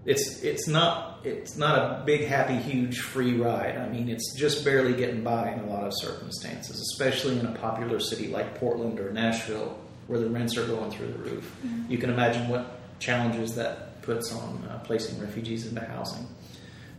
it's 0.06 0.42
it's 0.42 0.68
not 0.68 1.20
it's 1.24 1.56
not 1.58 1.78
a 1.78 2.04
big 2.06 2.26
happy 2.26 2.56
huge 2.56 3.00
free 3.00 3.36
ride. 3.36 3.78
I 3.78 3.88
mean, 3.90 4.10
it's 4.10 4.36
just 4.36 4.66
barely 4.66 4.94
getting 4.94 5.24
by 5.24 5.52
in 5.52 5.60
a 5.60 5.68
lot 5.68 5.84
of 5.84 5.94
circumstances, 5.96 6.80
especially 6.94 7.40
in 7.40 7.46
a 7.46 7.52
popular 7.52 8.00
city 8.00 8.28
like 8.28 8.56
Portland 8.56 9.00
or 9.00 9.12
Nashville, 9.12 9.80
where 10.08 10.20
the 10.20 10.30
rents 10.30 10.58
are 10.58 10.66
going 10.66 10.90
through 10.92 11.12
the 11.12 11.20
roof. 11.20 11.56
You 11.88 11.98
can 11.98 12.10
imagine 12.10 12.50
what 12.50 12.80
challenges 13.00 13.56
that 13.56 14.02
puts 14.02 14.34
on 14.34 14.64
uh, 14.70 14.80
placing 14.80 15.20
refugees 15.20 15.68
into 15.68 15.82
housing. 15.82 16.28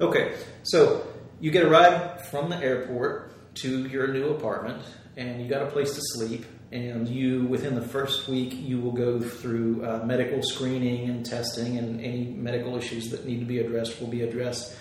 Okay, 0.01 0.37
so 0.63 1.07
you 1.41 1.51
get 1.51 1.65
a 1.65 1.69
ride 1.69 2.25
from 2.27 2.51
the 2.51 2.57
airport 2.57 3.33
to 3.57 3.87
your 3.89 4.09
new 4.09 4.31
apartment, 4.31 4.83
and 5.17 5.43
you 5.43 5.49
got 5.49 5.63
a 5.63 5.67
place 5.67 5.95
to 5.95 6.01
sleep. 6.01 6.45
And 6.73 7.07
you, 7.07 7.45
within 7.45 7.75
the 7.75 7.83
first 7.83 8.29
week, 8.29 8.55
you 8.55 8.81
will 8.81 8.93
go 8.93 9.21
through 9.21 9.85
uh, 9.85 10.03
medical 10.05 10.43
screening 10.43 11.11
and 11.11 11.25
testing, 11.25 11.77
and 11.77 12.01
any 12.01 12.25
medical 12.25 12.77
issues 12.77 13.11
that 13.11 13.27
need 13.27 13.41
to 13.41 13.45
be 13.45 13.59
addressed 13.59 14.01
will 14.01 14.09
be 14.09 14.23
addressed. 14.23 14.75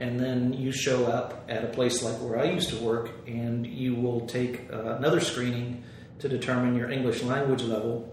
And 0.00 0.18
then 0.18 0.52
you 0.52 0.72
show 0.72 1.06
up 1.06 1.44
at 1.48 1.64
a 1.64 1.68
place 1.68 2.02
like 2.02 2.16
where 2.16 2.38
I 2.38 2.50
used 2.50 2.70
to 2.70 2.76
work, 2.84 3.10
and 3.26 3.66
you 3.66 3.94
will 3.94 4.26
take 4.26 4.70
uh, 4.72 4.96
another 4.96 5.20
screening 5.20 5.84
to 6.18 6.28
determine 6.28 6.74
your 6.74 6.90
English 6.90 7.22
language 7.22 7.62
level. 7.62 8.12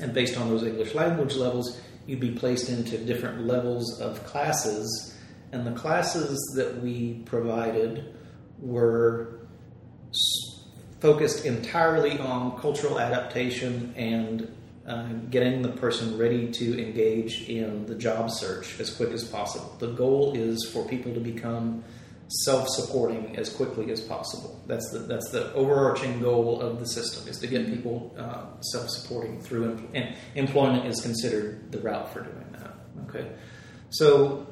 And 0.00 0.12
based 0.12 0.36
on 0.36 0.50
those 0.50 0.62
English 0.62 0.94
language 0.94 1.34
levels, 1.34 1.80
you'd 2.06 2.20
be 2.20 2.32
placed 2.32 2.68
into 2.68 2.98
different 2.98 3.46
levels 3.46 4.00
of 4.00 4.22
classes 4.24 5.16
and 5.52 5.66
the 5.66 5.72
classes 5.72 6.38
that 6.56 6.82
we 6.82 7.22
provided 7.24 8.14
were 8.58 9.48
focused 11.00 11.44
entirely 11.44 12.18
on 12.18 12.58
cultural 12.60 12.98
adaptation 12.98 13.92
and 13.96 14.52
uh, 14.86 15.08
getting 15.30 15.62
the 15.62 15.68
person 15.68 16.16
ready 16.16 16.50
to 16.52 16.80
engage 16.80 17.48
in 17.48 17.86
the 17.86 17.94
job 17.94 18.30
search 18.30 18.78
as 18.80 18.94
quick 18.94 19.10
as 19.10 19.24
possible. 19.24 19.74
The 19.78 19.88
goal 19.88 20.34
is 20.36 20.68
for 20.72 20.86
people 20.88 21.12
to 21.12 21.20
become 21.20 21.82
self-supporting 22.28 23.36
as 23.36 23.48
quickly 23.48 23.90
as 23.90 24.00
possible. 24.00 24.60
That's 24.66 24.90
the 24.90 25.00
that's 25.00 25.30
the 25.30 25.52
overarching 25.54 26.20
goal 26.20 26.60
of 26.60 26.80
the 26.80 26.86
system 26.86 27.28
is 27.28 27.38
to 27.38 27.46
get 27.46 27.66
people 27.66 28.14
uh, 28.18 28.60
self-supporting 28.60 29.40
through 29.40 29.70
em- 29.70 29.88
and 29.94 30.16
employment 30.34 30.86
is 30.86 31.00
considered 31.00 31.70
the 31.70 31.78
route 31.78 32.12
for 32.12 32.20
doing 32.20 32.46
that. 32.52 32.74
Okay, 33.08 33.28
so 33.90 34.46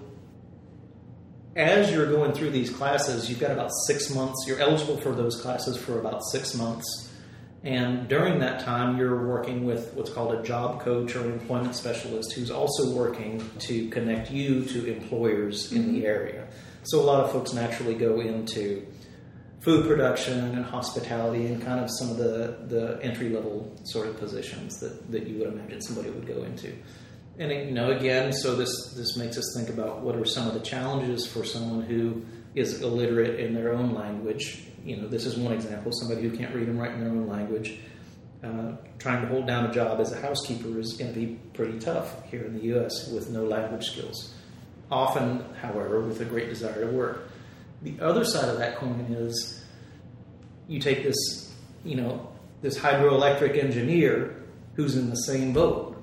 as 1.56 1.92
you're 1.92 2.06
going 2.06 2.32
through 2.32 2.50
these 2.50 2.70
classes, 2.70 3.28
you've 3.28 3.40
got 3.40 3.50
about 3.50 3.70
six 3.86 4.12
months. 4.14 4.44
You're 4.46 4.60
eligible 4.60 4.96
for 4.96 5.12
those 5.12 5.40
classes 5.40 5.76
for 5.76 5.98
about 5.98 6.24
six 6.24 6.54
months. 6.54 7.10
And 7.62 8.08
during 8.08 8.40
that 8.40 8.60
time, 8.60 8.98
you're 8.98 9.26
working 9.26 9.64
with 9.64 9.94
what's 9.94 10.10
called 10.10 10.34
a 10.34 10.42
job 10.42 10.82
coach 10.82 11.16
or 11.16 11.20
an 11.24 11.32
employment 11.32 11.74
specialist 11.74 12.32
who's 12.32 12.50
also 12.50 12.90
working 12.90 13.48
to 13.60 13.88
connect 13.88 14.30
you 14.30 14.64
to 14.66 14.92
employers 14.92 15.72
in 15.72 15.92
the 15.92 15.98
mm-hmm. 16.00 16.06
area. 16.06 16.46
So, 16.82 17.00
a 17.00 17.04
lot 17.04 17.24
of 17.24 17.32
folks 17.32 17.54
naturally 17.54 17.94
go 17.94 18.20
into 18.20 18.86
food 19.60 19.86
production 19.86 20.38
and 20.54 20.62
hospitality 20.62 21.46
and 21.46 21.62
kind 21.62 21.80
of 21.80 21.88
some 21.98 22.10
of 22.10 22.18
the, 22.18 22.58
the 22.66 22.98
entry 23.02 23.30
level 23.30 23.74
sort 23.84 24.08
of 24.08 24.18
positions 24.18 24.78
that, 24.80 25.10
that 25.10 25.26
you 25.26 25.38
would 25.38 25.48
imagine 25.48 25.80
somebody 25.80 26.10
would 26.10 26.26
go 26.26 26.42
into. 26.42 26.74
And 27.38 27.50
you 27.50 27.72
know, 27.72 27.90
again, 27.90 28.32
so 28.32 28.54
this 28.54 28.92
this 28.96 29.16
makes 29.16 29.36
us 29.36 29.54
think 29.56 29.68
about 29.68 30.00
what 30.00 30.14
are 30.14 30.24
some 30.24 30.46
of 30.46 30.54
the 30.54 30.60
challenges 30.60 31.26
for 31.26 31.44
someone 31.44 31.82
who 31.82 32.24
is 32.54 32.80
illiterate 32.80 33.40
in 33.40 33.54
their 33.54 33.72
own 33.72 33.94
language. 33.94 34.62
You 34.84 34.98
know, 34.98 35.08
this 35.08 35.26
is 35.26 35.36
one 35.36 35.52
example: 35.52 35.90
somebody 35.92 36.22
who 36.22 36.36
can't 36.36 36.54
read 36.54 36.68
and 36.68 36.80
write 36.80 36.92
in 36.92 37.00
their 37.00 37.10
own 37.10 37.26
language. 37.26 37.78
Uh, 38.42 38.76
trying 38.98 39.22
to 39.22 39.28
hold 39.28 39.46
down 39.46 39.64
a 39.64 39.72
job 39.72 39.98
as 40.00 40.12
a 40.12 40.20
housekeeper 40.20 40.78
is 40.78 40.92
going 40.98 41.12
to 41.12 41.18
be 41.18 41.38
pretty 41.54 41.78
tough 41.78 42.22
here 42.30 42.44
in 42.44 42.54
the 42.54 42.64
U.S. 42.64 43.08
with 43.10 43.30
no 43.30 43.42
language 43.42 43.86
skills. 43.86 44.34
Often, 44.90 45.42
however, 45.62 46.00
with 46.00 46.20
a 46.20 46.26
great 46.26 46.50
desire 46.50 46.84
to 46.84 46.92
work. 46.92 47.30
The 47.80 47.98
other 48.00 48.22
side 48.22 48.50
of 48.50 48.58
that 48.58 48.76
coin 48.76 49.06
is 49.08 49.64
you 50.68 50.78
take 50.78 51.02
this, 51.02 51.54
you 51.84 51.96
know, 51.96 52.30
this 52.60 52.78
hydroelectric 52.78 53.56
engineer 53.62 54.42
who's 54.74 54.94
in 54.94 55.08
the 55.08 55.16
same 55.16 55.54
boat 55.54 55.93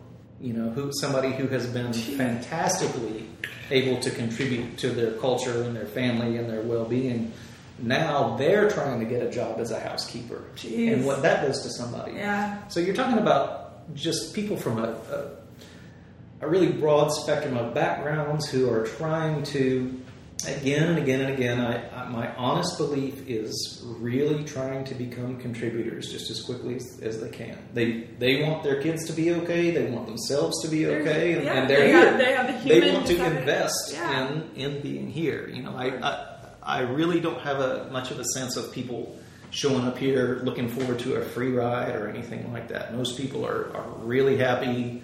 you 0.41 0.53
know, 0.53 0.69
who 0.71 0.91
somebody 0.93 1.31
who 1.31 1.47
has 1.47 1.67
been 1.67 1.93
fantastically 1.93 3.27
able 3.69 3.99
to 4.01 4.09
contribute 4.11 4.77
to 4.79 4.89
their 4.89 5.11
culture 5.13 5.63
and 5.63 5.75
their 5.75 5.85
family 5.85 6.37
and 6.37 6.49
their 6.49 6.61
well-being. 6.61 7.31
Now 7.79 8.35
they're 8.37 8.69
trying 8.69 8.99
to 8.99 9.05
get 9.05 9.23
a 9.23 9.31
job 9.31 9.59
as 9.59 9.71
a 9.71 9.79
housekeeper, 9.79 10.43
Jeez. 10.55 10.93
and 10.93 11.05
what 11.05 11.21
that 11.21 11.45
does 11.45 11.63
to 11.63 11.69
somebody. 11.69 12.13
Yeah. 12.13 12.67
So 12.67 12.79
you're 12.79 12.95
talking 12.95 13.17
about 13.17 13.93
just 13.95 14.33
people 14.33 14.57
from 14.57 14.79
a, 14.79 14.89
a, 15.11 15.31
a 16.41 16.49
really 16.49 16.71
broad 16.71 17.09
spectrum 17.09 17.57
of 17.57 17.73
backgrounds 17.73 18.49
who 18.49 18.69
are 18.69 18.85
trying 18.85 19.43
to, 19.43 20.01
again 20.47 20.89
and 20.89 20.97
again 20.97 21.21
and 21.21 21.33
again. 21.33 21.59
I, 21.59 22.03
I, 22.03 22.07
my 22.09 22.33
honest 22.35 22.77
belief 22.77 23.27
is 23.27 23.81
really 23.85 24.43
trying 24.43 24.83
to 24.85 24.95
become 24.95 25.37
contributors 25.37 26.11
just 26.11 26.29
as 26.29 26.41
quickly 26.41 26.75
as, 26.75 26.99
as 27.01 27.19
they 27.21 27.29
can. 27.29 27.57
They 27.73 28.07
they 28.19 28.43
want 28.43 28.63
their 28.63 28.81
kids 28.81 29.05
to 29.07 29.13
be 29.13 29.31
okay. 29.33 29.71
They 29.71 29.89
want 29.91 30.07
themselves 30.07 30.61
to 30.63 30.67
be 30.69 30.87
okay, 30.87 31.33
and, 31.33 31.43
yeah, 31.45 31.53
and 31.53 31.69
they're 31.69 31.79
they 31.79 31.87
here. 31.87 32.05
have- 32.05 32.17
they 32.17 32.33
have 32.33 32.63
the 32.63 32.69
They 32.69 32.93
want 32.93 33.07
to 33.07 33.25
invest 33.25 33.91
Yeah. 33.93 34.27
in 34.27 34.49
in 34.55 34.81
being 34.81 35.09
here. 35.09 35.47
You 35.49 35.63
know, 35.63 35.75
I, 35.75 35.87
I 36.01 36.27
I 36.63 36.79
really 36.81 37.19
don't 37.19 37.41
have 37.41 37.59
a 37.59 37.89
much 37.91 38.11
of 38.11 38.19
a 38.19 38.25
sense 38.25 38.55
of 38.57 38.71
people 38.71 39.17
showing 39.49 39.85
up 39.85 39.97
here 39.97 40.39
looking 40.43 40.69
forward 40.69 40.97
to 40.99 41.15
a 41.15 41.21
free 41.25 41.51
ride 41.51 41.95
or 41.95 42.07
anything 42.07 42.53
like 42.53 42.69
that. 42.69 42.95
Most 42.95 43.17
people 43.17 43.45
are, 43.45 43.75
are 43.75 43.89
really 43.97 44.37
happy 44.37 45.03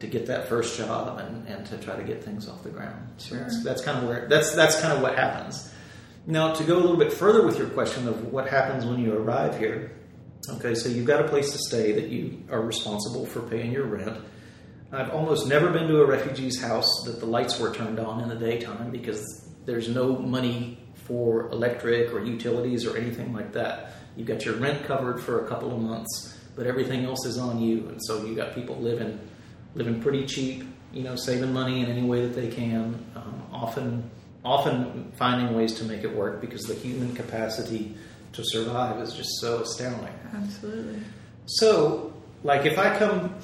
to 0.00 0.06
get 0.06 0.26
that 0.26 0.48
first 0.48 0.76
job 0.78 1.18
and, 1.18 1.46
and 1.48 1.66
to 1.66 1.78
try 1.78 1.96
to 1.96 2.04
get 2.04 2.22
things 2.22 2.48
off 2.48 2.62
the 2.62 2.70
ground. 2.70 3.08
So 3.18 3.30
Sure. 3.30 3.40
that's, 3.40 3.64
that's 3.64 3.82
kind 3.82 3.98
of 3.98 4.04
where 4.08 4.28
that's 4.28 4.54
that's 4.54 4.80
kind 4.80 4.92
of 4.92 5.02
what 5.02 5.16
happens. 5.16 5.72
Now 6.26 6.52
to 6.54 6.64
go 6.64 6.76
a 6.76 6.80
little 6.80 6.96
bit 6.96 7.12
further 7.12 7.44
with 7.44 7.58
your 7.58 7.68
question 7.70 8.06
of 8.06 8.32
what 8.32 8.48
happens 8.48 8.84
when 8.84 9.00
you 9.00 9.14
arrive 9.14 9.58
here. 9.58 9.92
Okay, 10.50 10.74
so 10.74 10.88
you've 10.88 11.06
got 11.06 11.24
a 11.24 11.28
place 11.28 11.52
to 11.52 11.58
stay 11.58 11.92
that 11.92 12.08
you 12.08 12.42
are 12.50 12.62
responsible 12.62 13.26
for 13.26 13.40
paying 13.42 13.72
your 13.72 13.84
rent. 13.84 14.16
I've 14.90 15.10
almost 15.10 15.46
never 15.46 15.70
been 15.70 15.88
to 15.88 16.00
a 16.00 16.06
refugee's 16.06 16.60
house 16.62 16.88
that 17.04 17.20
the 17.20 17.26
lights 17.26 17.58
were 17.58 17.74
turned 17.74 17.98
on 17.98 18.22
in 18.22 18.28
the 18.30 18.34
daytime 18.36 18.90
because 18.90 19.22
there's 19.66 19.88
no 19.88 20.16
money 20.16 20.78
for 20.94 21.50
electric 21.50 22.12
or 22.14 22.24
utilities 22.24 22.86
or 22.86 22.96
anything 22.96 23.34
like 23.34 23.52
that. 23.52 23.92
You've 24.16 24.26
got 24.28 24.44
your 24.46 24.54
rent 24.56 24.84
covered 24.86 25.20
for 25.20 25.44
a 25.44 25.48
couple 25.48 25.74
of 25.74 25.80
months, 25.82 26.38
but 26.56 26.66
everything 26.66 27.04
else 27.04 27.26
is 27.26 27.36
on 27.36 27.60
you. 27.60 27.88
And 27.88 27.98
so 28.04 28.24
you've 28.24 28.36
got 28.36 28.54
people 28.54 28.76
living 28.76 29.20
living 29.78 30.00
pretty 30.02 30.26
cheap, 30.26 30.64
you 30.92 31.02
know, 31.02 31.14
saving 31.14 31.52
money 31.52 31.80
in 31.80 31.86
any 31.86 32.02
way 32.02 32.22
that 32.22 32.34
they 32.34 32.48
can, 32.48 33.02
um, 33.14 33.42
often 33.52 34.10
often 34.44 35.12
finding 35.16 35.54
ways 35.54 35.74
to 35.74 35.84
make 35.84 36.04
it 36.04 36.14
work 36.14 36.40
because 36.40 36.62
the 36.62 36.74
human 36.74 37.14
capacity 37.14 37.94
to 38.32 38.42
survive 38.44 39.00
is 39.00 39.12
just 39.12 39.28
so 39.40 39.62
astounding. 39.62 40.12
Absolutely. 40.34 41.00
So, 41.46 42.12
like, 42.44 42.64
if 42.64 42.78
I 42.78 42.96
come, 42.96 43.34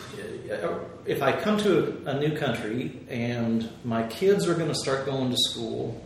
if 1.05 1.22
I 1.22 1.32
come 1.32 1.59
to 1.59 2.03
a, 2.07 2.11
a 2.11 2.20
new 2.20 2.37
country 2.37 3.01
and 3.09 3.68
my 3.85 4.07
kids 4.07 4.47
are 4.49 4.55
going 4.55 4.68
to 4.68 4.74
start 4.74 5.05
going 5.05 5.30
to 5.30 5.37
school, 5.37 6.01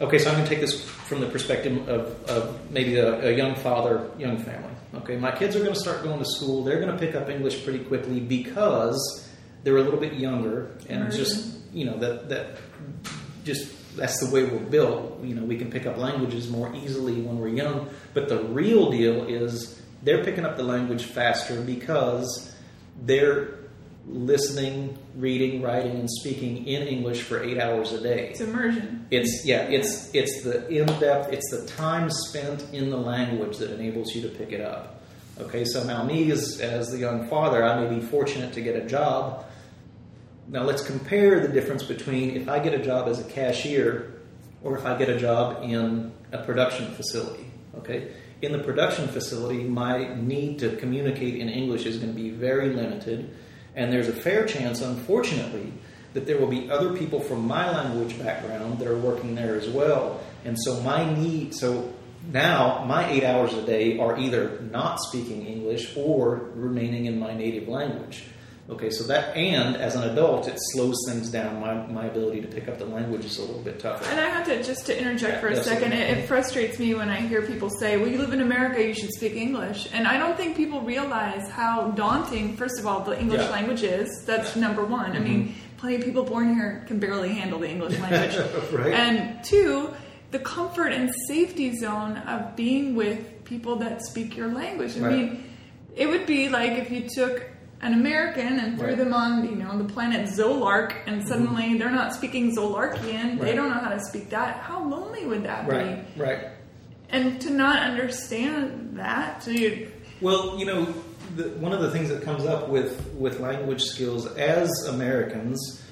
okay, 0.00 0.18
so 0.18 0.30
I'm 0.30 0.36
going 0.36 0.48
to 0.48 0.50
take 0.50 0.60
this 0.60 0.84
from 0.84 1.20
the 1.20 1.28
perspective 1.28 1.88
of, 1.88 2.22
of 2.28 2.70
maybe 2.70 2.96
a, 2.96 3.28
a 3.28 3.32
young 3.32 3.54
father, 3.56 4.10
young 4.18 4.38
family. 4.38 4.71
Okay, 4.94 5.16
my 5.16 5.30
kids 5.30 5.56
are 5.56 5.60
going 5.60 5.72
to 5.72 5.80
start 5.80 6.02
going 6.02 6.18
to 6.18 6.24
school. 6.24 6.64
They're 6.64 6.80
going 6.80 6.92
to 6.92 6.98
pick 6.98 7.14
up 7.14 7.30
English 7.30 7.64
pretty 7.64 7.80
quickly 7.84 8.20
because 8.20 9.28
they're 9.64 9.78
a 9.78 9.82
little 9.82 10.00
bit 10.00 10.14
younger, 10.14 10.76
and 10.88 11.10
just 11.10 11.58
you 11.72 11.86
know 11.86 11.96
that 11.98 12.28
that 12.28 12.58
just 13.44 13.96
that's 13.96 14.18
the 14.20 14.32
way 14.34 14.44
we're 14.44 14.58
built. 14.58 15.22
You 15.22 15.34
know, 15.34 15.44
we 15.44 15.56
can 15.56 15.70
pick 15.70 15.86
up 15.86 15.96
languages 15.96 16.50
more 16.50 16.74
easily 16.74 17.20
when 17.20 17.38
we're 17.38 17.48
young. 17.48 17.88
But 18.14 18.28
the 18.28 18.42
real 18.44 18.90
deal 18.90 19.24
is 19.24 19.80
they're 20.02 20.24
picking 20.24 20.44
up 20.44 20.56
the 20.56 20.62
language 20.62 21.04
faster 21.04 21.60
because 21.60 22.54
they're 23.00 23.61
listening, 24.06 24.98
reading, 25.16 25.62
writing, 25.62 25.92
and 25.92 26.10
speaking 26.10 26.66
in 26.66 26.86
English 26.86 27.22
for 27.22 27.42
eight 27.42 27.58
hours 27.58 27.92
a 27.92 28.00
day. 28.00 28.30
It's 28.30 28.40
immersion. 28.40 29.06
It's 29.10 29.44
yeah, 29.44 29.62
it's 29.62 30.12
it's 30.14 30.42
the 30.42 30.68
in 30.68 30.86
depth, 30.98 31.32
it's 31.32 31.50
the 31.50 31.66
time 31.66 32.10
spent 32.10 32.66
in 32.72 32.90
the 32.90 32.96
language 32.96 33.58
that 33.58 33.70
enables 33.70 34.14
you 34.14 34.22
to 34.22 34.28
pick 34.28 34.52
it 34.52 34.60
up. 34.60 35.02
Okay, 35.38 35.64
so 35.64 35.84
now 35.84 36.02
me 36.04 36.30
as 36.30 36.60
as 36.60 36.90
the 36.90 36.98
young 36.98 37.28
father, 37.28 37.64
I 37.64 37.84
may 37.84 37.94
be 37.94 38.00
fortunate 38.00 38.52
to 38.54 38.60
get 38.60 38.76
a 38.76 38.86
job. 38.86 39.44
Now 40.48 40.64
let's 40.64 40.84
compare 40.84 41.40
the 41.40 41.52
difference 41.52 41.84
between 41.84 42.36
if 42.36 42.48
I 42.48 42.58
get 42.58 42.74
a 42.74 42.82
job 42.82 43.08
as 43.08 43.20
a 43.20 43.24
cashier 43.24 44.20
or 44.62 44.76
if 44.76 44.84
I 44.84 44.98
get 44.98 45.08
a 45.08 45.18
job 45.18 45.62
in 45.62 46.12
a 46.32 46.42
production 46.42 46.92
facility. 46.94 47.46
Okay, 47.78 48.12
in 48.42 48.52
the 48.52 48.58
production 48.58 49.08
facility, 49.08 49.62
my 49.62 50.14
need 50.14 50.58
to 50.58 50.76
communicate 50.76 51.36
in 51.36 51.48
English 51.48 51.86
is 51.86 51.96
going 51.98 52.12
to 52.12 52.20
be 52.20 52.30
very 52.30 52.70
limited, 52.70 53.34
and 53.74 53.92
there's 53.92 54.08
a 54.08 54.12
fair 54.12 54.44
chance, 54.46 54.80
unfortunately, 54.80 55.72
that 56.14 56.26
there 56.26 56.38
will 56.38 56.48
be 56.48 56.70
other 56.70 56.96
people 56.96 57.20
from 57.20 57.46
my 57.46 57.70
language 57.70 58.18
background 58.18 58.78
that 58.78 58.88
are 58.88 58.98
working 58.98 59.34
there 59.34 59.56
as 59.56 59.68
well. 59.68 60.20
And 60.44 60.58
so 60.58 60.80
my 60.80 61.10
need, 61.14 61.54
so 61.54 61.92
now 62.30 62.84
my 62.84 63.10
eight 63.10 63.24
hours 63.24 63.54
a 63.54 63.62
day 63.64 63.98
are 63.98 64.18
either 64.18 64.60
not 64.70 65.00
speaking 65.00 65.46
English 65.46 65.96
or 65.96 66.50
remaining 66.54 67.06
in 67.06 67.18
my 67.18 67.34
native 67.34 67.68
language. 67.68 68.24
Okay, 68.70 68.90
so 68.90 69.04
that, 69.04 69.36
and 69.36 69.76
as 69.76 69.96
an 69.96 70.08
adult, 70.08 70.46
it 70.46 70.56
slows 70.56 70.96
things 71.08 71.30
down. 71.30 71.60
My, 71.60 71.74
my 71.88 72.06
ability 72.06 72.40
to 72.42 72.46
pick 72.48 72.68
up 72.68 72.78
the 72.78 72.84
language 72.86 73.24
is 73.24 73.38
a 73.38 73.42
little 73.42 73.60
bit 73.60 73.80
tougher. 73.80 74.08
And 74.08 74.20
I 74.20 74.28
have 74.28 74.46
to 74.46 74.62
just 74.62 74.86
to 74.86 74.96
interject 74.96 75.34
Yeah, 75.34 75.40
for 75.40 75.48
a 75.48 75.64
second. 75.64 75.92
It, 75.92 76.18
it 76.18 76.28
frustrates 76.28 76.78
me 76.78 76.94
when 76.94 77.08
I 77.08 77.16
hear 77.16 77.42
people 77.42 77.68
say, 77.70 77.96
"Well, 77.96 78.06
you 78.08 78.18
live 78.18 78.32
in 78.32 78.40
America, 78.40 78.82
you 78.82 78.94
should 78.94 79.12
speak 79.12 79.34
English." 79.34 79.88
And 79.92 80.06
I 80.06 80.16
don't 80.16 80.36
think 80.36 80.56
people 80.56 80.80
realize 80.80 81.50
how 81.50 81.90
daunting, 81.90 82.56
first 82.56 82.78
of 82.78 82.86
all, 82.86 83.00
the 83.00 83.18
English 83.18 83.40
Yeah. 83.42 83.50
language 83.50 83.82
is. 83.82 84.08
That's 84.26 84.54
number 84.54 84.84
one. 84.84 85.10
I 85.10 85.16
mm-hmm. 85.16 85.24
mean, 85.24 85.54
plenty 85.78 85.96
of 85.96 86.04
people 86.04 86.22
born 86.22 86.54
here 86.54 86.84
can 86.86 87.00
barely 87.00 87.30
handle 87.30 87.58
the 87.58 87.68
English 87.68 87.98
language. 88.04 88.36
Right. 88.72 88.94
And 88.94 89.42
two, 89.44 89.92
the 90.30 90.38
comfort 90.38 90.92
and 90.92 91.12
safety 91.26 91.76
zone 91.76 92.16
of 92.18 92.54
being 92.54 92.94
with 92.94 93.44
people 93.44 93.76
that 93.76 94.02
speak 94.06 94.36
your 94.36 94.48
language. 94.52 94.96
I 94.96 95.00
Right. 95.00 95.12
mean, 95.12 95.44
it 95.96 96.06
would 96.06 96.26
be 96.26 96.48
like 96.48 96.72
if 96.78 96.90
you 96.92 97.06
took 97.12 97.44
an 97.82 97.94
American 97.94 98.60
and 98.60 98.78
threw 98.78 98.88
Right. 98.88 98.96
them 98.98 99.12
on, 99.12 99.44
you 99.44 99.56
know, 99.56 99.76
the 99.76 99.92
planet 99.92 100.28
Zolark, 100.28 100.94
and 101.06 101.26
suddenly 101.26 101.76
they're 101.78 101.90
not 101.90 102.14
speaking 102.14 102.54
Zolarkian. 102.56 103.38
They 103.40 103.46
Mm-hmm. 103.48 103.56
Don't 103.56 103.68
know 103.70 103.80
how 103.80 103.90
to 103.90 104.00
speak 104.00 104.30
that. 104.30 104.56
How 104.58 104.84
lonely 104.84 105.26
would 105.26 105.42
that 105.44 105.66
Right, 105.68 106.14
be? 106.14 106.20
right. 106.22 106.46
And 107.10 107.40
to 107.42 107.50
not 107.50 107.82
understand 107.82 108.96
that, 108.98 109.46
you, 109.46 109.90
Well, 110.20 110.56
you 110.58 110.64
know, 110.66 110.94
the, 111.36 111.48
one 111.60 111.72
of 111.72 111.80
the 111.80 111.90
things 111.90 112.08
that 112.10 112.22
comes 112.22 112.44
up 112.46 112.68
with, 112.68 113.04
with 113.14 113.40
language 113.40 113.82
skills 113.82 114.26
as 114.36 114.70
Americans, 114.88 115.82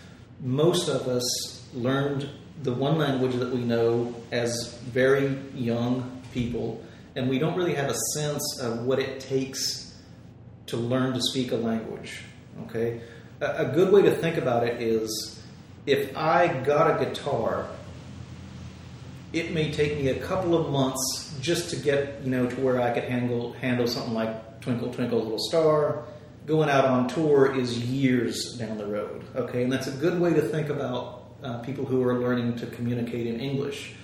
most 0.41 0.89
of 0.89 1.09
us 1.09 1.67
learned 1.75 2.29
the 2.63 2.73
one 2.73 2.99
language 2.99 3.35
that 3.37 3.53
we 3.53 3.61
know 3.61 4.15
as 4.33 4.75
very 4.93 5.37
young 5.55 6.23
people, 6.33 6.83
and 7.17 7.29
we 7.29 7.39
don't 7.39 7.57
really 7.57 7.75
have 7.75 7.91
a 7.91 7.97
sense 8.15 8.61
of 8.63 8.85
what 8.85 8.99
it 8.99 9.19
takes 9.21 9.80
to 10.71 10.77
learn 10.77 11.13
to 11.15 11.21
speak 11.21 11.53
a 11.53 11.57
language. 11.57 12.23
Okay? 12.67 13.01
A, 13.41 13.67
a 13.67 13.67
good 13.67 13.93
way 13.93 14.03
to 14.03 14.11
think 14.11 14.37
about 14.37 14.67
it 14.67 14.81
is 14.83 15.41
if 15.87 16.17
I 16.17 16.49
got 16.49 17.01
a 17.01 17.05
guitar, 17.05 17.69
it 19.33 19.53
may 19.53 19.71
take 19.71 19.97
me 19.97 20.09
a 20.09 20.19
couple 20.19 20.57
of 20.57 20.71
months 20.71 21.37
just 21.41 21.71
to 21.71 21.77
get, 21.77 22.23
you 22.23 22.31
know, 22.31 22.49
to 22.49 22.57
where 22.61 22.81
I 22.81 22.91
could 22.91 23.05
handle 23.05 23.53
handle 23.55 23.87
something 23.87 24.15
like 24.15 24.61
Twinkle 24.61 24.93
Twinkle 24.93 25.23
Little 25.23 25.39
Star. 25.39 26.05
Going 26.47 26.69
out 26.69 26.85
on 26.85 27.07
tour 27.07 27.55
is 27.55 27.79
years 27.79 28.57
down 28.59 28.77
the 28.77 28.87
road. 28.87 29.25
Okay, 29.37 29.63
and 29.63 29.73
that's 29.73 29.87
a 29.87 29.93
good 29.93 30.19
way 30.19 30.33
to 30.35 30.41
think 30.41 30.69
about 30.69 31.35
uh, 31.43 31.59
people 31.59 31.85
who 31.85 32.03
are 32.03 32.19
learning 32.19 32.57
to 32.57 32.67
communicate 32.67 33.27
in 33.27 33.39
English. 33.39 33.95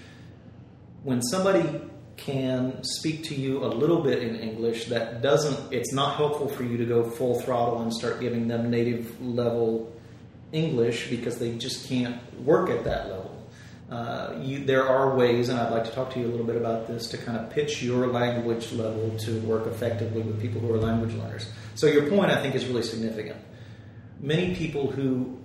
When 1.02 1.22
somebody 1.22 1.80
can 2.16 2.82
speak 2.82 3.24
to 3.24 3.34
you 3.34 3.64
a 3.64 3.66
little 3.66 4.02
bit 4.02 4.22
in 4.22 4.36
English, 4.36 4.86
that 4.86 5.22
doesn't, 5.22 5.72
it's 5.72 5.92
not 5.92 6.16
helpful 6.16 6.48
for 6.48 6.62
you 6.62 6.76
to 6.78 6.84
go 6.84 7.04
full 7.04 7.40
throttle 7.40 7.82
and 7.82 7.92
start 7.92 8.20
giving 8.20 8.48
them 8.48 8.70
native 8.70 9.20
level 9.20 9.92
English 10.52 11.10
because 11.10 11.38
they 11.38 11.56
just 11.58 11.88
can't 11.88 12.20
work 12.42 12.70
at 12.70 12.84
that 12.84 13.08
level. 13.08 13.32
Uh, 13.90 14.34
you, 14.40 14.64
there 14.64 14.88
are 14.88 15.14
ways, 15.16 15.48
and 15.48 15.60
I'd 15.60 15.70
like 15.70 15.84
to 15.84 15.92
talk 15.92 16.12
to 16.14 16.18
you 16.18 16.26
a 16.26 16.28
little 16.28 16.46
bit 16.46 16.56
about 16.56 16.88
this, 16.88 17.08
to 17.10 17.18
kind 17.18 17.38
of 17.38 17.50
pitch 17.50 17.82
your 17.82 18.08
language 18.08 18.72
level 18.72 19.16
to 19.18 19.40
work 19.42 19.66
effectively 19.68 20.22
with 20.22 20.40
people 20.40 20.60
who 20.60 20.72
are 20.74 20.78
language 20.78 21.14
learners. 21.14 21.48
So, 21.76 21.86
your 21.86 22.08
point, 22.08 22.32
I 22.32 22.42
think, 22.42 22.56
is 22.56 22.66
really 22.66 22.82
significant. 22.82 23.36
Many 24.18 24.56
people 24.56 24.90
who 24.90 25.38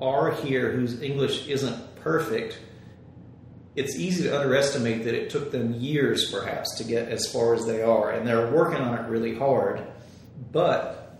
are 0.00 0.30
here 0.32 0.70
whose 0.70 1.02
English 1.02 1.48
isn't 1.48 1.96
perfect, 1.96 2.58
it's 3.76 3.96
easy 3.96 4.24
to 4.24 4.38
underestimate 4.38 5.04
that 5.04 5.14
it 5.14 5.30
took 5.30 5.50
them 5.50 5.74
years, 5.74 6.30
perhaps, 6.30 6.76
to 6.78 6.84
get 6.84 7.08
as 7.08 7.30
far 7.30 7.54
as 7.54 7.66
they 7.66 7.82
are, 7.82 8.10
and 8.10 8.26
they're 8.26 8.50
working 8.50 8.80
on 8.80 8.98
it 8.98 9.08
really 9.08 9.34
hard. 9.34 9.82
But 10.52 11.18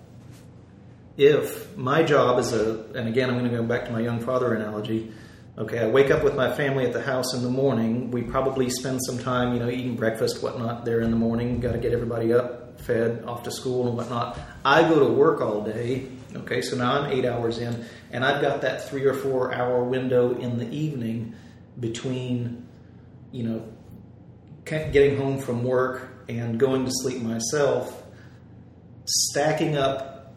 if 1.16 1.76
my 1.76 2.02
job 2.02 2.38
is 2.38 2.52
a, 2.52 2.84
and 2.94 3.08
again, 3.08 3.30
I'm 3.30 3.38
going 3.38 3.50
to 3.50 3.56
go 3.56 3.62
back 3.62 3.86
to 3.86 3.92
my 3.92 4.00
young 4.00 4.20
father 4.20 4.54
analogy 4.54 5.12
Okay, 5.56 5.78
I 5.78 5.86
wake 5.86 6.10
up 6.10 6.24
with 6.24 6.34
my 6.34 6.52
family 6.52 6.84
at 6.84 6.92
the 6.92 7.00
house 7.00 7.32
in 7.32 7.44
the 7.44 7.48
morning. 7.48 8.10
We 8.10 8.22
probably 8.22 8.68
spend 8.70 9.00
some 9.04 9.20
time, 9.20 9.54
you 9.54 9.60
know, 9.60 9.70
eating 9.70 9.94
breakfast, 9.94 10.42
whatnot, 10.42 10.84
there 10.84 11.00
in 11.00 11.12
the 11.12 11.16
morning. 11.16 11.60
Got 11.60 11.72
to 11.72 11.78
get 11.78 11.92
everybody 11.92 12.32
up, 12.32 12.80
fed, 12.80 13.22
off 13.24 13.44
to 13.44 13.52
school, 13.52 13.86
and 13.86 13.96
whatnot. 13.96 14.36
I 14.64 14.82
go 14.82 14.98
to 14.98 15.14
work 15.14 15.40
all 15.40 15.62
day. 15.62 16.08
Okay, 16.34 16.60
so 16.60 16.76
now 16.76 17.00
I'm 17.00 17.12
eight 17.12 17.24
hours 17.24 17.58
in, 17.58 17.84
and 18.10 18.24
I've 18.24 18.42
got 18.42 18.62
that 18.62 18.88
three 18.88 19.04
or 19.04 19.14
four 19.14 19.54
hour 19.54 19.84
window 19.84 20.36
in 20.36 20.58
the 20.58 20.68
evening 20.70 21.36
between, 21.80 22.66
you 23.32 23.44
know, 23.44 23.68
getting 24.64 25.16
home 25.16 25.38
from 25.38 25.64
work 25.64 26.08
and 26.28 26.58
going 26.58 26.84
to 26.84 26.90
sleep 26.92 27.22
myself, 27.22 28.02
stacking 29.04 29.76
up 29.76 30.34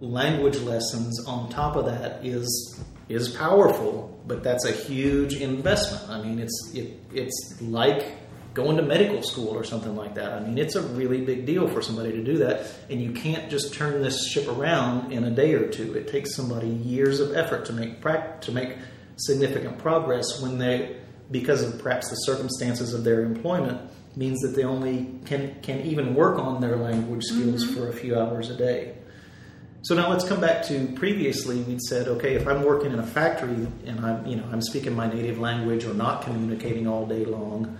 language 0.00 0.58
lessons 0.58 1.24
on 1.26 1.48
top 1.48 1.76
of 1.76 1.86
that 1.86 2.24
is 2.24 2.80
is 3.08 3.28
powerful, 3.28 4.20
but 4.26 4.42
that's 4.42 4.64
a 4.64 4.72
huge 4.72 5.34
investment. 5.34 6.10
I 6.10 6.22
mean, 6.22 6.38
it's 6.38 6.72
it, 6.74 6.98
it's 7.12 7.58
like 7.60 8.16
going 8.52 8.78
to 8.78 8.82
medical 8.82 9.22
school 9.22 9.48
or 9.48 9.62
something 9.64 9.94
like 9.94 10.14
that. 10.14 10.32
I 10.32 10.40
mean, 10.40 10.58
it's 10.58 10.74
a 10.76 10.82
really 10.82 11.20
big 11.20 11.44
deal 11.44 11.68
for 11.68 11.82
somebody 11.82 12.12
to 12.12 12.24
do 12.24 12.38
that, 12.38 12.66
and 12.90 13.00
you 13.00 13.12
can't 13.12 13.50
just 13.50 13.74
turn 13.74 14.02
this 14.02 14.28
ship 14.28 14.48
around 14.48 15.12
in 15.12 15.24
a 15.24 15.30
day 15.30 15.54
or 15.54 15.68
two. 15.68 15.94
It 15.94 16.08
takes 16.08 16.34
somebody 16.34 16.68
years 16.68 17.20
of 17.20 17.36
effort 17.36 17.66
to 17.66 17.72
make 17.72 18.02
to 18.02 18.52
make 18.52 18.76
significant 19.16 19.78
progress 19.78 20.40
when 20.40 20.58
they, 20.58 20.96
because 21.30 21.62
of 21.62 21.80
perhaps 21.82 22.08
the 22.08 22.16
circumstances 22.16 22.94
of 22.94 23.04
their 23.04 23.22
employment, 23.22 23.80
means 24.16 24.40
that 24.40 24.56
they 24.56 24.64
only 24.64 25.20
can 25.26 25.54
can 25.60 25.80
even 25.82 26.14
work 26.14 26.38
on 26.38 26.60
their 26.60 26.76
language 26.76 27.22
skills 27.24 27.64
mm-hmm. 27.64 27.74
for 27.74 27.88
a 27.88 27.92
few 27.92 28.18
hours 28.18 28.50
a 28.50 28.56
day. 28.56 28.94
So 29.82 29.94
now 29.94 30.10
let's 30.10 30.24
come 30.26 30.40
back 30.40 30.64
to 30.64 30.88
previously 30.96 31.60
we'd 31.60 31.80
said, 31.80 32.08
okay, 32.08 32.34
if 32.34 32.48
I'm 32.48 32.64
working 32.64 32.92
in 32.92 32.98
a 32.98 33.06
factory 33.06 33.68
and 33.86 34.00
I'm, 34.00 34.26
you 34.26 34.34
know, 34.34 34.44
I'm 34.50 34.60
speaking 34.60 34.96
my 34.96 35.06
native 35.06 35.38
language 35.38 35.84
or 35.84 35.94
not 35.94 36.22
communicating 36.22 36.88
all 36.88 37.06
day 37.06 37.24
long, 37.24 37.78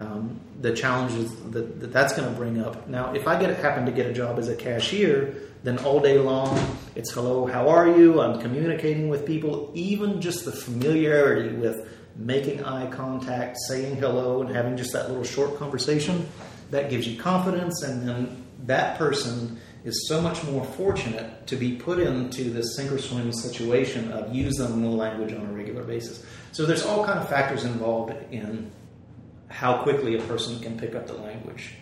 um, 0.00 0.38
the 0.60 0.74
challenges 0.74 1.34
that, 1.50 1.80
that 1.80 1.92
that's 1.94 2.14
going 2.14 2.30
to 2.30 2.36
bring 2.36 2.60
up. 2.60 2.88
Now, 2.88 3.14
if 3.14 3.26
I 3.26 3.40
get 3.40 3.56
happen 3.56 3.86
to 3.86 3.92
get 3.92 4.04
a 4.04 4.12
job 4.12 4.38
as 4.38 4.48
a 4.48 4.54
cashier, 4.54 5.34
then 5.62 5.78
all 5.78 6.00
day 6.00 6.18
long 6.18 6.58
it's 6.96 7.12
hello, 7.12 7.46
how 7.46 7.68
are 7.68 7.86
you? 7.86 8.20
I'm 8.20 8.40
communicating 8.40 9.08
with 9.08 9.24
people. 9.24 9.70
Even 9.74 10.20
just 10.20 10.44
the 10.44 10.52
familiarity 10.52 11.54
with 11.54 11.88
making 12.16 12.64
eye 12.64 12.90
contact, 12.90 13.56
saying 13.68 13.96
hello, 13.96 14.42
and 14.42 14.54
having 14.54 14.76
just 14.76 14.92
that 14.92 15.08
little 15.08 15.24
short 15.24 15.56
conversation, 15.56 16.26
that 16.70 16.90
gives 16.90 17.06
you 17.06 17.18
confidence, 17.18 17.82
and 17.82 18.06
then 18.06 18.44
that 18.66 18.98
person 18.98 19.58
is 19.84 20.08
so 20.08 20.20
much 20.20 20.44
more 20.44 20.64
fortunate 20.64 21.46
to 21.46 21.56
be 21.56 21.76
put 21.76 21.98
into 21.98 22.50
this 22.50 22.76
sink 22.76 22.92
or 22.92 22.98
swim 22.98 23.32
situation 23.32 24.12
of 24.12 24.34
using 24.34 24.82
the 24.82 24.88
language 24.88 25.32
on 25.32 25.40
a 25.40 25.52
regular 25.52 25.82
basis. 25.84 26.24
So 26.52 26.66
there's 26.66 26.84
all 26.84 27.04
kind 27.04 27.18
of 27.18 27.28
factors 27.28 27.64
involved 27.64 28.12
in 28.30 28.70
how 29.48 29.82
quickly 29.82 30.16
a 30.16 30.22
person 30.22 30.60
can 30.60 30.78
pick 30.78 30.94
up 30.94 31.06
the 31.06 31.14
language. 31.14 31.74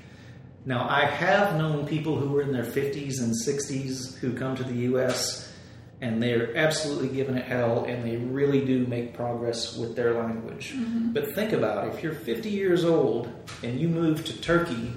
Now, 0.65 0.89
I 0.89 1.07
have 1.07 1.57
known 1.57 1.87
people 1.87 2.17
who 2.17 2.37
are 2.37 2.43
in 2.43 2.53
their 2.53 2.65
50s 2.65 3.21
and 3.21 3.33
60s 3.33 4.17
who 4.19 4.35
come 4.35 4.57
to 4.57 4.65
the 4.65 4.75
U.S. 4.91 5.51
and 6.01 6.23
they're 6.23 6.57
absolutely 6.57 7.09
given 7.09 7.37
it 7.39 7.47
hell 7.47 7.85
and 7.85 8.05
they 8.05 8.17
really 8.17 8.65
do 8.65 8.87
make 8.87 9.15
progress 9.15 9.77
with 9.77 9.97
their 9.97 10.15
language. 10.15 10.73
Mm-hmm. 10.75 11.13
But 11.13 11.35
think 11.35 11.53
about 11.53 11.87
it 11.87 11.95
if 11.95 12.03
you're 12.03 12.13
50 12.13 12.51
years 12.51 12.85
old 12.85 13.33
and 13.63 13.81
you 13.81 13.89
move 13.89 14.25
to 14.27 14.41
Turkey, 14.41 14.93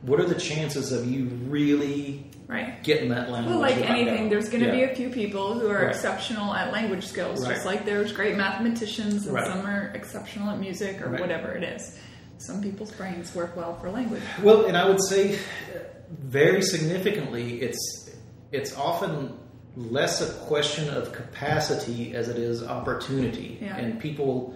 what 0.00 0.18
are 0.18 0.26
the 0.26 0.40
chances 0.40 0.90
of 0.90 1.06
you 1.10 1.26
really 1.26 2.32
right. 2.52 2.82
getting 2.82 3.08
that 3.10 3.30
language. 3.30 3.52
Well, 3.52 3.60
like 3.60 3.78
anything, 3.78 4.28
there's 4.28 4.48
going 4.48 4.62
to 4.62 4.66
yeah. 4.66 4.86
be 4.86 4.92
a 4.92 4.94
few 4.94 5.10
people 5.10 5.54
who 5.58 5.68
are 5.68 5.86
right. 5.86 5.88
exceptional 5.88 6.54
at 6.54 6.72
language 6.72 7.06
skills, 7.06 7.42
right. 7.42 7.54
just 7.54 7.66
like 7.66 7.84
there's 7.84 8.12
great 8.12 8.36
mathematicians 8.36 9.26
and 9.26 9.38
some 9.44 9.66
are 9.66 9.92
exceptional 9.94 10.50
at 10.50 10.60
music 10.60 11.00
or 11.02 11.10
whatever 11.10 11.52
it 11.52 11.64
is. 11.64 11.98
Some 12.46 12.62
people's 12.62 12.90
brains 12.92 13.34
work 13.34 13.56
well 13.56 13.78
for 13.78 13.90
language. 13.90 14.22
Well, 14.42 14.66
and 14.66 14.76
I 14.76 14.88
would 14.88 15.02
say 15.02 15.36
uh, 15.36 15.78
very 16.10 16.62
significantly, 16.62 17.60
it's 17.60 18.10
it's 18.50 18.76
often 18.76 19.38
less 19.76 20.20
a 20.20 20.32
question 20.46 20.90
of 20.90 21.12
capacity 21.12 22.14
as 22.14 22.28
it 22.28 22.36
is 22.36 22.62
opportunity, 22.62 23.58
yeah. 23.60 23.76
and 23.76 24.00
people 24.00 24.54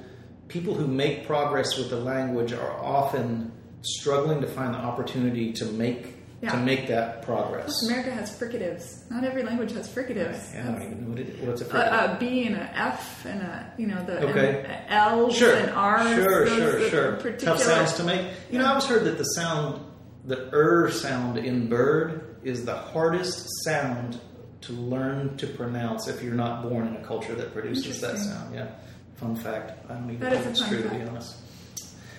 people 0.49 0.75
who 0.75 0.87
make 0.87 1.27
progress 1.27 1.77
with 1.77 1.91
the 1.91 1.99
language 1.99 2.53
are 2.53 2.73
often 2.83 3.53
struggling 3.83 4.41
to 4.41 4.47
find 4.47 4.75
the 4.75 4.79
opportunity 4.79 5.53
to 5.53 5.65
make 5.67 6.16
yeah. 6.41 6.53
to 6.53 6.59
make 6.59 6.87
that 6.89 7.23
progress. 7.23 7.65
Plus 7.65 7.89
America 7.89 8.11
has 8.11 8.39
fricatives. 8.39 9.11
Not 9.11 9.25
every 9.25 9.43
language 9.43 9.73
has 9.73 9.89
fricatives. 9.89 10.55
Yeah, 10.55 10.69
I 10.69 10.73
don't 10.73 10.83
even 10.83 11.05
know 11.05 11.11
what 11.11 11.19
it, 11.19 11.43
what's 11.43 11.61
a 11.61 11.65
fricative. 11.65 12.11
A, 12.11 12.15
a 12.15 12.17
B 12.19 12.47
and 12.47 12.57
a 12.57 12.79
F 12.79 13.25
and 13.25 13.41
a 13.43 13.73
you 13.79 13.87
know 13.87 14.05
the 14.05 14.29
okay. 14.29 14.85
L's 14.89 15.37
sure. 15.37 15.57
and 15.57 15.71
R's. 15.71 16.15
Sure, 16.15 16.47
sure, 16.47 16.91
sure. 16.91 17.13
Particular... 17.17 17.39
Tough 17.39 17.61
sounds 17.61 17.95
to 17.95 18.05
make. 18.05 18.31
You 18.51 18.59
know, 18.59 18.67
I 18.67 18.71
always 18.71 18.87
heard 18.87 19.05
that 19.05 19.19
the 19.19 19.25
sound, 19.25 19.81
the 20.25 20.51
er 20.53 20.91
sound 20.91 21.39
in 21.39 21.69
bird, 21.69 22.37
is 22.43 22.65
the 22.65 22.77
hardest 22.77 23.49
sound 23.65 24.21
to 24.63 24.73
learn 24.73 25.37
to 25.37 25.47
pronounce 25.47 26.09
if 26.09 26.23
you're 26.23 26.35
not 26.35 26.63
born 26.63 26.89
in 26.89 26.97
a 26.97 27.05
culture 27.05 27.35
that 27.35 27.53
produces 27.53 28.01
that 28.01 28.19
sound. 28.19 28.55
Yeah. 28.55 28.69
Fun 29.15 29.37
fact. 29.37 29.73
I 29.89 29.95
don't 29.95 30.11
even 30.11 30.29
know 30.29 30.37
if 30.37 30.47
it's 30.47 30.67
true 30.67 30.83
fact. 30.83 30.93
to 30.93 30.99
be 30.99 31.09
honest. 31.09 31.37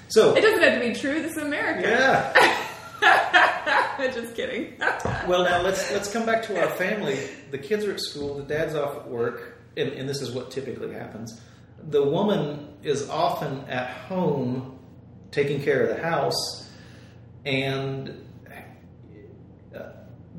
So 0.08 0.36
it 0.36 0.42
doesn't 0.42 0.62
have 0.62 0.82
to 0.82 0.88
be 0.88 0.96
true. 0.96 1.22
This 1.22 1.34
is 1.34 1.44
America. 1.44 1.88
Yeah. 1.88 2.64
Just 4.14 4.36
kidding. 4.36 4.74
well, 5.28 5.44
now 5.44 5.62
let's 5.62 5.92
let's 5.92 6.12
come 6.12 6.26
back 6.26 6.44
to 6.44 6.62
our 6.62 6.70
family. 6.76 7.20
The 7.52 7.58
kids 7.58 7.86
are 7.86 7.94
at 7.94 8.00
school. 8.00 8.36
The 8.36 8.44
dad's 8.44 8.76
off 8.76 8.96
at 8.96 9.08
work, 9.08 9.60
and, 9.76 9.90
and 9.90 10.08
this 10.08 10.22
is 10.22 10.32
what 10.32 10.52
typically 10.52 10.94
happens. 10.94 11.42
The 11.90 12.04
woman 12.04 12.76
is 12.84 13.10
often 13.10 13.62
at 13.70 13.90
home 13.90 14.80
taking 15.32 15.62
care 15.62 15.84
of 15.84 15.96
the 15.96 16.02
house, 16.02 16.70
and 17.46 18.26
uh, 19.76 19.82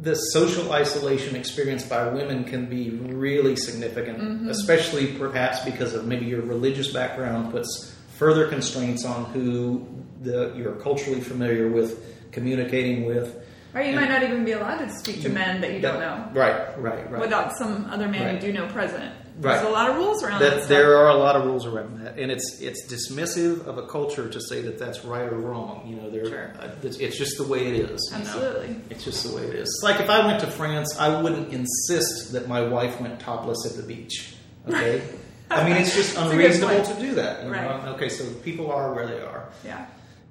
the 0.00 0.14
social 0.14 0.72
isolation 0.72 1.36
experienced 1.36 1.88
by 1.88 2.08
women 2.08 2.44
can 2.44 2.66
be 2.66 2.90
really 2.90 3.56
significant, 3.56 4.18
mm-hmm. 4.18 4.48
especially 4.48 5.18
perhaps 5.18 5.64
because 5.64 5.94
of 5.94 6.06
maybe 6.06 6.26
your 6.26 6.42
religious 6.42 6.92
background 6.92 7.50
puts 7.52 7.94
further 8.16 8.48
constraints 8.48 9.04
on 9.04 9.24
who 9.26 9.86
the, 10.22 10.52
you're 10.56 10.74
culturally 10.76 11.20
familiar 11.20 11.68
with 11.68 12.17
communicating 12.38 13.04
with. 13.04 13.44
Or 13.74 13.82
you 13.82 13.88
and 13.88 13.96
might 13.96 14.08
not 14.08 14.22
even 14.22 14.44
be 14.44 14.52
allowed 14.52 14.78
to 14.78 14.90
speak 14.90 15.20
to 15.22 15.28
men 15.28 15.60
that 15.60 15.72
you 15.72 15.80
don't 15.80 16.00
know. 16.00 16.30
Right, 16.32 16.78
right, 16.80 17.10
right. 17.10 17.20
Without 17.20 17.56
some 17.56 17.86
other 17.90 18.08
man 18.08 18.24
right. 18.24 18.34
you 18.34 18.40
do 18.40 18.52
know 18.52 18.66
present. 18.68 19.12
Right. 19.40 19.54
There's 19.54 19.68
a 19.68 19.70
lot 19.70 19.90
of 19.90 19.96
rules 19.96 20.24
around 20.24 20.40
that. 20.40 20.62
that 20.62 20.68
there 20.68 20.96
are 20.96 21.10
a 21.10 21.14
lot 21.14 21.36
of 21.36 21.44
rules 21.44 21.64
around 21.64 22.00
that, 22.00 22.18
and 22.18 22.32
it's 22.32 22.60
it's 22.60 22.92
dismissive 22.92 23.66
of 23.66 23.78
a 23.78 23.86
culture 23.86 24.28
to 24.28 24.40
say 24.40 24.62
that 24.62 24.78
that's 24.78 25.04
right 25.04 25.32
or 25.32 25.38
wrong. 25.38 25.86
You 25.86 25.94
know, 25.96 26.10
there 26.10 26.26
sure. 26.26 26.52
uh, 26.58 26.70
it's, 26.82 26.96
it's, 26.96 27.16
just 27.16 27.36
the 27.36 27.44
way 27.44 27.68
it 27.68 27.88
is. 27.88 28.12
Absolutely, 28.12 28.68
know? 28.70 28.80
it's 28.90 29.04
just 29.04 29.28
the 29.28 29.36
way 29.36 29.42
it 29.42 29.54
is. 29.54 29.68
It's 29.68 29.80
like 29.84 30.00
if 30.00 30.10
I 30.10 30.26
went 30.26 30.40
to 30.40 30.48
France, 30.48 30.98
I 30.98 31.20
wouldn't 31.20 31.52
insist 31.52 32.32
that 32.32 32.48
my 32.48 32.62
wife 32.62 33.00
went 33.00 33.20
topless 33.20 33.64
at 33.64 33.76
the 33.76 33.86
beach. 33.86 34.34
Okay. 34.66 35.02
I 35.50 35.66
mean, 35.66 35.78
it's 35.78 35.94
just 35.94 36.16
unreasonable 36.16 36.82
point. 36.82 36.98
to 36.98 37.00
do 37.00 37.14
that. 37.14 37.44
you 37.44 37.50
know? 37.50 37.56
Right. 37.56 37.88
Okay, 37.94 38.08
so 38.08 38.28
people 38.40 38.70
are 38.70 38.92
where 38.92 39.06
they 39.06 39.20
are. 39.20 39.48
Yeah. 39.64 39.86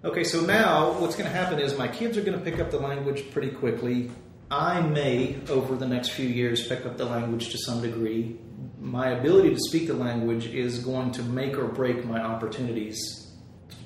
Okay, 0.06 0.24
so 0.24 0.42
now 0.42 0.92
what's 1.00 1.16
going 1.16 1.30
to 1.30 1.36
happen 1.36 1.60
is 1.60 1.76
my 1.76 1.88
kids 1.88 2.18
are 2.18 2.22
going 2.22 2.38
to 2.38 2.44
pick 2.44 2.60
up 2.60 2.70
the 2.70 2.80
language 2.80 3.32
pretty 3.32 3.50
quickly. 3.50 4.12
I 4.52 4.80
may, 4.82 5.40
over 5.50 5.76
the 5.76 5.88
next 5.88 6.10
few 6.10 6.28
years, 6.28 6.68
pick 6.68 6.86
up 6.86 6.98
the 6.98 7.06
language 7.06 7.50
to 7.50 7.58
some 7.58 7.82
degree. 7.82 8.38
My 8.80 9.10
ability 9.10 9.56
to 9.56 9.60
speak 9.60 9.88
the 9.88 9.96
language 9.96 10.46
is 10.46 10.80
going 10.80 11.14
to 11.14 11.24
make 11.24 11.58
or 11.58 11.66
break 11.66 12.06
my 12.06 12.22
opportunities 12.22 13.32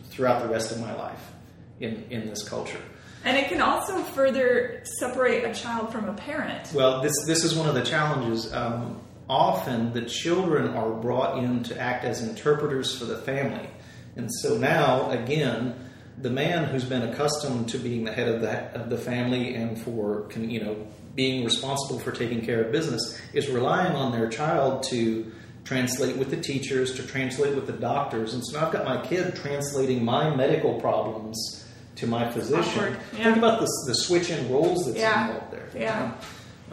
throughout 0.10 0.42
the 0.44 0.50
rest 0.50 0.72
of 0.74 0.82
my 0.82 0.94
life 0.96 1.32
in, 1.80 2.06
in 2.10 2.28
this 2.28 2.48
culture. 2.48 2.82
And 3.24 3.38
it 3.38 3.48
can 3.48 3.62
also 3.62 4.04
further 4.04 4.82
separate 5.00 5.46
a 5.46 5.54
child 5.54 5.94
from 5.94 6.10
a 6.10 6.14
parent. 6.14 6.74
Well, 6.74 7.02
this 7.02 7.14
this 7.26 7.44
is 7.44 7.56
one 7.56 7.70
of 7.70 7.76
the 7.76 7.84
challenges. 7.84 8.52
Um, 8.52 9.00
often, 9.30 9.94
the 9.94 10.02
children 10.02 10.76
are 10.76 10.90
brought 10.90 11.42
in 11.44 11.64
to 11.66 11.80
act 11.80 12.04
as 12.04 12.28
interpreters 12.28 12.98
for 12.98 13.06
the 13.06 13.18
family, 13.18 13.70
and 14.16 14.28
so 14.42 14.58
now 14.58 15.12
again, 15.12 15.91
the 16.18 16.30
man 16.30 16.66
who's 16.66 16.84
been 16.84 17.02
accustomed 17.04 17.70
to 17.70 17.78
being 17.78 18.04
the 18.06 18.12
head 18.12 18.28
of 18.28 18.42
the 18.42 18.52
of 18.80 18.90
the 18.90 18.98
family 18.98 19.56
and 19.56 19.80
for 19.80 20.28
you 20.38 20.64
know 20.64 20.76
being 21.16 21.44
responsible 21.44 22.00
for 22.00 22.12
taking 22.12 22.42
care 22.46 22.64
of 22.64 22.72
business 22.72 23.20
is 23.34 23.50
relying 23.50 23.94
on 23.96 24.12
their 24.12 24.30
child 24.30 24.84
to 24.84 25.30
translate 25.64 26.16
with 26.18 26.30
the 26.32 26.38
teachers, 26.38 26.96
to 26.96 27.04
translate 27.06 27.54
with 27.56 27.68
the 27.68 27.74
doctors, 27.74 28.34
and 28.34 28.44
so 28.46 28.60
now 28.60 28.66
I've 28.68 28.74
got 28.74 28.86
my 28.86 29.00
kid 29.06 29.36
translating 29.36 30.04
my 30.04 30.34
medical 30.36 30.80
problems 30.82 31.66
to 31.98 32.08
my 32.08 32.32
physician. 32.32 32.96
Yeah. 33.14 33.24
Think 33.26 33.38
about 33.38 33.60
the 33.60 33.68
the 33.88 33.96
switch 33.96 34.30
in 34.30 34.52
roles 34.52 34.86
that's 34.86 34.98
Yeah. 34.98 35.28
involved 35.28 35.52
there. 35.54 35.70
Yeah. 35.76 36.14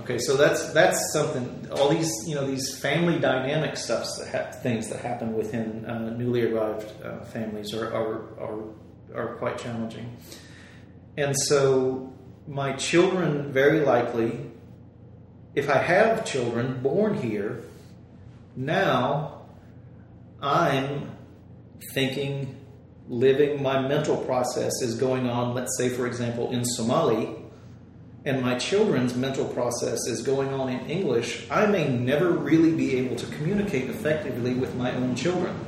Okay, 0.01 0.19
so 0.19 0.37
that's 0.37 0.73
that's 0.73 1.13
something. 1.13 1.67
All 1.73 1.89
these 1.89 2.11
you 2.27 2.35
know 2.37 2.47
these 2.47 2.79
family 2.79 3.19
dynamic 3.19 3.77
stuffs 3.77 4.17
that 4.19 4.29
ha- 4.33 4.51
things 4.61 4.89
that 4.91 5.01
happen 5.01 5.35
within 5.35 5.85
uh, 5.85 6.11
newly 6.11 6.45
arrived 6.51 6.91
uh, 7.05 7.25
families 7.25 7.75
are, 7.75 7.93
are 7.93 8.15
are 8.41 8.63
are 9.15 9.35
quite 9.37 9.59
challenging. 9.59 10.17
And 11.17 11.37
so 11.37 12.13
my 12.47 12.73
children 12.75 13.53
very 13.53 13.81
likely, 13.81 14.41
if 15.55 15.69
I 15.69 15.79
have 15.79 16.25
children 16.25 16.81
born 16.83 17.15
here, 17.15 17.63
now 18.57 19.43
I'm 20.41 21.11
thinking, 21.93 22.57
living. 23.09 23.63
My 23.63 23.81
mental 23.87 24.17
process 24.17 24.73
is 24.83 24.95
going 24.95 25.29
on. 25.29 25.55
Let's 25.55 25.77
say, 25.77 25.89
for 25.89 26.07
example, 26.07 26.51
in 26.51 26.65
Somali 26.65 27.35
and 28.25 28.43
my 28.43 28.59
children's 28.59 29.15
mental 29.15 29.47
process 29.47 30.07
is 30.07 30.23
going 30.23 30.53
on 30.53 30.69
in 30.69 30.91
English, 30.91 31.47
I 31.51 31.67
may 31.67 31.89
never 31.89 32.31
really 32.31 32.73
be 32.73 32.97
able 32.97 33.17
to 33.17 33.27
communicate 33.27 33.89
effectively 33.89 34.55
with 34.55 34.75
my 34.75 34.95
own 34.95 35.15
children. 35.15 35.59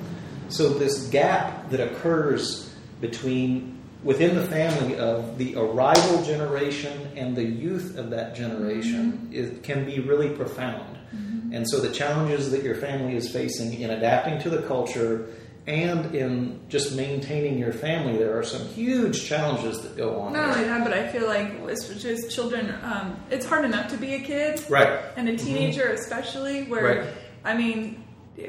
So 0.49 0.69
this 0.69 1.07
gap 1.09 1.71
that 1.71 1.81
occurs 1.81 2.70
between 3.01 3.79
within 4.03 4.35
the 4.35 4.47
family 4.47 4.97
of 4.97 5.37
the 5.37 5.57
arrival 5.57 6.23
generation 6.23 7.11
and 7.17 7.37
the 7.37 7.45
youth 7.45 7.99
of 7.99 8.11
that 8.11 8.35
generation 8.35 9.13
mm-hmm. 9.13 9.33
it 9.33 9.63
can 9.63 9.85
be 9.85 10.01
really 10.01 10.31
profound. 10.31 10.97
Mm-hmm. 11.15 11.55
And 11.55 11.69
so 11.69 11.81
the 11.81 11.91
challenges 11.91 12.51
that 12.53 12.63
your 12.63 12.77
family 12.77 13.15
is 13.17 13.31
facing 13.31 13.79
in 13.79 13.91
adapting 13.91 14.41
to 14.41 14.51
the 14.51 14.63
culture 14.63 15.29
and 15.67 16.15
in 16.15 16.61
just 16.69 16.97
maintaining 16.97 17.59
your 17.59 17.73
family, 17.73 18.17
there 18.17 18.37
are 18.39 18.43
some 18.43 18.67
huge 18.69 19.25
challenges 19.27 19.83
that 19.83 19.97
go 19.97 20.21
on. 20.21 20.33
Not 20.33 20.55
there. 20.55 20.65
only 20.65 20.69
that, 20.69 20.85
but 20.85 20.93
I 20.93 21.07
feel 21.09 21.27
like 21.27 21.53
as 21.69 22.03
just 22.03 22.31
children, 22.31 22.75
um, 22.83 23.21
it's 23.31 23.45
hard 23.45 23.65
enough 23.65 23.91
to 23.91 23.97
be 23.97 24.15
a 24.15 24.21
kid, 24.21 24.65
Right. 24.69 25.01
and 25.17 25.29
a 25.29 25.33
mm-hmm. 25.33 25.47
teenager 25.47 25.89
especially. 25.91 26.63
Where 26.65 27.03
Right. 27.03 27.15
I 27.45 27.57
mean, 27.57 28.03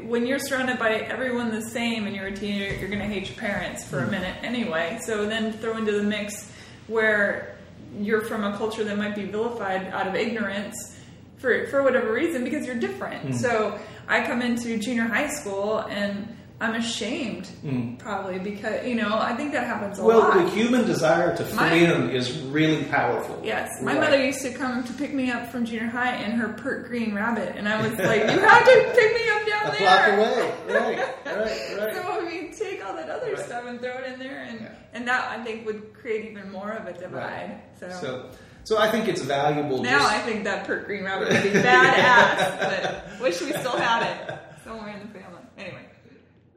when 0.03 0.25
you're 0.25 0.39
surrounded 0.39 0.79
by 0.79 0.91
everyone 0.95 1.51
the 1.51 1.61
same, 1.61 2.07
and 2.07 2.15
you're 2.15 2.27
a 2.27 2.35
teenager, 2.35 2.75
you're 2.79 2.89
going 2.89 2.99
to 2.99 3.05
hate 3.05 3.29
your 3.29 3.37
parents 3.37 3.83
for 3.83 3.99
a 3.99 4.05
Mm. 4.07 4.11
minute 4.11 4.35
anyway. 4.43 4.99
So 5.05 5.25
then 5.25 5.53
throw 5.53 5.77
into 5.77 5.91
the 5.91 6.03
mix 6.03 6.51
where 6.87 7.55
you're 7.99 8.21
from 8.21 8.43
a 8.43 8.57
culture 8.57 8.83
that 8.83 8.97
might 8.97 9.15
be 9.15 9.25
vilified 9.25 9.87
out 9.87 10.07
of 10.07 10.15
ignorance 10.15 10.97
for 11.37 11.67
for 11.67 11.83
whatever 11.83 12.11
reason 12.13 12.43
because 12.43 12.65
you're 12.65 12.75
different. 12.79 13.29
Mm. 13.29 13.35
So 13.35 13.77
I 14.07 14.25
come 14.25 14.41
into 14.41 14.77
junior 14.77 15.03
high 15.03 15.27
school 15.29 15.79
and. 15.89 16.37
I'm 16.61 16.75
ashamed, 16.75 17.47
Mm. 17.65 17.97
probably 17.97 18.37
because 18.37 18.85
you 18.85 18.93
know 18.93 19.17
I 19.19 19.33
think 19.35 19.51
that 19.53 19.65
happens 19.65 19.97
a 19.97 20.03
Well, 20.03 20.19
lot. 20.19 20.33
the 20.35 20.47
human 20.51 20.85
desire 20.85 21.35
to 21.35 21.43
fit 21.43 21.55
My- 21.55 21.73
is 21.73 22.37
really 22.43 22.83
powerful. 22.83 23.41
Yes, 23.43 23.67
my 23.81 23.93
Right. 23.93 24.01
mother 24.01 24.23
used 24.23 24.41
to 24.43 24.51
come 24.53 24.83
to 24.83 24.93
pick 24.93 25.11
me 25.11 25.31
up 25.31 25.51
from 25.51 25.65
junior 25.65 25.87
high 25.87 26.15
in 26.17 26.31
her 26.33 26.49
pert 26.49 26.87
green 26.87 27.15
rabbit, 27.15 27.55
and 27.57 27.67
I 27.67 27.81
was 27.81 27.93
like, 27.97 28.21
"You 28.29 28.39
have 28.47 28.63
to 28.63 28.91
pick 28.95 29.13
me 29.15 29.29
up 29.35 29.47
down 29.47 29.67
a 29.67 29.71
there." 29.71 29.79
block 29.79 30.07
away. 30.07 30.53
Right, 30.69 30.97
right, 31.25 31.77
right. 31.79 31.95
So 31.95 32.11
I 32.11 32.21
mean, 32.29 32.51
take 32.53 32.85
all 32.85 32.93
that 32.95 33.09
other 33.09 33.33
Right. 33.33 33.39
stuff 33.45 33.63
and 33.67 33.81
throw 33.81 33.97
it 33.97 34.13
in 34.13 34.19
there, 34.19 34.45
and 34.47 34.59
Yeah. 34.61 34.67
and 34.93 35.07
that 35.07 35.31
I 35.35 35.43
think 35.43 35.65
would 35.65 35.95
create 35.99 36.25
even 36.29 36.51
more 36.51 36.71
of 36.71 36.85
a 36.85 36.93
divide. 36.93 37.59
So, 37.79 37.89
So, 37.99 38.25
so 38.65 38.77
I 38.77 38.91
think 38.91 39.07
it's 39.07 39.21
valuable. 39.23 39.81
now 39.81 39.97
just, 39.97 40.13
I 40.13 40.19
think 40.19 40.43
that 40.43 40.65
pert 40.67 40.85
green 40.85 41.03
rabbit 41.05 41.29
would 41.29 41.41
be 41.41 41.49
badass, 41.69 42.59
but 42.59 43.19
wish 43.19 43.41
we 43.41 43.51
still 43.53 43.77
had 43.77 44.03
it 44.03 44.39
somewhere 44.63 44.89
in 44.93 44.99
the 44.99 45.07
family. 45.19 45.39
Anyway, 45.57 45.81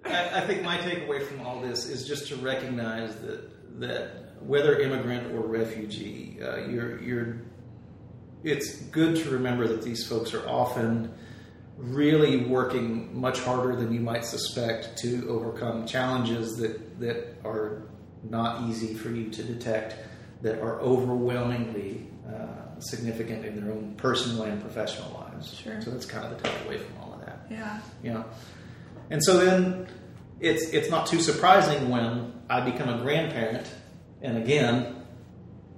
I, 0.05 0.39
I 0.43 0.47
think 0.47 0.63
my 0.63 0.79
takeaway 0.79 1.27
from 1.27 1.47
all 1.47 1.61
this 1.61 1.89
is 1.89 2.07
just 2.07 2.29
to 2.29 2.37
recognize 2.37 3.15
that 3.17 3.81
that 3.81 4.11
whether 4.41 4.79
immigrant 4.79 5.33
or 5.35 5.41
refugee, 5.41 6.39
uh, 6.43 6.67
you're 6.67 7.03
you're. 7.03 7.43
It's 8.43 8.77
good 8.77 9.17
to 9.17 9.31
remember 9.31 9.67
that 9.69 9.83
these 9.83 10.07
folks 10.07 10.35
are 10.35 10.47
often 10.47 11.15
really 11.79 12.45
working 12.45 13.19
much 13.19 13.41
harder 13.41 13.75
than 13.75 13.93
you 13.93 14.01
might 14.01 14.25
suspect 14.25 14.99
to 14.99 15.27
overcome 15.31 15.87
challenges 15.87 16.57
that 16.57 17.01
that 17.01 17.37
are 17.45 17.89
not 18.23 18.69
easy 18.69 18.95
for 18.95 19.11
you 19.11 19.31
to 19.31 19.43
detect, 19.43 19.97
that 20.43 20.61
are 20.61 20.81
overwhelmingly 20.81 22.07
uh, 22.29 22.79
significant 22.81 23.45
in 23.45 23.57
their 23.63 23.73
own 23.73 23.95
personal 23.97 24.45
and 24.45 24.61
professional 24.61 25.11
lives. 25.13 25.55
Sure. 25.55 25.81
So 25.83 25.91
that's 25.91 26.07
kind 26.07 26.25
of 26.33 26.43
the 26.43 26.49
takeaway 26.49 26.79
from 26.79 27.03
all 27.03 27.15
of 27.15 27.21
that. 27.27 27.47
yeah, 27.51 27.81
You 28.03 28.13
know, 28.15 28.25
and 29.11 29.23
so 29.23 29.39
then 29.39 29.89
it's 30.41 30.65
it's 30.71 30.91
not 30.91 31.07
too 31.07 31.21
surprising 31.21 31.89
when 31.89 32.33
I 32.49 32.61
become 32.69 32.89
a 32.89 33.03
grandparent, 33.03 33.67
and 34.23 34.39
again, 34.39 35.03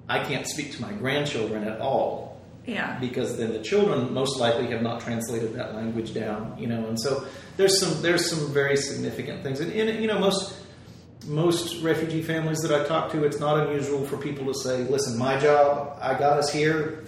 I 0.08 0.24
can't 0.24 0.46
speak 0.46 0.72
to 0.72 0.82
my 0.82 0.92
grandchildren 0.92 1.64
at 1.64 1.80
all 1.80 2.26
yeah, 2.66 2.98
because 2.98 3.38
then 3.38 3.52
the 3.52 3.60
children 3.60 4.12
most 4.12 4.38
likely 4.40 4.66
have 4.68 4.82
not 4.82 5.00
translated 5.00 5.54
that 5.54 5.76
language 5.76 6.12
down. 6.12 6.56
You 6.58 6.66
know, 6.66 6.86
and 6.86 7.00
so 7.00 7.24
there's 7.56 7.80
some 7.80 8.02
there's 8.02 8.28
some 8.28 8.52
very 8.52 8.76
significant 8.76 9.44
things, 9.44 9.60
and, 9.60 9.72
and 9.72 10.00
you 10.00 10.08
know 10.08 10.18
most 10.18 10.56
most 11.26 11.82
refugee 11.82 12.22
families 12.22 12.58
that 12.62 12.72
I 12.72 12.84
talk 12.84 13.12
to, 13.12 13.24
it's 13.24 13.38
not 13.38 13.68
unusual 13.68 14.04
for 14.04 14.16
people 14.16 14.52
to 14.52 14.54
say, 14.58 14.82
"Listen, 14.82 15.16
my 15.16 15.38
job, 15.38 15.96
I 16.00 16.18
got 16.18 16.38
us 16.38 16.52
here. 16.52 17.04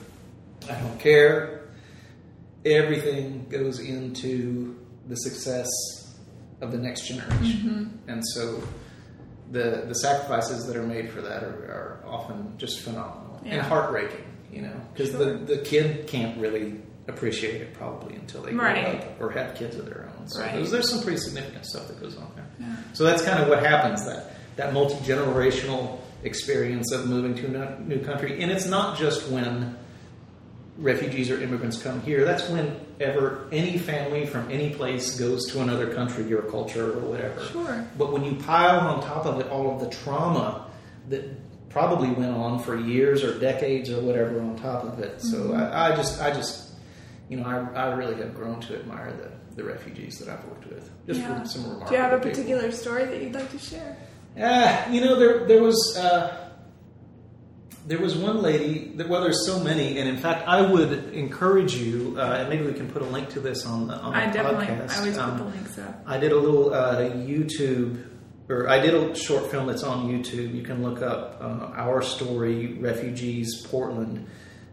I 0.71 0.75
don't 0.75 1.01
care. 1.01 1.69
Everything 2.65 3.47
goes 3.49 3.81
into 3.81 4.79
the 5.09 5.17
success 5.17 5.69
of 6.61 6.73
the 6.73 6.79
next 6.79 7.07
generation." 7.09 7.61
Mm-hmm. 8.05 8.11
And 8.11 8.23
so, 8.35 8.63
the 9.51 9.85
the 9.89 9.95
sacrifices 9.95 10.67
that 10.67 10.77
are 10.77 10.83
made 10.87 11.11
for 11.11 11.21
that 11.23 11.43
are, 11.43 12.01
are 12.05 12.05
often 12.07 12.55
just 12.59 12.81
phenomenal 12.81 13.41
and 13.45 13.61
heartbreaking. 13.63 14.25
You 14.53 14.63
know, 14.63 14.81
because 14.93 15.11
Sure. 15.11 15.25
the 15.37 15.57
the 15.57 15.59
kid 15.59 16.07
can't 16.07 16.39
really 16.41 16.81
appreciate 17.07 17.61
it 17.63 17.73
probably 17.75 18.15
until 18.17 18.43
they 18.43 18.53
grow 18.53 18.69
up 18.71 19.21
or 19.21 19.31
have 19.31 19.55
kids 19.55 19.77
of 19.77 19.87
their 19.87 20.11
own. 20.19 20.29
So 20.29 20.41
Right. 20.41 20.53
there's, 20.55 20.71
there's 20.71 20.91
some 20.91 21.03
pretty 21.03 21.17
significant 21.19 21.65
stuff 21.65 21.89
that 21.89 21.99
goes 22.01 22.17
on 22.19 22.31
there. 22.37 22.45
Yeah. 22.61 22.77
So 22.93 23.05
that's 23.05 23.23
kind 23.23 23.43
of 23.43 23.49
what 23.49 23.65
happens 23.65 24.05
that 24.07 24.33
that 24.57 24.73
multi 24.75 24.95
generational 25.05 26.01
experience 26.25 26.93
of 26.93 27.09
moving 27.09 27.35
to 27.37 27.63
a 27.63 27.81
new 27.81 28.01
country, 28.01 28.43
and 28.43 28.51
it's 28.51 28.67
not 28.67 28.99
just 28.99 29.29
when 29.31 29.77
refugees 30.77 31.31
or 31.31 31.41
immigrants 31.41 31.81
come 31.83 32.01
here. 32.03 32.25
That's 32.25 32.49
whenever 32.99 33.47
any 33.53 33.79
family 33.79 34.27
from 34.27 34.51
any 34.51 34.71
place 34.71 35.19
goes 35.19 35.47
to 35.53 35.61
another 35.61 35.95
country 35.95 36.33
or 36.33 36.43
culture 36.43 36.93
or 36.99 37.01
whatever. 37.01 37.45
Sure. 37.47 37.87
But 37.97 38.13
when 38.13 38.25
you 38.25 38.35
pile 38.35 38.81
on 38.81 39.03
top 39.03 39.25
of 39.27 39.41
it 39.41 39.49
all 39.49 39.73
of 39.75 39.81
the 39.81 39.89
trauma 39.89 40.67
that 41.09 41.25
probably 41.71 42.09
went 42.11 42.35
on 42.35 42.59
for 42.59 42.77
years 42.77 43.23
or 43.23 43.39
decades 43.39 43.91
or 43.91 44.01
whatever 44.01 44.41
on 44.41 44.57
top 44.57 44.85
of 44.85 44.99
it, 44.99 45.21
so 45.21 45.39
Mm-hmm. 45.39 45.57
I, 45.61 45.93
I 45.93 45.97
just, 45.97 46.21
I 46.21 46.31
just, 46.33 46.73
you 47.29 47.37
know, 47.39 47.45
I, 47.47 47.59
I 47.89 47.95
really 47.95 48.17
have 48.17 48.35
grown 48.35 48.61
to 48.63 48.75
admire 48.75 49.13
the, 49.13 49.31
the 49.57 49.65
refugees 49.65 50.19
that 50.19 50.29
I've 50.29 50.45
worked 50.47 50.67
with. 50.67 50.91
Just 51.07 51.21
Yeah. 51.21 51.41
for 51.43 51.49
some 51.49 51.63
remarkable 51.65 51.89
Do 51.91 51.95
you 51.95 52.01
have 52.03 52.13
a 52.13 52.17
people. 52.19 52.31
particular 52.31 52.71
story 52.73 53.05
that 53.05 53.23
you'd 53.23 53.35
like 53.35 53.51
to 53.51 53.59
share? 53.59 53.97
Uh, 54.39 54.85
you 54.91 55.01
know, 55.01 55.19
there 55.19 55.47
there 55.49 55.63
was 55.63 55.97
uh, 55.99 56.48
there 57.89 57.99
was 57.99 58.15
one 58.17 58.43
lady. 58.43 58.93
That, 58.97 59.09
well, 59.09 59.23
there's 59.23 59.45
so 59.47 59.59
many, 59.63 59.99
and 59.99 60.09
in 60.09 60.17
fact, 60.19 60.47
I 60.47 60.61
would 60.61 60.93
encourage 61.15 61.75
you, 61.75 62.15
uh, 62.19 62.37
and 62.39 62.49
maybe 62.49 62.65
we 62.65 62.73
can 62.75 62.89
put 62.91 63.03
a 63.03 63.07
link 63.07 63.31
to 63.31 63.41
this 63.41 63.67
on 63.67 63.89
the 63.89 63.95
on 63.95 64.13
the 64.13 64.19
I 64.19 64.27
definitely, 64.31 64.67
podcast. 64.67 64.91
I 64.91 64.99
always 64.99 65.19
Um, 65.19 65.31
put 65.31 65.39
the 65.39 65.51
links 65.57 65.79
up. 65.79 66.03
I 66.07 66.19
did 66.19 66.33
a 66.33 66.37
little 66.39 66.73
uh, 66.75 66.97
YouTube, 67.01 68.05
or 68.49 68.69
I 68.69 68.79
did 68.79 68.95
a 68.95 69.15
short 69.15 69.51
film 69.51 69.67
that's 69.67 69.83
on 69.83 70.07
YouTube. 70.09 70.55
You 70.55 70.63
can 70.63 70.83
look 70.83 71.03
up 71.03 71.39
uh, 71.41 71.73
Our 71.85 72.03
Story 72.03 72.75
Refugees 72.75 73.67
Portland, 73.67 74.27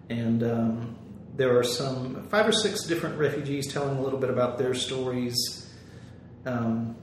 and 0.09 0.43
um, 0.43 0.95
there 1.35 1.57
are 1.57 1.63
some 1.63 2.27
five 2.29 2.47
or 2.47 2.51
six 2.53 2.83
different 2.83 3.17
refugees 3.17 3.71
telling 3.73 3.97
a 3.97 4.01
little 4.01 4.19
bit 4.19 4.29
about 4.29 4.57
their 4.57 4.73
stories. 4.73 5.35
um, 6.45 6.95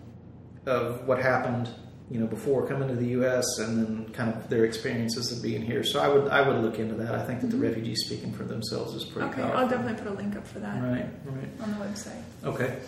of 0.64 1.08
what 1.08 1.20
happened, 1.20 1.68
you 2.10 2.18
know, 2.20 2.26
before 2.26 2.66
coming 2.66 2.88
to 2.88 2.94
the 2.94 3.06
U.S. 3.08 3.44
and 3.58 3.78
then 3.78 4.12
kind 4.12 4.28
of 4.34 4.48
their 4.50 4.64
experiences 4.64 5.32
of 5.32 5.42
being 5.42 5.62
here. 5.62 5.82
So 5.82 6.00
I 6.00 6.08
would 6.08 6.28
I 6.30 6.46
would 6.46 6.62
look 6.62 6.78
into 6.78 6.94
that. 6.96 7.14
I 7.14 7.24
think 7.24 7.40
that 7.40 7.48
the 7.48 7.56
refugees 7.56 8.02
speaking 8.04 8.32
for 8.32 8.44
themselves 8.44 8.94
is 8.94 9.04
pretty 9.04 9.28
Mm-hmm. 9.28 9.40
Okay, 9.40 9.42
powerful. 9.42 9.60
I'll 9.60 9.68
definitely 9.68 10.02
put 10.02 10.12
a 10.12 10.16
link 10.16 10.36
up 10.36 10.46
for 10.46 10.58
that 10.60 10.82
Right, 10.82 11.06
right. 11.24 11.48
on 11.62 11.70
the 11.78 11.84
website. 11.84 12.22
Okay, 12.44 12.78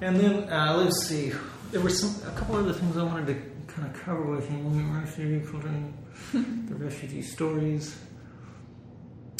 and 0.00 0.16
then 0.16 0.50
uh, 0.52 0.76
let's 0.78 1.06
see. 1.06 1.32
There 1.70 1.80
were 1.80 1.90
some 1.90 2.14
a 2.28 2.34
couple 2.36 2.56
other 2.56 2.72
things 2.72 2.96
I 2.96 3.02
wanted 3.04 3.26
to 3.28 3.72
kind 3.72 3.88
of 3.88 4.02
cover 4.02 4.22
with 4.22 4.50
you. 4.50 4.58
Refugee 4.58 5.40
children, 5.48 5.94
the 6.68 6.74
refugee 6.74 7.22
stories. 7.22 7.96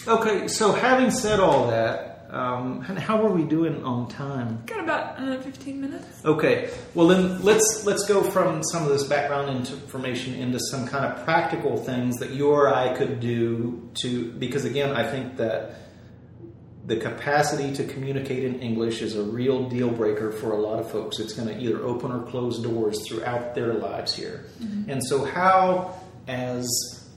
Okay, 0.07 0.49
so 0.49 0.72
having 0.72 1.11
said 1.11 1.39
all 1.41 1.68
that, 1.68 2.11
um, 2.33 2.80
how 2.80 3.24
are 3.24 3.30
we 3.30 3.45
doing 3.45 3.85
on 3.85 4.09
time? 4.09 4.62
Got 4.64 4.80
about 4.80 5.18
another 5.18 5.43
15 5.43 5.80
minutes. 5.80 6.24
Okay, 6.24 6.70
well 6.95 7.07
then 7.07 7.43
let's 7.43 7.85
let's 7.85 8.07
go 8.07 8.22
from 8.22 8.62
some 8.64 8.85
of 8.85 8.89
this 8.89 9.05
background 9.05 9.51
information 9.51 10.35
into 10.35 10.59
some 10.59 10.87
kind 10.87 11.05
of 11.05 11.24
practical 11.24 11.76
things 11.76 12.16
that 12.18 12.30
you 12.30 12.51
or 12.51 12.74
I 12.74 12.97
could 12.97 13.20
do 13.20 13.91
to 14.03 14.33
because 14.33 14.64
again 14.64 14.97
I 14.97 15.09
think 15.09 15.37
that 15.37 15.74
the 16.87 16.97
capacity 16.97 17.74
to 17.74 17.85
communicate 17.85 18.45
in 18.45 18.61
English 18.61 19.03
is 19.03 19.14
a 19.14 19.22
real 19.22 19.68
deal 19.68 19.91
breaker 19.91 20.33
for 20.33 20.53
a 20.53 20.59
lot 20.59 20.80
of 20.80 20.91
folks. 20.91 21.20
It's 21.20 21.35
going 21.35 21.49
to 21.49 21.57
either 21.61 21.80
open 21.83 22.11
or 22.11 22.22
close 22.22 22.59
doors 22.59 23.07
throughout 23.07 23.55
their 23.55 23.74
lives 23.74 24.14
here. 24.14 24.47
And 24.89 25.01
so 25.05 25.24
how 25.24 26.01
as 26.26 26.66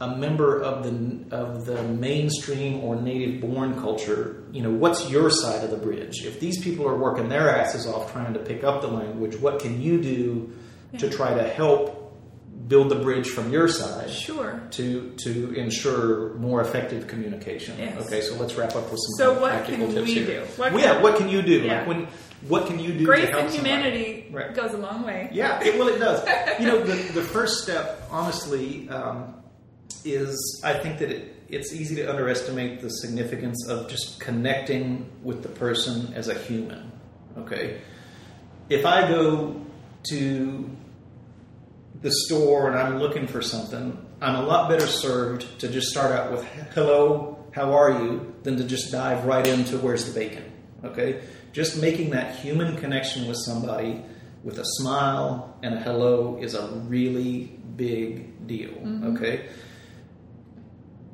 a 0.01 0.15
member 0.17 0.61
of 0.61 0.83
the 0.83 1.35
of 1.35 1.65
the 1.65 1.81
mainstream 1.83 2.83
or 2.83 2.95
native 2.95 3.41
born 3.41 3.79
culture, 3.79 4.43
you 4.51 4.61
know, 4.61 4.71
what's 4.71 5.09
your 5.09 5.29
side 5.29 5.63
of 5.63 5.71
the 5.71 5.77
bridge? 5.77 6.25
If 6.25 6.39
these 6.39 6.61
people 6.63 6.87
are 6.87 6.97
working 6.97 7.29
their 7.29 7.49
asses 7.49 7.87
off 7.87 8.11
trying 8.11 8.33
to 8.33 8.39
pick 8.39 8.63
up 8.63 8.81
the 8.81 8.87
language, 8.87 9.35
what 9.37 9.59
can 9.59 9.81
you 9.81 10.01
do 10.01 10.53
to 10.99 11.09
try 11.09 11.33
to 11.33 11.43
help 11.43 12.01
build 12.67 12.89
the 12.89 12.95
bridge 12.95 13.29
from 13.29 13.51
your 13.51 13.67
side? 13.67 14.09
Sure. 14.09 14.61
to 14.71 15.11
to 15.23 15.53
ensure 15.53 16.33
more 16.35 16.59
effective 16.61 17.07
communication. 17.07 17.77
Yes. 17.77 18.05
Okay, 18.05 18.21
so 18.21 18.35
let's 18.35 18.55
wrap 18.55 18.75
up 18.75 18.91
with 18.91 18.99
some 18.99 19.15
So 19.17 19.39
what 19.39 19.51
practical 19.51 19.85
can 19.87 19.95
tips 19.95 20.07
we 20.07 20.13
here. 20.15 20.25
do? 20.25 20.39
What 20.57 20.73
Well, 20.73 20.83
yeah, 20.83 21.01
what 21.01 21.15
can 21.17 21.29
you 21.29 21.41
do? 21.41 21.61
Yeah. 21.61 21.77
Like 21.79 21.87
when 21.87 22.07
what 22.49 22.67
can 22.67 22.79
you 22.79 22.91
do 22.97 23.05
Grace 23.05 23.21
to 23.25 23.31
help 23.31 23.45
and 23.45 23.53
humanity 23.53 24.27
Right. 24.31 24.53
goes 24.53 24.73
a 24.73 24.77
long 24.77 25.03
way. 25.03 25.29
Yeah, 25.31 25.63
it, 25.63 25.79
well, 25.79 25.87
it 25.87 25.99
does. 25.99 26.27
you 26.59 26.67
know, 26.67 26.83
the, 26.83 26.95
the 27.13 27.21
first 27.35 27.63
step, 27.63 28.07
honestly, 28.11 28.87
um, 28.89 29.35
is 30.05 30.61
I 30.63 30.73
think 30.73 30.99
that 30.99 31.11
it, 31.11 31.35
it's 31.49 31.73
easy 31.73 31.95
to 31.95 32.09
underestimate 32.09 32.81
the 32.81 32.89
significance 32.89 33.67
of 33.67 33.89
just 33.89 34.19
connecting 34.19 35.09
with 35.23 35.43
the 35.43 35.49
person 35.49 36.13
as 36.13 36.27
a 36.27 36.33
human. 36.33 36.91
Okay? 37.37 37.81
If 38.69 38.85
I 38.85 39.07
go 39.07 39.61
to 40.09 40.69
the 42.01 42.11
store 42.11 42.69
and 42.69 42.77
I'm 42.77 42.99
looking 42.99 43.27
for 43.27 43.41
something, 43.41 43.97
I'm 44.21 44.35
a 44.35 44.43
lot 44.43 44.69
better 44.69 44.87
served 44.87 45.59
to 45.59 45.67
just 45.67 45.87
start 45.87 46.11
out 46.11 46.31
with 46.31 46.43
hello, 46.73 47.43
how 47.51 47.73
are 47.73 48.03
you, 48.03 48.33
than 48.43 48.57
to 48.57 48.63
just 48.63 48.91
dive 48.91 49.25
right 49.25 49.45
into 49.45 49.77
where's 49.77 50.11
the 50.11 50.19
bacon. 50.19 50.51
Okay? 50.83 51.21
Just 51.51 51.81
making 51.81 52.11
that 52.11 52.35
human 52.35 52.77
connection 52.77 53.27
with 53.27 53.37
somebody 53.37 54.03
with 54.43 54.59
a 54.59 54.65
smile 54.65 55.57
and 55.63 55.73
a 55.73 55.79
hello 55.79 56.37
is 56.41 56.53
a 56.53 56.67
really 56.67 57.57
big 57.75 58.47
deal. 58.47 58.69
Mm-hmm. 58.69 59.17
Okay? 59.17 59.49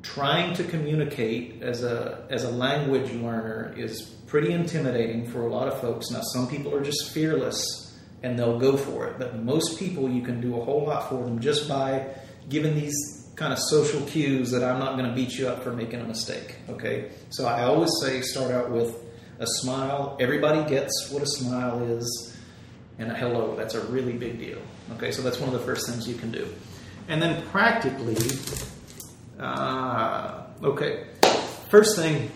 Trying 0.02 0.54
to 0.54 0.64
communicate 0.64 1.62
as 1.62 1.84
a 1.84 2.26
as 2.28 2.44
a 2.44 2.50
language 2.50 3.12
learner 3.12 3.72
is 3.76 4.02
pretty 4.26 4.52
intimidating 4.52 5.26
for 5.26 5.42
a 5.42 5.48
lot 5.48 5.68
of 5.68 5.80
folks. 5.80 6.10
Now 6.10 6.22
some 6.32 6.48
people 6.48 6.74
are 6.74 6.82
just 6.82 7.10
fearless 7.12 7.82
and 8.22 8.38
they'll 8.38 8.58
go 8.58 8.76
for 8.76 9.06
it. 9.08 9.18
But 9.18 9.42
most 9.42 9.78
people, 9.78 10.08
you 10.08 10.22
can 10.22 10.40
do 10.40 10.60
a 10.60 10.64
whole 10.64 10.86
lot 10.86 11.08
for 11.08 11.22
them 11.24 11.40
just 11.40 11.68
by 11.68 12.06
giving 12.48 12.74
these 12.74 13.30
kind 13.36 13.52
of 13.52 13.58
social 13.58 14.00
cues 14.02 14.50
that 14.50 14.62
I'm 14.62 14.78
not 14.78 14.96
going 14.96 15.08
to 15.08 15.14
beat 15.14 15.38
you 15.38 15.48
up 15.48 15.62
for 15.62 15.72
making 15.72 16.00
a 16.00 16.04
mistake. 16.04 16.56
Okay, 16.68 17.10
so 17.30 17.46
I 17.46 17.64
always 17.64 17.90
say 18.00 18.20
start 18.20 18.50
out 18.50 18.70
with 18.70 18.96
a 19.38 19.46
smile. 19.46 20.16
Everybody 20.20 20.68
gets 20.68 21.10
what 21.10 21.22
a 21.22 21.26
smile 21.26 21.82
is, 21.82 22.36
and 22.98 23.10
a 23.10 23.14
hello. 23.14 23.56
That's 23.56 23.74
a 23.74 23.84
really 23.86 24.12
big 24.12 24.38
deal. 24.38 24.60
Okay, 24.92 25.10
so 25.10 25.22
that's 25.22 25.38
one 25.38 25.52
of 25.52 25.58
the 25.58 25.64
first 25.64 25.88
things 25.88 26.08
you 26.08 26.14
can 26.14 26.30
do, 26.30 26.46
and 27.08 27.20
then 27.20 27.44
practically, 27.48 28.16
uh, 29.38 30.42
okay, 30.62 31.06
first 31.68 31.96
thing, 31.96 32.30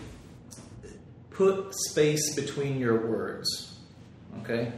put 1.31 1.73
space 1.73 2.35
between 2.35 2.79
your 2.79 3.07
words. 3.07 3.79
Okay. 4.39 4.71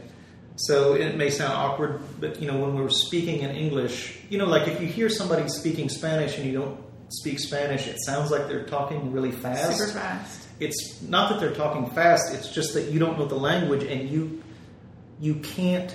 So 0.56 0.94
it 0.94 1.16
may 1.16 1.30
sound 1.30 1.54
awkward, 1.54 2.00
but 2.20 2.40
you 2.40 2.50
know, 2.50 2.58
when 2.58 2.74
we're 2.74 2.90
speaking 2.90 3.40
in 3.40 3.50
English, 3.50 4.18
you 4.28 4.36
know, 4.36 4.44
like 4.44 4.68
if 4.68 4.80
you 4.80 4.86
hear 4.86 5.08
somebody 5.08 5.48
speaking 5.48 5.88
Spanish 5.88 6.36
and 6.36 6.46
you 6.46 6.52
don't 6.52 6.78
speak 7.08 7.40
Spanish, 7.40 7.86
it 7.86 7.96
sounds 8.04 8.30
like 8.30 8.46
they're 8.46 8.66
talking 8.66 9.10
really 9.10 9.32
fast. 9.32 9.78
Super 9.78 9.90
fast. 9.92 10.48
It's 10.60 11.00
not 11.00 11.30
that 11.30 11.40
they're 11.40 11.54
talking 11.54 11.88
fast, 11.90 12.34
it's 12.34 12.50
just 12.50 12.74
that 12.74 12.90
you 12.92 12.98
don't 12.98 13.18
know 13.18 13.24
the 13.26 13.38
language 13.38 13.84
and 13.84 14.10
you 14.10 14.42
you 15.18 15.36
can't 15.36 15.94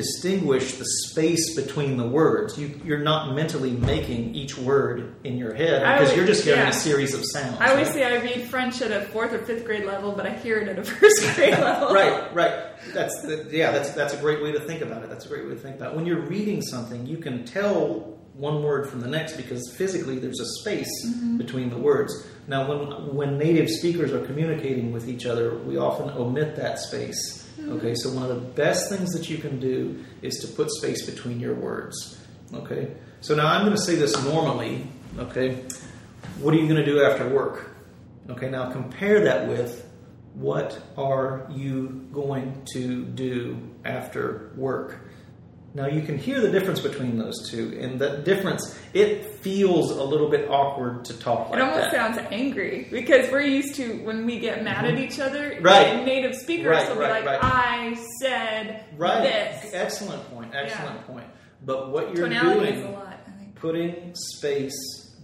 distinguish 0.00 0.74
the 0.74 0.84
space 0.84 1.54
between 1.54 1.96
the 1.96 2.06
words. 2.06 2.58
You, 2.58 2.80
you're 2.84 2.98
not 2.98 3.34
mentally 3.34 3.72
making 3.72 4.34
each 4.34 4.56
word 4.56 5.14
in 5.24 5.36
your 5.36 5.54
head 5.54 5.82
because 5.82 6.08
would- 6.08 6.16
you're 6.16 6.26
just 6.26 6.44
hearing 6.44 6.60
yeah. 6.60 6.70
a 6.70 6.72
series 6.72 7.14
of 7.14 7.22
sounds. 7.24 7.58
I 7.60 7.70
always 7.70 7.88
right? 7.88 7.94
say 7.94 8.04
I 8.04 8.20
read 8.22 8.48
French 8.48 8.80
at 8.80 8.90
a 8.90 9.06
fourth 9.06 9.32
or 9.32 9.38
fifth 9.38 9.64
grade 9.64 9.84
level, 9.84 10.12
but 10.12 10.26
I 10.26 10.30
hear 10.30 10.58
it 10.58 10.68
at 10.68 10.78
a 10.78 10.84
first 10.90 11.34
grade 11.34 11.52
level. 11.58 11.94
right, 11.94 12.34
right. 12.34 12.54
That's 12.94 13.20
the, 13.22 13.48
yeah. 13.50 13.70
That's 13.72 13.90
that's 13.90 14.14
a 14.14 14.18
great 14.18 14.42
way 14.42 14.52
to 14.52 14.60
think 14.60 14.80
about 14.80 15.02
it. 15.02 15.10
That's 15.10 15.26
a 15.26 15.28
great 15.28 15.44
way 15.44 15.50
to 15.50 15.60
think 15.60 15.76
about 15.76 15.92
it. 15.92 15.96
When 15.96 16.06
you're 16.06 16.26
reading 16.26 16.62
something, 16.62 17.06
you 17.06 17.18
can 17.18 17.44
tell 17.44 18.18
one 18.34 18.62
word 18.62 18.88
from 18.88 19.00
the 19.00 19.08
next 19.08 19.36
because 19.36 19.74
physically 19.76 20.18
there's 20.18 20.40
a 20.40 20.46
space 20.60 20.90
mm-hmm. 21.06 21.36
between 21.36 21.68
the 21.68 21.76
words. 21.76 22.26
Now, 22.48 22.68
when 22.68 23.14
when 23.14 23.38
native 23.38 23.68
speakers 23.68 24.12
are 24.12 24.24
communicating 24.24 24.92
with 24.92 25.08
each 25.08 25.26
other, 25.26 25.58
we 25.58 25.76
often 25.76 26.08
omit 26.10 26.56
that 26.56 26.78
space. 26.78 27.39
Okay, 27.68 27.94
so 27.94 28.12
one 28.12 28.24
of 28.24 28.28
the 28.28 28.48
best 28.52 28.88
things 28.88 29.10
that 29.10 29.28
you 29.28 29.38
can 29.38 29.60
do 29.60 30.04
is 30.22 30.34
to 30.38 30.48
put 30.48 30.70
space 30.70 31.08
between 31.08 31.40
your 31.40 31.54
words. 31.54 32.20
Okay, 32.52 32.94
so 33.20 33.34
now 33.34 33.46
I'm 33.46 33.64
going 33.64 33.76
to 33.76 33.82
say 33.82 33.94
this 33.94 34.22
normally. 34.24 34.86
Okay, 35.18 35.64
what 36.40 36.54
are 36.54 36.56
you 36.56 36.68
going 36.68 36.82
to 36.82 36.84
do 36.84 37.02
after 37.04 37.28
work? 37.28 37.70
Okay, 38.28 38.50
now 38.50 38.70
compare 38.70 39.24
that 39.24 39.48
with 39.48 39.86
what 40.34 40.80
are 40.96 41.48
you 41.50 42.08
going 42.12 42.64
to 42.72 43.04
do 43.04 43.58
after 43.84 44.52
work? 44.56 45.09
Now 45.72 45.86
you 45.86 46.02
can 46.02 46.18
hear 46.18 46.40
the 46.40 46.50
difference 46.50 46.80
between 46.80 47.16
those 47.16 47.48
two, 47.48 47.78
and 47.80 48.00
that 48.00 48.24
difference 48.24 48.76
it 48.92 49.36
feels 49.36 49.92
a 49.92 50.02
little 50.02 50.28
bit 50.28 50.50
awkward 50.50 51.04
to 51.04 51.18
talk 51.18 51.48
like 51.50 51.58
It 51.60 51.62
almost 51.62 51.92
that. 51.92 52.14
sounds 52.16 52.18
angry 52.32 52.88
because 52.90 53.30
we're 53.30 53.42
used 53.42 53.76
to 53.76 54.02
when 54.04 54.26
we 54.26 54.40
get 54.40 54.64
mad 54.64 54.84
at 54.84 54.98
each 54.98 55.20
other. 55.20 55.50
Mm-hmm. 55.52 55.62
Right. 55.64 56.04
native 56.04 56.34
speakers 56.34 56.66
Right, 56.66 56.88
will 56.88 56.96
right, 57.00 57.20
be 57.22 57.26
like, 57.30 57.42
right. 57.42 57.52
"I 57.54 57.94
said 58.20 58.84
right. 58.96 59.22
this." 59.22 59.70
Excellent 59.72 60.28
point. 60.34 60.52
Excellent 60.54 60.96
Yeah. 60.96 61.02
point. 61.14 61.26
But 61.64 61.90
what 61.92 62.16
you're 62.16 62.28
Tonality 62.28 62.60
doing 62.72 62.74
is 62.80 62.84
a 62.86 62.88
lot. 62.90 63.18
I 63.26 63.38
think. 63.38 63.54
putting 63.54 64.12
space 64.14 64.74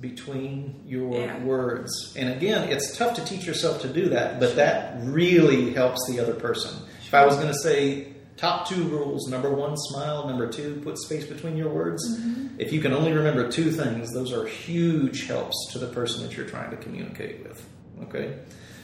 between 0.00 0.80
your 0.86 1.12
Yeah. 1.12 1.42
words. 1.42 2.14
And 2.16 2.28
again, 2.30 2.68
it's 2.68 2.96
tough 2.96 3.14
to 3.16 3.24
teach 3.24 3.46
yourself 3.46 3.80
to 3.82 3.88
do 3.88 4.10
that, 4.10 4.38
but 4.38 4.54
that 4.56 4.94
really 5.00 5.72
helps 5.72 5.98
the 6.08 6.20
other 6.20 6.34
person. 6.34 6.70
If 7.04 7.14
I 7.14 7.24
was 7.24 7.34
going 7.36 7.48
to 7.48 7.58
say 7.58 8.08
top 8.36 8.68
two 8.68 8.84
rules 8.84 9.28
number 9.28 9.50
one, 9.50 9.76
smile, 9.76 10.26
number 10.26 10.48
two, 10.48 10.80
put 10.84 10.98
space 10.98 11.24
between 11.24 11.56
your 11.56 11.68
words. 11.68 12.18
Mm-hmm. 12.18 12.60
If 12.60 12.72
you 12.72 12.80
can 12.80 12.92
only 12.92 13.12
remember 13.12 13.50
two 13.50 13.70
things, 13.70 14.12
those 14.12 14.32
are 14.32 14.46
huge 14.46 15.26
helps 15.26 15.72
to 15.72 15.78
the 15.78 15.86
person 15.88 16.22
that 16.22 16.36
you're 16.36 16.46
trying 16.46 16.70
to 16.70 16.76
communicate 16.76 17.42
with. 17.42 17.66
Okay? 18.04 18.38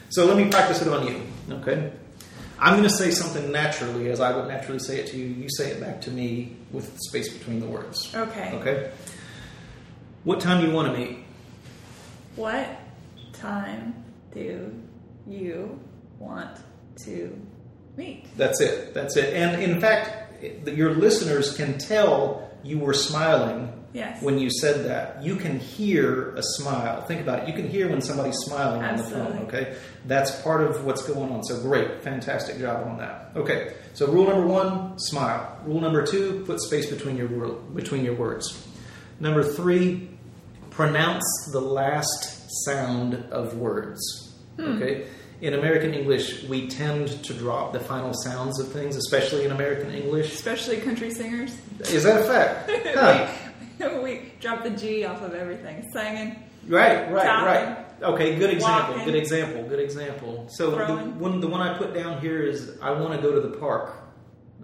So 0.08 0.26
let 0.26 0.36
me 0.36 0.48
practice 0.50 0.82
it 0.82 0.88
on 0.88 1.06
you. 1.06 1.22
Okay? 1.50 1.92
I'm 2.58 2.74
going 2.74 2.88
to 2.88 2.94
say 2.94 3.10
something 3.10 3.50
naturally 3.50 4.10
as 4.10 4.20
I 4.20 4.34
would 4.36 4.46
naturally 4.46 4.78
say 4.78 5.00
it 5.00 5.08
to 5.08 5.16
you. 5.16 5.26
You 5.26 5.48
say 5.50 5.72
it 5.72 5.80
back 5.80 6.00
to 6.02 6.10
me 6.10 6.56
with 6.70 6.96
space 7.00 7.32
between 7.32 7.60
the 7.60 7.66
words. 7.66 8.14
Okay. 8.14 8.52
Okay. 8.52 8.90
What 10.24 10.40
time 10.40 10.60
do 10.60 10.68
you 10.68 10.72
want 10.72 10.92
to 10.92 10.98
meet? 10.98 11.24
What 12.36 12.68
time 13.32 14.04
do 14.32 14.80
you 15.26 15.80
want 16.18 16.56
to 17.04 17.36
meet? 17.96 18.24
That's 18.36 18.60
it. 18.60 18.94
That's 18.94 19.16
it. 19.16 19.34
And 19.34 19.62
in 19.62 19.80
fact, 19.80 20.44
your 20.68 20.94
listeners 20.94 21.56
can 21.56 21.78
tell 21.78 22.50
you 22.64 22.78
were 22.78 22.94
smiling 22.94 23.72
Yes. 23.94 24.22
when 24.22 24.38
you 24.38 24.48
said 24.50 24.86
that. 24.86 25.22
You 25.22 25.36
can 25.36 25.58
hear 25.58 26.30
a 26.34 26.42
smile. 26.42 27.02
Think 27.02 27.20
about 27.20 27.40
it. 27.42 27.48
You 27.48 27.54
can 27.54 27.68
hear 27.68 27.90
when 27.90 28.00
somebody's 28.00 28.38
smiling 28.38 28.82
on 28.82 28.96
the 28.96 29.02
phone. 29.04 29.38
Okay, 29.48 29.76
that's 30.06 30.30
part 30.40 30.62
of 30.62 30.84
what's 30.86 31.02
going 31.06 31.30
on. 31.30 31.42
So 31.44 31.60
great, 31.60 32.02
fantastic 32.02 32.58
job 32.58 32.86
on 32.86 32.96
that. 32.98 33.32
Okay, 33.36 33.74
so 33.92 34.06
rule 34.10 34.26
number 34.26 34.46
one: 34.46 34.98
smile. 34.98 35.58
Rule 35.66 35.80
number 35.82 36.06
two: 36.06 36.42
put 36.46 36.58
space 36.62 36.88
between 36.90 37.18
your 37.18 37.28
between 37.74 38.02
your 38.02 38.14
words. 38.14 38.66
Number 39.20 39.42
three: 39.42 40.08
pronounce 40.70 41.24
the 41.52 41.60
last 41.60 42.46
sound 42.64 43.14
of 43.30 43.58
words. 43.58 44.00
Hmm. 44.56 44.76
Okay, 44.82 45.06
in 45.42 45.54
American 45.54 45.92
English, 45.92 46.44
we 46.44 46.68
tend 46.68 47.08
to 47.24 47.34
drop 47.34 47.72
the 47.72 47.80
final 47.80 48.14
sounds 48.14 48.60
of 48.60 48.68
things, 48.68 48.94
especially 48.94 49.44
in 49.44 49.50
American 49.50 49.92
English. 49.92 50.32
Especially 50.32 50.76
country 50.76 51.10
singers. 51.10 51.58
Is 51.80 52.04
that 52.04 52.22
a 52.22 52.24
fact? 52.24 52.70
Huh. 53.82 53.98
we, 53.98 53.98
we 54.02 54.32
drop 54.38 54.62
the 54.62 54.70
G 54.70 55.04
off 55.04 55.20
of 55.22 55.34
everything. 55.34 55.90
Singing. 55.92 56.36
Right, 56.68 57.10
right, 57.10 57.44
right. 57.44 57.86
Okay, 58.02 58.36
good 58.36 58.50
example. 58.50 58.94
Walking. 58.94 59.04
Good 59.12 59.16
example. 59.16 59.64
Good 59.64 59.80
example. 59.80 60.46
So 60.48 60.70
the 60.70 60.94
one, 60.96 61.40
the 61.40 61.48
one 61.48 61.60
I 61.60 61.76
put 61.76 61.92
down 61.92 62.20
here 62.20 62.42
is 62.44 62.78
I 62.80 62.92
want 62.92 63.12
to 63.14 63.20
go 63.20 63.34
to 63.34 63.40
the 63.40 63.56
park. 63.56 63.96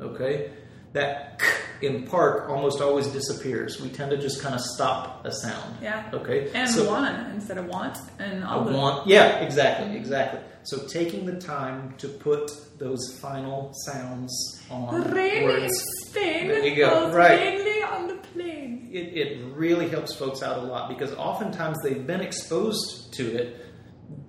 Okay, 0.01 0.53
that 0.93 1.41
k 1.41 1.47
in 1.83 2.07
park 2.07 2.49
almost 2.49 2.81
always 2.81 3.07
disappears. 3.09 3.81
We 3.81 3.89
tend 3.89 4.11
to 4.11 4.19
just 4.19 4.43
kind 4.43 4.55
of 4.55 4.61
stop 4.61 5.25
a 5.25 5.33
sound. 5.33 5.77
Yeah. 5.83 6.11
Okay. 6.13 6.51
And 6.55 6.69
so 6.71 6.89
wanna 6.89 7.31
instead 7.35 7.59
of 7.59 7.67
want. 7.67 7.99
And 8.19 8.45
I 8.45 8.55
all 8.55 8.65
the 8.65 8.73
want. 8.73 9.07
Yeah, 9.07 9.39
exactly, 9.41 9.97
exactly. 9.97 10.41
So 10.65 10.87
taking 10.87 11.25
the 11.25 11.41
time 11.41 11.95
to 11.99 12.09
put 12.09 12.51
those 12.79 13.19
final 13.21 13.73
sounds 13.87 14.63
on 14.71 15.01
The 15.01 15.43
words. 15.45 16.13
There 16.13 16.65
you 16.65 16.77
go. 16.77 17.11
Right. 17.13 17.41
mainly 17.41 17.83
on 17.83 18.09
the 18.09 18.15
plane. 18.15 18.89
it, 18.93 19.17
it 19.17 19.45
really 19.55 19.89
helps 19.89 20.15
folks 20.15 20.43
out 20.43 20.59
a 20.59 20.63
lot 20.63 20.89
because 20.89 21.15
oftentimes 21.15 21.79
they've 21.83 22.07
been 22.07 22.21
exposed 22.21 23.13
to 23.15 23.35
it. 23.35 23.67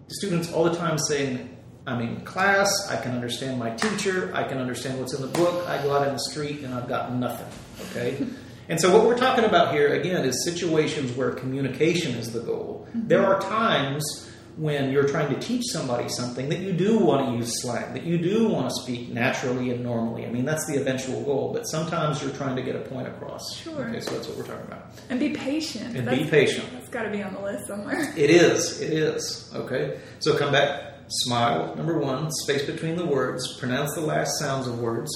Students 0.09 0.51
all 0.51 0.63
the 0.63 0.75
time 0.75 0.97
saying, 0.97 1.57
I'm 1.89 2.01
in 2.01 2.21
class, 2.21 2.69
I 2.87 3.01
can 3.01 3.13
understand 3.13 3.57
my 3.57 3.71
teacher, 3.71 4.31
I 4.35 4.43
can 4.43 4.59
understand 4.59 4.99
what's 4.99 5.15
in 5.15 5.21
the 5.21 5.27
book, 5.27 5.67
I 5.67 5.81
go 5.81 5.91
out 5.93 6.07
in 6.07 6.13
the 6.13 6.19
street 6.19 6.61
and 6.61 6.71
I've 6.73 6.87
got 6.87 7.13
nothing. 7.15 7.47
Okay? 7.89 8.27
and 8.69 8.79
so 8.79 8.95
what 8.95 9.07
we're 9.07 9.17
talking 9.17 9.43
about 9.43 9.73
here 9.73 9.95
again 9.95 10.23
is 10.23 10.45
situations 10.45 11.11
where 11.13 11.31
communication 11.31 12.13
is 12.13 12.31
the 12.31 12.41
goal. 12.41 12.87
Mm-hmm. 12.89 13.07
There 13.07 13.25
are 13.25 13.41
times 13.41 14.29
when 14.55 14.91
you're 14.91 15.07
trying 15.07 15.33
to 15.33 15.39
teach 15.39 15.63
somebody 15.71 16.09
something 16.09 16.49
that 16.49 16.59
you 16.59 16.73
do 16.73 16.99
want 16.99 17.27
to 17.27 17.37
use 17.37 17.61
slang, 17.61 17.93
that 17.93 18.03
you 18.03 18.17
do 18.17 18.49
want 18.49 18.69
to 18.69 18.81
speak 18.83 19.09
naturally 19.09 19.71
and 19.71 19.81
normally. 19.81 20.25
I 20.25 20.29
mean, 20.29 20.45
that's 20.45 20.67
the 20.67 20.75
eventual 20.75 21.23
goal, 21.23 21.53
but 21.53 21.63
sometimes 21.63 22.21
you're 22.21 22.33
trying 22.33 22.55
to 22.57 22.61
get 22.61 22.75
a 22.75 22.81
point 22.81 23.07
across. 23.07 23.55
Sure. 23.55 23.87
Okay, 23.87 24.01
so 24.01 24.11
that's 24.11 24.27
what 24.27 24.37
we're 24.37 24.43
talking 24.43 24.67
about. 24.67 24.91
And 25.09 25.19
be 25.19 25.29
patient. 25.29 25.95
And 25.95 26.05
That's- 26.05 26.23
be 26.23 26.29
patient. 26.29 26.71
That's 26.73 26.89
got 26.89 27.03
to 27.03 27.09
be 27.09 27.23
on 27.23 27.33
the 27.33 27.41
list 27.41 27.67
somewhere. 27.67 28.13
It 28.17 28.29
is. 28.29 28.79
It 28.81 28.91
is. 28.93 29.49
Okay. 29.55 29.99
So 30.19 30.37
come 30.37 30.51
back. 30.51 30.88
Smile. 31.09 31.75
Number 31.75 31.97
one. 31.97 32.31
Space 32.31 32.65
between 32.65 32.95
the 32.95 33.05
words. 33.05 33.57
Pronounce 33.57 33.93
the 33.95 34.01
last 34.01 34.37
sounds 34.39 34.67
of 34.67 34.79
words. 34.79 35.09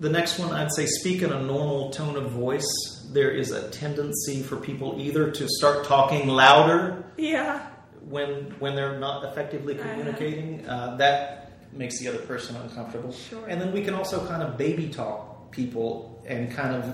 The 0.00 0.08
next 0.08 0.38
one, 0.38 0.52
I'd 0.52 0.72
say, 0.72 0.86
speak 0.86 1.22
in 1.22 1.32
a 1.32 1.42
normal 1.42 1.90
tone 1.90 2.16
of 2.16 2.30
voice. 2.30 2.66
There 3.12 3.30
is 3.30 3.50
a 3.52 3.68
tendency 3.70 4.42
for 4.42 4.56
people 4.56 4.96
either 4.98 5.30
to 5.30 5.48
start 5.48 5.84
talking 5.86 6.28
louder 6.28 7.04
Yeah. 7.16 7.60
when 8.08 8.54
when 8.58 8.74
they're 8.74 8.98
not 8.98 9.24
effectively 9.24 9.78
Uh-huh. 9.78 9.88
communicating. 9.90 10.66
Uh, 10.68 10.96
that 10.96 11.50
makes 11.72 11.98
the 12.00 12.08
other 12.08 12.18
person 12.18 12.56
uncomfortable. 12.56 13.12
Sure. 13.12 13.46
And 13.48 13.60
then 13.60 13.72
we 13.72 13.82
can 13.82 13.94
also 13.94 14.24
kind 14.26 14.42
of 14.42 14.56
baby 14.56 14.88
talk 14.88 15.50
people 15.50 16.22
and 16.26 16.50
kind 16.54 16.74
of 16.74 16.84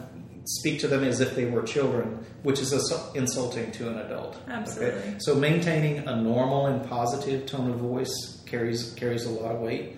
speak 0.44 0.80
to 0.80 0.88
them 0.88 1.04
as 1.04 1.20
if 1.20 1.34
they 1.34 1.46
were 1.46 1.62
children, 1.62 2.24
which 2.42 2.60
is 2.60 2.72
insulting 3.14 3.72
to 3.72 3.88
an 3.88 3.98
adult. 3.98 4.36
Absolutely. 4.48 5.16
So 5.18 5.34
maintaining 5.34 6.06
a 6.06 6.16
normal 6.16 6.66
and 6.66 6.86
positive 6.88 7.46
tone 7.46 7.70
of 7.70 7.78
voice 7.78 8.42
carries 8.46 8.92
carries 8.94 9.24
a 9.24 9.30
lot 9.30 9.54
of 9.54 9.60
weight. 9.60 9.96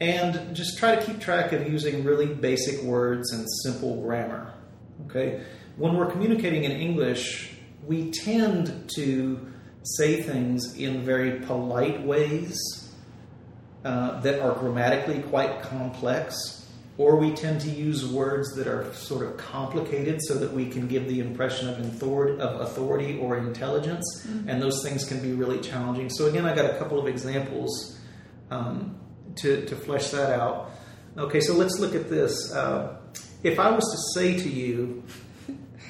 And 0.00 0.54
just 0.54 0.78
try 0.78 0.94
to 0.94 1.04
keep 1.04 1.20
track 1.20 1.52
of 1.52 1.68
using 1.70 2.04
really 2.04 2.26
basic 2.26 2.82
words 2.82 3.32
and 3.32 3.46
simple 3.64 4.00
grammar. 4.02 4.52
Okay? 5.06 5.42
When 5.76 5.96
we're 5.96 6.10
communicating 6.10 6.64
in 6.64 6.72
English, 6.72 7.56
we 7.86 8.10
tend 8.10 8.90
to 8.96 9.46
say 9.82 10.22
things 10.22 10.76
in 10.76 11.04
very 11.04 11.40
polite 11.40 12.02
ways 12.02 12.58
uh, 13.84 14.20
that 14.20 14.40
are 14.40 14.52
grammatically 14.52 15.22
quite 15.22 15.62
complex, 15.62 16.57
or 16.98 17.16
we 17.16 17.32
tend 17.32 17.60
to 17.60 17.70
use 17.70 18.04
words 18.06 18.54
that 18.56 18.66
are 18.66 18.92
sort 18.92 19.24
of 19.24 19.36
complicated 19.36 20.20
so 20.20 20.34
that 20.34 20.52
we 20.52 20.68
can 20.68 20.88
give 20.88 21.06
the 21.06 21.20
impression 21.20 21.68
of 21.68 21.78
authority, 22.60 23.18
or 23.18 23.38
intelligence, 23.38 24.26
and 24.48 24.60
those 24.60 24.82
things 24.82 25.04
can 25.04 25.22
be 25.22 25.32
really 25.32 25.60
challenging. 25.60 26.10
So, 26.10 26.26
again, 26.26 26.44
I 26.44 26.54
got 26.54 26.66
a 26.66 26.76
couple 26.76 26.98
of 26.98 27.06
examples 27.06 27.96
um, 28.50 28.98
to, 29.36 29.64
to 29.66 29.76
flesh 29.76 30.10
that 30.10 30.38
out. 30.38 30.72
Okay, 31.16 31.40
so 31.40 31.54
let's 31.54 31.78
look 31.78 31.94
at 31.94 32.10
this. 32.10 32.52
Uh, 32.52 32.96
if 33.44 33.60
I 33.60 33.70
was 33.70 33.84
to 33.84 34.20
say 34.20 34.36
to 34.36 34.48
you, 34.48 35.04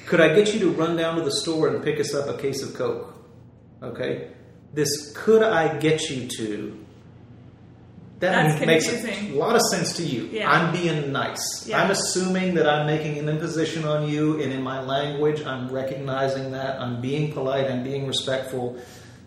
could 0.05 0.21
I 0.21 0.35
get 0.35 0.53
you 0.53 0.59
to 0.61 0.69
run 0.71 0.95
down 0.95 1.15
to 1.17 1.23
the 1.23 1.31
store 1.31 1.67
and 1.67 1.83
pick 1.83 1.99
us 1.99 2.13
up 2.13 2.27
a 2.27 2.37
case 2.39 2.61
of 2.61 2.75
Coke? 2.75 3.15
Okay, 3.81 4.31
this 4.73 5.11
could 5.15 5.41
I 5.41 5.77
get 5.79 6.09
you 6.09 6.27
to 6.37 6.78
that 8.19 8.65
makes 8.65 8.89
confusing. 8.89 9.33
a 9.33 9.35
lot 9.35 9.55
of 9.55 9.61
sense 9.71 9.95
to 9.97 10.03
you. 10.03 10.25
Yeah. 10.31 10.51
I'm 10.51 10.73
being 10.73 11.11
nice. 11.11 11.67
Yeah. 11.67 11.81
I'm 11.81 11.91
assuming 11.91 12.55
that 12.55 12.67
I'm 12.67 12.85
making 12.85 13.17
an 13.17 13.29
imposition 13.29 13.85
on 13.85 14.09
you, 14.09 14.41
and 14.41 14.51
in 14.51 14.61
my 14.61 14.81
language, 14.81 15.41
I'm 15.45 15.69
recognizing 15.69 16.51
that. 16.51 16.79
I'm 16.81 17.01
being 17.01 17.31
polite. 17.31 17.69
I'm 17.69 17.83
being 17.83 18.07
respectful. 18.07 18.77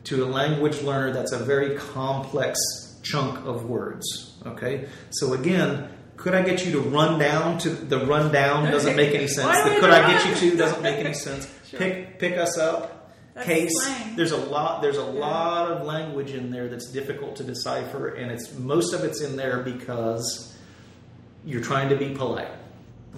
To 0.05 0.25
a 0.25 0.27
language 0.27 0.83
learner, 0.83 1.13
that's 1.13 1.33
a 1.33 1.39
very 1.39 1.77
complex 1.77 2.59
chunk 3.03 3.47
of 3.47 3.67
words. 3.67 4.33
Okay, 4.47 4.89
so 5.11 5.33
again. 5.35 5.89
Could 6.15 6.35
I 6.35 6.43
get 6.43 6.65
you 6.65 6.73
to 6.73 6.81
run 6.81 7.19
down 7.19 7.59
to 7.61 7.71
the 7.71 8.07
run 8.07 8.31
down 8.31 8.71
doesn't 8.71 8.95
make 8.95 9.13
any 9.13 9.27
sense. 9.27 9.59
The 9.65 9.81
could 9.81 9.91
I 9.91 10.13
get 10.13 10.41
you 10.43 10.51
to 10.51 10.57
doesn't 10.57 10.81
make 10.81 10.99
any 10.99 11.15
sense. 11.15 11.49
Sure. 11.73 11.79
Pick 11.79 12.19
pick 12.19 12.37
us 12.37 12.59
up. 12.59 13.02
That's 13.35 13.47
case. 13.47 13.71
slang. 13.83 14.17
There's 14.17 14.33
a 14.33 14.37
lot. 14.37 14.83
There's 14.83 14.99
a 14.99 15.01
Yeah. 15.15 15.21
lot 15.21 15.71
of 15.71 15.87
language 15.87 16.33
in 16.33 16.51
there 16.51 16.69
that's 16.69 16.91
difficult 16.91 17.37
to 17.37 17.45
decipher, 17.45 18.09
and 18.09 18.31
it's 18.31 18.53
most 18.59 18.93
of 18.93 19.05
it's 19.05 19.21
in 19.23 19.37
there 19.37 19.59
because 19.59 20.55
you're 21.45 21.63
trying 21.63 21.89
to 21.89 21.97
be 21.97 22.11
polite. 22.11 22.49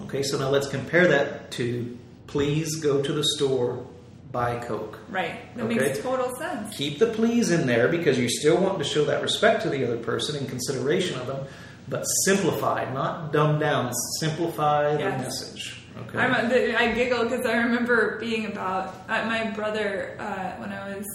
Okay, 0.03 0.23
so 0.23 0.37
now 0.37 0.49
let's 0.49 0.67
compare 0.67 1.07
that 1.07 1.51
to 1.51 1.97
please 2.27 2.75
go 2.77 3.01
to 3.01 3.13
the 3.13 3.23
store, 3.35 3.85
buy 4.31 4.59
Coke. 4.59 4.99
Right. 5.09 5.55
That 5.55 5.65
Okay. 5.65 5.75
makes 5.75 5.99
total 5.99 6.35
sense. 6.37 6.75
Keep 6.75 6.99
the 6.99 7.07
please 7.07 7.51
in 7.51 7.67
there 7.67 7.87
because 7.87 8.17
you 8.17 8.27
still 8.29 8.57
want 8.57 8.77
to 8.79 8.83
show 8.83 9.05
that 9.05 9.21
respect 9.21 9.61
to 9.63 9.69
the 9.69 9.83
other 9.85 9.97
person 9.97 10.35
and 10.35 10.49
consideration 10.49 11.19
of 11.19 11.27
them, 11.27 11.39
but 11.87 12.03
simplify, 12.25 12.91
not 12.93 13.31
dumb 13.31 13.59
down. 13.59 13.91
Simplify 14.19 14.93
the 14.97 15.03
message. 15.09 15.74
Okay. 15.97 16.19
I'm, 16.19 16.33
I 16.75 16.93
giggle 16.93 17.23
because 17.23 17.45
I 17.45 17.57
remember 17.57 18.19
being 18.19 18.47
about 18.47 18.95
uh, 19.07 19.25
my 19.25 19.49
brother 19.51 20.17
uh, 20.19 20.59
when 20.59 20.71
I 20.71 20.95
was 20.95 21.05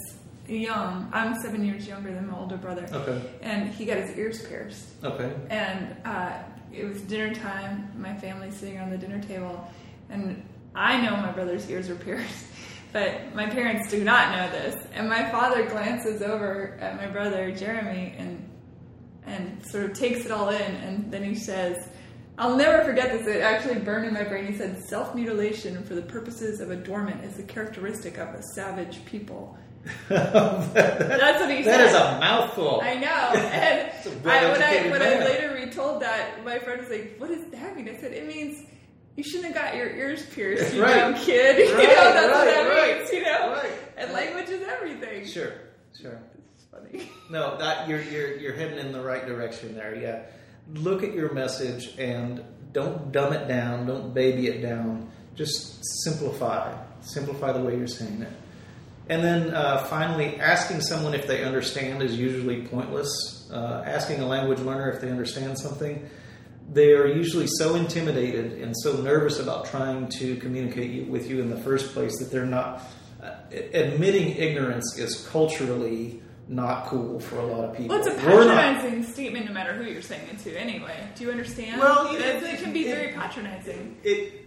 young. 0.47 1.09
I'm 1.13 1.39
seven 1.41 1.63
years 1.63 1.87
younger 1.87 2.13
than 2.13 2.29
my 2.29 2.37
older 2.37 2.57
brother, 2.57 2.87
okay. 2.91 3.21
and 3.41 3.69
he 3.69 3.85
got 3.85 3.97
his 3.97 4.17
ears 4.17 4.45
pierced. 4.47 4.87
Okay. 5.03 5.33
And 5.49 5.95
uh, 6.05 6.39
it 6.73 6.85
was 6.85 7.01
dinner 7.01 7.33
time. 7.33 7.91
My 7.97 8.15
family's 8.15 8.55
sitting 8.55 8.77
around 8.77 8.91
the 8.91 8.97
dinner 8.97 9.21
table, 9.21 9.69
and 10.09 10.43
I 10.75 10.99
know 11.01 11.15
my 11.17 11.31
brother's 11.31 11.69
ears 11.69 11.89
were 11.89 11.95
pierced, 11.95 12.45
but 12.93 13.35
my 13.35 13.47
parents 13.47 13.89
do 13.89 14.03
not 14.03 14.35
know 14.35 14.49
this. 14.51 14.87
And 14.93 15.07
my 15.07 15.29
father 15.29 15.67
glances 15.67 16.21
over 16.21 16.77
at 16.81 16.97
my 16.97 17.07
brother 17.07 17.51
Jeremy 17.51 18.15
and 18.17 18.47
and 19.23 19.63
sort 19.67 19.85
of 19.85 19.93
takes 19.93 20.25
it 20.25 20.31
all 20.31 20.49
in, 20.49 20.61
and 20.61 21.11
then 21.11 21.23
he 21.23 21.35
says. 21.35 21.77
I'll 22.41 22.57
never 22.57 22.83
forget 22.83 23.11
this. 23.11 23.27
It 23.27 23.41
actually 23.41 23.75
burned 23.79 24.07
in 24.07 24.15
my 24.15 24.23
brain. 24.23 24.47
He 24.47 24.57
said, 24.57 24.83
"Self 24.83 25.13
mutilation 25.13 25.83
for 25.83 25.93
the 25.93 26.01
purposes 26.01 26.59
of 26.59 26.71
adornment 26.71 27.23
is 27.23 27.37
a 27.37 27.43
characteristic 27.43 28.17
of 28.17 28.29
a 28.29 28.41
savage 28.41 29.05
people." 29.05 29.55
That's 30.09 31.39
what 31.39 31.51
he 31.51 31.63
said. 31.63 31.79
That 31.79 31.87
is 31.87 31.93
a 31.93 32.19
mouthful. 32.19 32.81
I 32.83 32.95
know. 32.95 33.07
And 34.23 34.27
I, 34.27 34.51
when 34.51 34.63
I 34.63 34.89
when 34.89 35.01
I 35.03 35.23
later 35.23 35.53
retold 35.53 36.01
that, 36.01 36.43
my 36.43 36.57
friend 36.57 36.81
was 36.81 36.89
like, 36.89 37.15
"What 37.19 37.29
does 37.29 37.45
that 37.51 37.75
mean?" 37.75 37.87
I 37.87 37.95
said, 37.95 38.11
"It 38.11 38.25
means 38.27 38.65
you 39.15 39.23
shouldn't 39.23 39.53
have 39.53 39.55
got 39.55 39.75
your 39.75 39.89
ears 39.91 40.25
pierced, 40.33 40.73
you 40.73 40.81
Right. 40.81 40.95
dumb 40.95 41.13
kid. 41.13 41.59
you 41.59 41.75
know 41.75 41.77
that's 41.77 42.33
what 42.33 42.45
that 42.45 42.69
right, 42.69 42.97
means. 42.97 43.11
You 43.13 43.21
know, 43.23 43.51
right. 43.51 43.71
and 43.97 44.11
language 44.13 44.49
is 44.49 44.63
everything." 44.67 45.27
Sure. 45.27 45.53
Sure. 45.99 46.19
It's 46.55 46.65
funny. 46.71 47.11
No, 47.29 47.55
that 47.57 47.87
you're 47.87 48.01
you're 48.01 48.35
you're 48.37 48.53
heading 48.53 48.79
in 48.79 48.91
the 48.91 49.01
right 49.01 49.27
direction 49.27 49.75
there. 49.75 49.95
Yeah. 49.95 50.23
Look 50.73 51.03
at 51.03 51.13
your 51.13 51.33
message 51.33 51.97
and 51.97 52.43
don't 52.73 53.11
dumb 53.11 53.33
it 53.33 53.47
down. 53.47 53.85
Don't 53.85 54.13
baby 54.13 54.47
it 54.47 54.61
down. 54.61 55.11
Just 55.35 55.83
simplify. 56.03 56.75
Simplify 57.01 57.51
the 57.51 57.61
way 57.61 57.77
you're 57.77 57.87
saying 57.87 58.21
it. 58.21 58.31
And 59.09 59.23
then 59.23 59.53
uh, 59.53 59.83
finally, 59.85 60.39
asking 60.39 60.81
someone 60.81 61.13
if 61.13 61.27
they 61.27 61.43
understand 61.43 62.01
is 62.01 62.17
usually 62.17 62.65
pointless. 62.67 63.49
Uh, 63.51 63.83
asking 63.85 64.21
a 64.21 64.25
language 64.25 64.59
learner 64.59 64.89
if 64.89 65.01
they 65.01 65.09
understand 65.09 65.59
something, 65.59 66.09
they 66.71 66.93
are 66.93 67.07
usually 67.07 67.47
so 67.47 67.75
intimidated 67.75 68.61
and 68.61 68.73
so 68.77 69.01
nervous 69.01 69.39
about 69.39 69.65
trying 69.65 70.07
to 70.07 70.37
communicate 70.37 71.07
with 71.07 71.29
you 71.29 71.41
in 71.41 71.49
the 71.49 71.57
first 71.57 71.91
place 71.93 72.17
that 72.19 72.31
they're 72.31 72.45
not. 72.45 72.81
Uh, 73.21 73.35
admitting 73.51 74.35
ignorance 74.37 74.97
is 74.97 75.27
culturally 75.27 76.21
not 76.51 76.85
cool 76.87 77.19
for 77.19 77.39
a 77.39 77.45
lot 77.45 77.63
of 77.63 77.75
people. 77.75 77.97
Well, 77.97 78.05
it's 78.05 78.07
a 78.07 78.25
We're 78.27 78.45
not- 78.45 78.55
patronizing 78.55 79.03
statement, 79.05 79.45
no 79.47 79.53
matter 79.53 79.73
who 79.73 79.89
you're 79.89 80.01
saying 80.01 80.27
it 80.29 80.39
to. 80.39 80.55
Anyway, 80.55 80.95
do 81.15 81.23
you 81.23 81.31
understand? 81.31 81.79
Well, 81.79 82.11
you 82.11 82.19
know, 82.19 82.25
it, 82.25 82.43
it 82.43 82.59
can 82.61 82.73
be 82.73 82.87
it- 82.87 82.95
very 82.95 83.13
patronizing. 83.13 83.97
it 84.03 84.37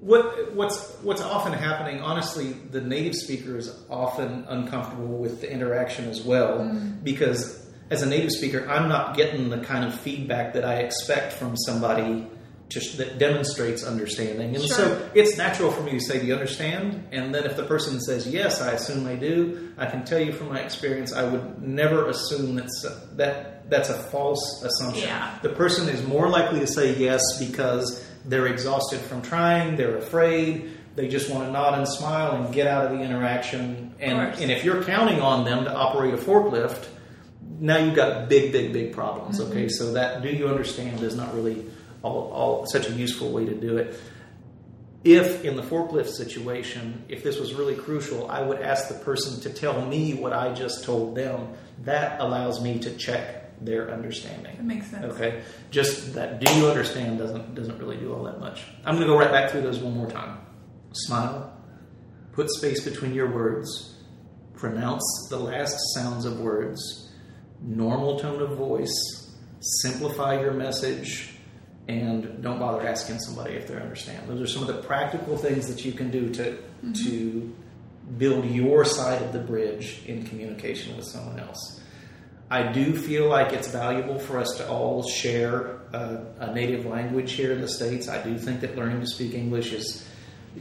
what 0.00 0.54
what's 0.54 0.96
what's 0.96 1.22
often 1.22 1.54
happening 1.54 2.02
honestly 2.02 2.52
the 2.52 2.80
native 2.80 3.14
speaker 3.14 3.56
is 3.56 3.74
often 3.88 4.44
uncomfortable 4.48 5.16
with 5.16 5.40
the 5.40 5.50
interaction 5.50 6.06
as 6.10 6.20
well 6.20 6.58
mm. 6.58 7.02
because 7.02 7.64
as 7.90 8.02
a 8.02 8.06
native 8.06 8.30
speaker, 8.32 8.68
I'm 8.68 8.88
not 8.88 9.16
getting 9.16 9.50
the 9.50 9.58
kind 9.58 9.84
of 9.84 9.98
feedback 9.98 10.54
that 10.54 10.64
I 10.64 10.76
expect 10.76 11.34
from 11.34 11.56
somebody 11.56 12.26
to, 12.70 12.96
that 12.96 13.18
demonstrates 13.18 13.84
understanding. 13.84 14.54
And 14.56 14.64
Sure. 14.64 14.76
so 14.76 15.10
it's 15.14 15.36
natural 15.36 15.70
for 15.70 15.82
me 15.82 15.92
to 15.92 16.00
say, 16.00 16.18
Do 16.18 16.26
you 16.26 16.32
understand? 16.32 17.08
And 17.12 17.34
then 17.34 17.44
if 17.44 17.56
the 17.56 17.62
person 17.64 18.00
says 18.00 18.26
yes, 18.26 18.60
I 18.60 18.72
assume 18.72 19.04
they 19.04 19.16
do. 19.16 19.72
I 19.76 19.86
can 19.86 20.04
tell 20.04 20.20
you 20.20 20.32
from 20.32 20.48
my 20.48 20.60
experience, 20.60 21.12
I 21.12 21.24
would 21.24 21.62
never 21.62 22.08
assume 22.08 22.56
that's, 22.56 22.86
that 23.12 23.70
that's 23.70 23.90
a 23.90 23.94
false 23.94 24.62
assumption. 24.62 25.08
Yeah. 25.08 25.38
The 25.42 25.50
person 25.50 25.88
is 25.88 26.06
more 26.06 26.28
likely 26.28 26.60
to 26.60 26.66
say 26.66 26.96
yes 26.96 27.22
because 27.38 28.04
they're 28.24 28.46
exhausted 28.46 29.00
from 29.00 29.22
trying, 29.22 29.76
they're 29.76 29.98
afraid, 29.98 30.70
they 30.96 31.08
just 31.08 31.30
want 31.30 31.46
to 31.46 31.52
nod 31.52 31.78
and 31.78 31.88
smile 31.88 32.42
and 32.42 32.54
get 32.54 32.66
out 32.66 32.86
of 32.86 32.96
the 32.96 33.04
interaction. 33.04 33.94
And, 34.00 34.18
and 34.40 34.50
if 34.50 34.64
you're 34.64 34.84
counting 34.84 35.20
on 35.20 35.44
them 35.44 35.64
to 35.64 35.74
operate 35.74 36.14
a 36.14 36.18
forklift, 36.18 36.86
now 37.58 37.78
you've 37.78 37.96
got 37.96 38.28
big, 38.28 38.52
big, 38.52 38.72
big 38.72 38.92
problems. 38.92 39.40
Mm-hmm. 39.40 39.52
Okay, 39.52 39.68
so 39.68 39.92
that 39.92 40.22
do 40.22 40.28
you 40.28 40.48
understand 40.48 41.02
is 41.02 41.16
not 41.16 41.34
really 41.34 41.66
all, 42.04 42.30
all 42.32 42.66
such 42.66 42.88
a 42.88 42.92
useful 42.92 43.32
way 43.32 43.44
to 43.46 43.54
do 43.54 43.78
it. 43.78 43.98
If 45.02 45.44
in 45.44 45.56
the 45.56 45.62
forklift 45.62 46.08
situation, 46.08 47.04
if 47.08 47.22
this 47.22 47.38
was 47.38 47.52
really 47.52 47.74
crucial, 47.74 48.30
I 48.30 48.40
would 48.40 48.60
ask 48.60 48.88
the 48.88 48.94
person 48.94 49.40
to 49.42 49.50
tell 49.50 49.84
me 49.84 50.14
what 50.14 50.32
I 50.32 50.54
just 50.54 50.84
told 50.84 51.14
them. 51.14 51.48
That 51.82 52.20
allows 52.20 52.62
me 52.62 52.78
to 52.78 52.96
check 52.96 53.44
their 53.60 53.90
understanding. 53.90 54.56
That 54.56 54.64
makes 54.64 54.90
sense. 54.90 55.04
Okay, 55.14 55.42
just 55.70 56.14
that 56.14 56.40
do 56.40 56.54
you 56.54 56.66
understand 56.68 57.18
doesn't 57.18 57.54
doesn't 57.54 57.78
really 57.78 57.96
do 57.96 58.14
all 58.14 58.24
that 58.24 58.40
much. 58.40 58.62
I'm 58.84 58.96
going 58.96 59.06
to 59.06 59.12
go 59.12 59.18
right 59.18 59.30
back 59.30 59.50
through 59.50 59.62
those 59.62 59.78
one 59.78 59.94
more 59.94 60.10
time. 60.10 60.38
Smile, 60.92 61.52
put 62.32 62.50
space 62.50 62.82
between 62.84 63.14
your 63.14 63.30
words, 63.30 64.02
pronounce 64.54 65.04
the 65.28 65.38
last 65.38 65.76
sounds 65.94 66.24
of 66.24 66.40
words, 66.40 67.10
normal 67.60 68.18
tone 68.18 68.40
of 68.40 68.56
voice, 68.56 68.94
simplify 69.60 70.40
your 70.40 70.52
message, 70.52 71.33
and 71.88 72.42
don't 72.42 72.58
bother 72.58 72.86
asking 72.86 73.18
somebody 73.18 73.54
if 73.54 73.68
they 73.68 73.76
understand. 73.76 74.28
Those 74.28 74.40
are 74.40 74.46
some 74.46 74.62
of 74.62 74.68
the 74.68 74.82
practical 74.82 75.36
things 75.36 75.68
that 75.68 75.84
you 75.84 75.92
can 75.92 76.10
do 76.10 76.32
to 76.34 76.42
mm-hmm. 76.52 76.92
to 76.92 77.54
build 78.18 78.44
your 78.46 78.84
side 78.84 79.22
of 79.22 79.32
the 79.32 79.38
bridge 79.38 80.02
in 80.06 80.24
communication 80.24 80.96
with 80.96 81.06
someone 81.06 81.38
else. 81.40 81.80
I 82.50 82.72
do 82.72 82.94
feel 82.94 83.28
like 83.28 83.52
it's 83.52 83.68
valuable 83.68 84.18
for 84.18 84.38
us 84.38 84.56
to 84.58 84.68
all 84.68 85.02
share 85.02 85.80
a, 85.92 86.26
a 86.40 86.54
native 86.54 86.84
language 86.84 87.32
here 87.32 87.52
in 87.52 87.60
the 87.60 87.68
states. 87.68 88.08
I 88.08 88.22
do 88.22 88.36
think 88.36 88.60
that 88.60 88.76
learning 88.76 89.00
to 89.00 89.06
speak 89.06 89.34
English 89.34 89.72
is, 89.72 90.06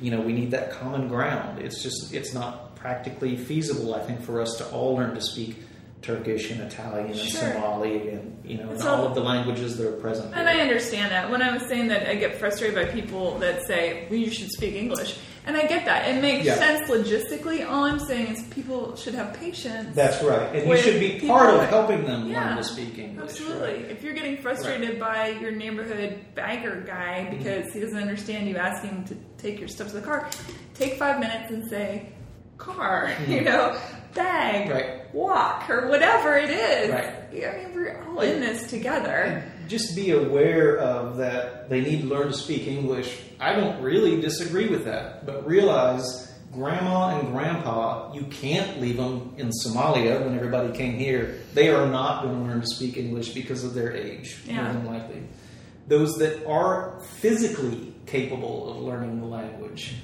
you 0.01 0.09
know, 0.09 0.21
we 0.21 0.33
need 0.33 0.51
that 0.51 0.71
common 0.71 1.07
ground. 1.07 1.59
It's 1.59 1.83
just 1.83 2.13
it's 2.13 2.33
not 2.33 2.75
practically 2.75 3.35
feasible. 3.35 3.93
I 3.93 3.99
think 3.99 4.21
for 4.21 4.41
us 4.41 4.57
to 4.57 4.69
all 4.71 4.95
learn 4.95 5.13
to 5.15 5.21
speak 5.21 5.57
Turkish 6.03 6.51
and 6.51 6.61
Italian 6.61 7.07
and 7.07 7.17
Somali 7.17 8.09
and 8.09 8.37
you 8.45 8.57
know 8.57 8.69
and 8.71 8.79
So- 8.81 8.89
all 8.93 9.07
of 9.07 9.15
the 9.15 9.21
languages 9.21 9.77
that 9.77 9.87
are 9.87 9.93
present. 9.93 10.33
And 10.35 10.47
here. 10.47 10.57
I 10.59 10.61
understand 10.61 11.11
that. 11.11 11.31
When 11.31 11.41
I 11.41 11.51
was 11.53 11.63
saying 11.63 11.87
that 11.87 12.07
I 12.07 12.15
get 12.15 12.35
frustrated 12.37 12.75
by 12.75 12.85
people 12.91 13.39
that 13.39 13.65
say, 13.65 14.05
well, 14.09 14.19
you 14.19 14.29
should 14.29 14.49
speak 14.51 14.75
English. 14.75 15.15
And 15.45 15.57
I 15.57 15.65
get 15.65 15.83
that. 15.85 16.07
It 16.07 16.21
makes 16.21 16.45
Yeah. 16.45 16.55
sense 16.55 16.89
logistically. 16.89 17.67
All 17.69 17.83
I'm 17.83 17.99
saying 17.99 18.27
is 18.27 18.43
people 18.43 18.95
should 18.95 19.13
have 19.13 19.33
patience. 19.33 19.93
That's 19.93 20.21
right, 20.23 20.55
and 20.55 20.69
you 20.69 20.77
should 20.77 20.99
be 21.01 21.19
part 21.27 21.53
of 21.53 21.67
helping 21.69 22.05
them 22.05 22.29
Yeah, 22.29 22.47
learn 22.47 22.57
to 22.57 22.63
speak 22.63 22.97
English. 22.97 23.29
Absolutely. 23.31 23.67
right? 23.67 23.91
If 23.91 24.03
you're 24.03 24.13
getting 24.13 24.37
frustrated 24.37 24.99
by 25.01 25.29
your 25.41 25.51
neighborhood 25.51 26.17
banker 26.35 26.81
guy 26.85 27.27
Mm-hmm. 27.29 27.37
because 27.39 27.73
he 27.73 27.79
doesn't 27.81 27.97
understand 27.97 28.47
you 28.47 28.55
asking 28.57 28.89
him 28.91 29.03
to 29.05 29.15
take 29.37 29.59
your 29.59 29.67
stuff 29.67 29.87
to 29.87 29.93
the 29.95 30.01
car, 30.01 30.29
take 30.75 30.97
five 30.97 31.19
minutes 31.19 31.51
and 31.51 31.69
say, 31.69 32.07
car, 32.57 33.13
you 33.27 33.41
know, 33.41 33.79
bag, 34.13 34.67
Mm-hmm. 34.67 34.71
Right. 34.71 35.13
walk, 35.13 35.69
or 35.69 35.87
whatever 35.87 36.37
it 36.37 36.49
is. 36.51 36.89
Right. 36.91 37.15
I 37.33 37.57
mean, 37.57 37.73
we're 37.75 38.03
all 38.03 38.21
in 38.21 38.39
this 38.41 38.69
together. 38.69 39.43
just 39.67 39.95
be 39.95 40.11
aware 40.11 40.77
of 40.77 41.17
that 41.17 41.67
they 41.69 41.81
need 41.81 42.01
to 42.01 42.07
learn 42.07 42.27
to 42.27 42.33
speak 42.33 42.67
English. 42.67 43.19
I 43.39 43.53
don't 43.53 43.81
really 43.81 44.21
disagree 44.21 44.67
with 44.69 44.85
that, 44.85 45.25
but 45.25 45.47
realize 45.47 46.31
grandma 46.51 47.17
and 47.19 47.31
grandpa, 47.33 48.13
you 48.13 48.23
can't 48.25 48.79
leave 48.79 48.97
them 48.97 49.33
in 49.37 49.49
Somalia 49.65 50.23
when 50.23 50.35
everybody 50.35 50.71
came 50.77 50.93
here. 50.99 51.39
They 51.55 51.69
are 51.69 51.87
not 51.87 52.23
going 52.23 52.35
to 52.35 52.41
learn 52.51 52.61
to 52.61 52.67
speak 52.67 52.95
English 52.97 53.33
because 53.33 53.63
of 53.63 53.73
their 53.73 53.91
age, 53.95 54.37
Yeah. 54.45 54.61
more 54.63 54.73
than 54.73 54.85
likely. 54.85 55.23
Those 55.87 56.15
that 56.19 56.45
are 56.47 57.01
physically 57.17 57.95
capable 58.05 58.69
of 58.71 58.77
learning 58.83 59.19
the 59.21 59.25
language, 59.25 59.95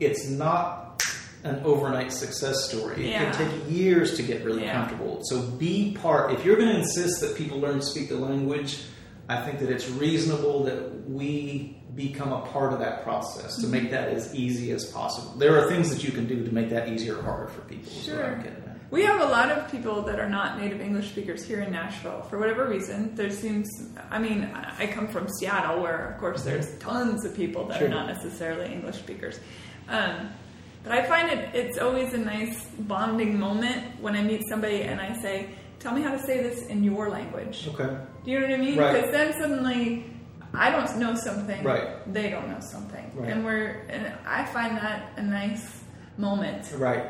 it's 0.00 0.28
not 0.28 1.02
an 1.46 1.62
overnight 1.64 2.12
success 2.12 2.64
story. 2.68 3.06
It 3.06 3.10
Yeah. 3.10 3.30
can 3.32 3.48
take 3.48 3.70
years 3.70 4.16
to 4.16 4.22
get 4.22 4.44
really 4.44 4.62
Yeah. 4.64 4.72
comfortable. 4.74 5.20
So 5.24 5.40
be 5.42 5.96
part. 6.00 6.32
If 6.32 6.44
you're 6.44 6.56
going 6.56 6.68
to 6.68 6.78
insist 6.78 7.20
that 7.20 7.36
people 7.36 7.58
learn 7.58 7.76
to 7.80 7.86
speak 7.86 8.08
the 8.08 8.16
language, 8.16 8.82
I 9.28 9.36
think 9.44 9.58
that 9.60 9.70
it's 9.70 9.88
reasonable 9.90 10.64
that 10.64 11.08
we 11.08 11.76
become 11.94 12.32
a 12.32 12.40
part 12.42 12.72
of 12.72 12.78
that 12.80 13.02
process 13.02 13.56
to 13.62 13.66
make 13.66 13.90
that 13.90 14.08
as 14.10 14.34
easy 14.34 14.70
as 14.72 14.84
possible. 14.84 15.32
There 15.38 15.58
are 15.58 15.68
things 15.68 15.88
that 15.90 16.04
you 16.04 16.12
can 16.12 16.26
do 16.26 16.44
to 16.44 16.54
make 16.54 16.68
that 16.70 16.88
easier 16.88 17.16
or 17.18 17.22
harder 17.22 17.48
for 17.48 17.62
people. 17.62 17.90
is 17.90 18.08
what 18.08 18.18
I'm 18.24 18.42
Sure. 18.42 18.52
We 18.88 19.02
have 19.02 19.20
a 19.20 19.24
lot 19.24 19.50
of 19.50 19.68
people 19.68 20.02
that 20.02 20.20
are 20.20 20.28
not 20.28 20.60
native 20.60 20.80
English 20.80 21.08
speakers 21.10 21.42
here 21.44 21.58
in 21.60 21.72
Nashville. 21.72 22.22
For 22.30 22.38
whatever 22.38 22.66
reason, 22.66 23.10
there 23.16 23.30
seems, 23.30 23.68
I 24.12 24.20
mean, 24.20 24.48
I 24.78 24.86
come 24.86 25.08
from 25.08 25.26
Seattle 25.40 25.82
where, 25.82 26.10
of 26.12 26.20
course, 26.20 26.44
there's 26.44 26.72
tons 26.78 27.24
of 27.24 27.34
people 27.34 27.66
that 27.66 27.78
Sure. 27.78 27.88
are 27.88 27.90
not 27.90 28.06
necessarily 28.06 28.72
English 28.72 28.96
speakers. 28.98 29.40
Um, 29.88 30.28
but 30.86 30.96
I 30.96 31.02
find 31.04 31.28
it, 31.30 31.52
it's 31.52 31.78
always 31.78 32.14
a 32.14 32.18
nice 32.18 32.64
bonding 32.78 33.38
moment 33.40 34.00
when 34.00 34.14
I 34.14 34.22
meet 34.22 34.42
somebody 34.48 34.82
and 34.82 35.00
I 35.00 35.20
say, 35.20 35.50
Tell 35.80 35.92
me 35.92 36.00
how 36.00 36.12
to 36.12 36.18
say 36.18 36.42
this 36.42 36.66
in 36.66 36.82
your 36.84 37.10
language. 37.10 37.68
Okay. 37.68 37.96
Do 38.24 38.30
you 38.30 38.40
know 38.40 38.46
what 38.46 38.54
I 38.54 38.58
mean? 38.58 38.78
Right. 38.78 38.94
Because 38.94 39.10
then 39.10 39.32
suddenly 39.34 40.04
I 40.54 40.70
don't 40.70 40.98
know 40.98 41.14
something, 41.16 41.62
Right. 41.64 42.12
they 42.12 42.30
don't 42.30 42.48
know 42.48 42.60
something. 42.60 43.10
Right. 43.14 43.30
And 43.30 43.44
we're, 43.44 43.84
and 43.88 44.12
I 44.26 44.44
find 44.46 44.76
that 44.78 45.12
a 45.16 45.22
nice 45.22 45.82
moment. 46.16 46.72
Right. 46.76 47.06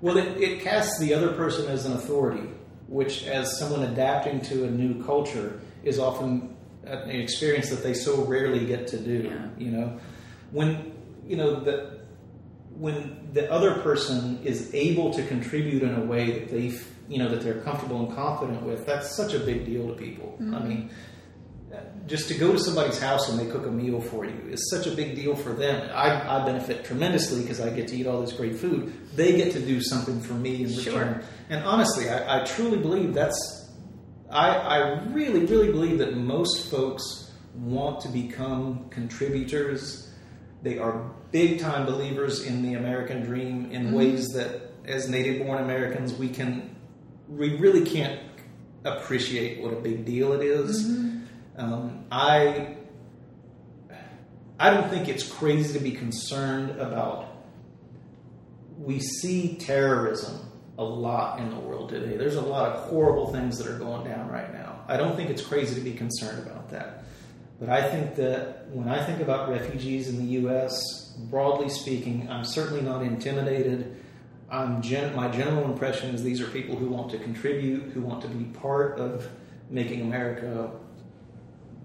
Well, 0.00 0.16
it, 0.16 0.36
it 0.38 0.60
casts 0.62 0.98
the 0.98 1.14
other 1.14 1.32
person 1.32 1.68
as 1.68 1.86
an 1.86 1.92
authority, 1.92 2.48
which, 2.88 3.24
as 3.24 3.58
someone 3.58 3.82
adapting 3.84 4.40
to 4.42 4.64
a 4.64 4.70
new 4.70 5.02
culture, 5.04 5.60
is 5.84 5.98
often 5.98 6.56
an 6.84 7.10
experience 7.10 7.70
that 7.70 7.82
they 7.82 7.94
so 7.94 8.24
rarely 8.24 8.66
get 8.66 8.86
to 8.88 8.98
do. 8.98 9.30
Yeah. 9.30 9.48
You 9.58 9.70
know, 9.70 10.00
when 10.50 10.92
you 11.26 11.36
know 11.36 11.60
the 11.60 11.95
when 12.78 13.28
the 13.32 13.50
other 13.50 13.80
person 13.80 14.40
is 14.44 14.74
able 14.74 15.12
to 15.14 15.26
contribute 15.26 15.82
in 15.82 15.94
a 15.94 16.04
way 16.04 16.38
that 16.38 16.50
they 16.50 16.72
you 17.08 17.18
know 17.18 17.28
that 17.28 17.40
they're 17.40 17.60
comfortable 17.60 18.06
and 18.06 18.14
confident 18.14 18.62
with, 18.62 18.84
that's 18.86 19.16
such 19.16 19.32
a 19.34 19.38
big 19.38 19.64
deal 19.64 19.88
to 19.88 19.94
people. 19.94 20.36
I 20.40 20.42
mm-hmm. 20.42 20.68
mean, 20.68 20.90
uh, 21.72 21.78
just 22.06 22.28
to 22.28 22.34
go 22.34 22.52
to 22.52 22.58
somebody's 22.58 22.98
house 22.98 23.28
and 23.28 23.38
they 23.38 23.50
cook 23.50 23.66
a 23.66 23.70
meal 23.70 24.00
for 24.00 24.24
you 24.24 24.36
is 24.48 24.70
such 24.70 24.86
a 24.86 24.90
big 24.90 25.14
deal 25.14 25.34
for 25.34 25.52
them. 25.52 25.88
I, 25.94 26.38
I 26.40 26.44
benefit 26.44 26.84
tremendously 26.84 27.42
because 27.42 27.60
I 27.60 27.70
get 27.70 27.88
to 27.88 27.96
eat 27.96 28.06
all 28.06 28.20
this 28.20 28.32
great 28.32 28.56
food. 28.56 28.92
They 29.14 29.36
get 29.36 29.52
to 29.52 29.60
do 29.60 29.80
something 29.80 30.20
for 30.20 30.34
me 30.34 30.64
in 30.64 30.76
return. 30.76 31.24
And 31.48 31.64
honestly, 31.64 32.08
I, 32.08 32.40
I 32.40 32.44
truly 32.44 32.78
believe 32.78 33.14
that's. 33.14 33.64
I, 34.30 34.48
I 34.50 34.78
really, 35.10 35.46
really 35.46 35.70
believe 35.70 35.98
that 35.98 36.16
most 36.16 36.70
folks 36.70 37.32
want 37.54 38.00
to 38.00 38.08
become 38.08 38.88
contributors. 38.90 40.12
They 40.62 40.78
are 40.78 41.12
big 41.32 41.60
time 41.60 41.86
believers 41.86 42.44
in 42.44 42.62
the 42.62 42.74
American 42.74 43.22
dream 43.22 43.70
in 43.70 43.92
ways 43.92 44.28
that, 44.34 44.72
as 44.84 45.08
native 45.08 45.44
born 45.44 45.62
Americans, 45.62 46.14
we 46.14 46.28
can. 46.28 46.74
We 47.28 47.56
really 47.56 47.84
can't 47.84 48.20
appreciate 48.84 49.60
what 49.60 49.72
a 49.72 49.80
big 49.80 50.04
deal 50.04 50.32
it 50.32 50.42
is. 50.42 50.84
Um, 51.56 52.04
I 52.10 52.76
I 54.58 54.70
don't 54.70 54.88
think 54.88 55.08
it's 55.08 55.26
crazy 55.26 55.78
to 55.78 55.84
be 55.84 55.92
concerned 55.92 56.80
about. 56.80 57.28
We 58.78 59.00
see 59.00 59.56
terrorism 59.56 60.40
a 60.78 60.84
lot 60.84 61.40
in 61.40 61.50
the 61.50 61.56
world 61.56 61.90
today. 61.90 62.16
There's 62.16 62.36
a 62.36 62.42
lot 62.42 62.70
of 62.70 62.84
horrible 62.84 63.32
things 63.32 63.58
that 63.58 63.66
are 63.66 63.78
going 63.78 64.06
down 64.06 64.28
right 64.28 64.52
now. 64.52 64.80
I 64.88 64.96
don't 64.96 65.16
think 65.16 65.30
it's 65.30 65.42
crazy 65.42 65.74
to 65.74 65.80
be 65.80 65.92
concerned 65.92 66.46
about 66.46 66.70
that. 66.70 67.04
But 67.58 67.70
I 67.70 67.88
think 67.88 68.16
that 68.16 68.68
when 68.70 68.88
I 68.88 69.02
think 69.04 69.20
about 69.20 69.48
refugees 69.48 70.08
in 70.08 70.18
the 70.18 70.32
U.S., 70.40 71.14
broadly 71.30 71.70
speaking, 71.70 72.28
I'm 72.30 72.44
certainly 72.44 72.82
not 72.82 73.02
intimidated. 73.02 73.96
I'm 74.50 74.82
gen- 74.82 75.16
my 75.16 75.28
general 75.28 75.64
impression 75.64 76.14
is 76.14 76.22
these 76.22 76.40
are 76.40 76.48
people 76.48 76.76
who 76.76 76.88
want 76.88 77.10
to 77.12 77.18
contribute, 77.18 77.92
who 77.92 78.02
want 78.02 78.22
to 78.22 78.28
be 78.28 78.44
part 78.44 78.98
of 78.98 79.28
making 79.70 80.02
America 80.02 80.70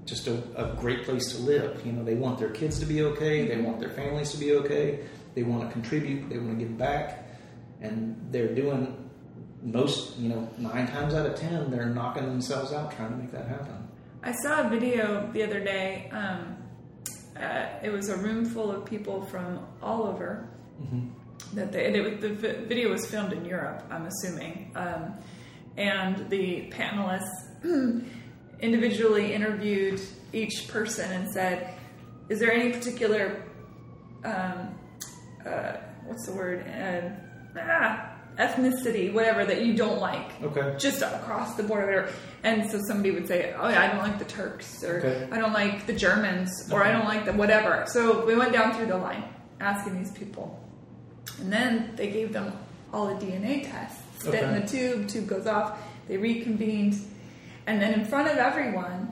just 0.06 0.28
a, 0.28 0.44
a 0.56 0.76
great 0.76 1.04
place 1.04 1.32
to 1.36 1.42
live. 1.42 1.86
You 1.86 1.94
know, 1.94 2.04
they 2.04 2.16
want 2.16 2.38
their 2.38 2.50
kids 2.50 2.80
to 2.80 2.86
be 2.86 3.04
okay, 3.04 3.48
they 3.48 3.56
mm-hmm. 3.56 3.64
want 3.64 3.80
their 3.80 3.90
families 3.90 4.32
to 4.32 4.38
be 4.38 4.54
okay, 4.54 5.00
they 5.36 5.44
want 5.44 5.68
to 5.68 5.72
contribute, 5.72 6.30
they 6.30 6.38
want 6.38 6.60
to 6.60 6.66
give 6.66 6.78
back, 6.78 7.26
and 7.80 8.16
they're 8.30 8.54
doing 8.54 9.10
most, 9.64 10.18
you 10.18 10.30
know, 10.30 10.50
nine 10.58 10.88
times 10.88 11.14
out 11.14 11.26
of 11.26 11.36
ten, 11.36 11.72
they're 11.72 11.86
knocking 11.86 12.26
themselves 12.26 12.74
out 12.74 12.96
trying 12.96 13.12
to 13.12 13.18
make 13.18 13.32
that 13.32 13.48
happen. 13.48 13.88
I 14.24 14.34
saw 14.34 14.68
a 14.68 14.70
video 14.70 15.30
the 15.34 15.44
other 15.44 15.60
day. 15.60 16.10
Um, 16.12 16.58
uh, 17.40 17.70
it 17.82 17.90
was 17.90 18.10
a 18.10 18.18
room 18.18 18.46
full 18.46 18.72
of 18.72 18.86
people 18.86 19.26
from 19.26 19.66
all 19.82 20.04
over. 20.04 20.48
That 21.54 21.72
they, 21.72 21.92
they, 21.92 22.16
the 22.16 22.30
video 22.30 22.92
was 22.92 23.06
filmed 23.10 23.34
in 23.34 23.46
Europe, 23.46 23.84
I'm 23.90 24.06
assuming, 24.06 24.72
um, 24.76 25.16
and 25.76 26.30
the 26.30 26.70
panelists 26.72 27.26
individually 28.60 29.34
interviewed 29.34 30.00
each 30.34 30.68
person 30.68 31.12
and 31.12 31.30
said, 31.32 31.74
"Is 32.30 32.40
there 32.40 32.52
any 32.52 32.72
particular 32.72 33.44
um, 34.24 34.76
uh, 35.46 35.74
what's 36.06 36.26
the 36.28 36.34
word? 36.34 36.68
Uh, 36.68 37.60
ah, 37.60 38.11
ethnicity, 38.38 39.14
whatever 39.14 39.46
that 39.46 39.64
you 39.66 39.76
don't 39.76 40.00
like. 40.00 40.42
Okay. 40.42 40.76
Just 40.78 41.02
across 41.02 41.56
the 41.56 41.64
board, 41.64 41.86
whatever. 41.86 42.10
And 42.44 42.70
so 42.72 42.80
somebody 42.88 43.12
would 43.12 43.28
say, 43.28 43.54
"Oh 43.58 43.70
yeah, 43.70 43.82
I 43.82 43.88
don't 43.88 44.00
like 44.00 44.18
the 44.20 44.26
Turks, 44.26 44.84
or 44.84 44.98
Okay. 44.98 45.28
I 45.32 45.38
don't 45.38 45.54
like 45.54 45.86
the 45.86 45.94
Germans, 45.94 46.70
or 46.72 46.84
I 46.84 46.92
don't 46.92 47.06
like 47.06 47.26
the 47.26 47.34
whatever." 47.34 47.86
So 47.88 48.26
we 48.26 48.36
went 48.36 48.54
down 48.54 48.74
through 48.74 48.88
the 48.88 48.98
line 48.98 49.24
asking 49.60 49.98
these 49.98 50.12
people, 50.12 50.60
and 51.40 51.52
then 51.52 51.92
they 51.96 52.10
gave 52.10 52.34
them 52.34 52.54
all 52.94 53.10
a 53.10 53.20
DNA 53.20 53.64
test. 53.64 54.00
Spit 54.20 54.44
in 54.44 54.62
the 54.62 54.68
tube, 54.68 55.08
tube 55.08 55.28
goes 55.28 55.48
off. 55.48 55.80
They 56.08 56.18
reconvened, 56.18 56.96
and 57.68 57.82
then 57.82 57.94
in 57.94 58.06
front 58.06 58.28
of 58.30 58.38
everyone, 58.38 59.11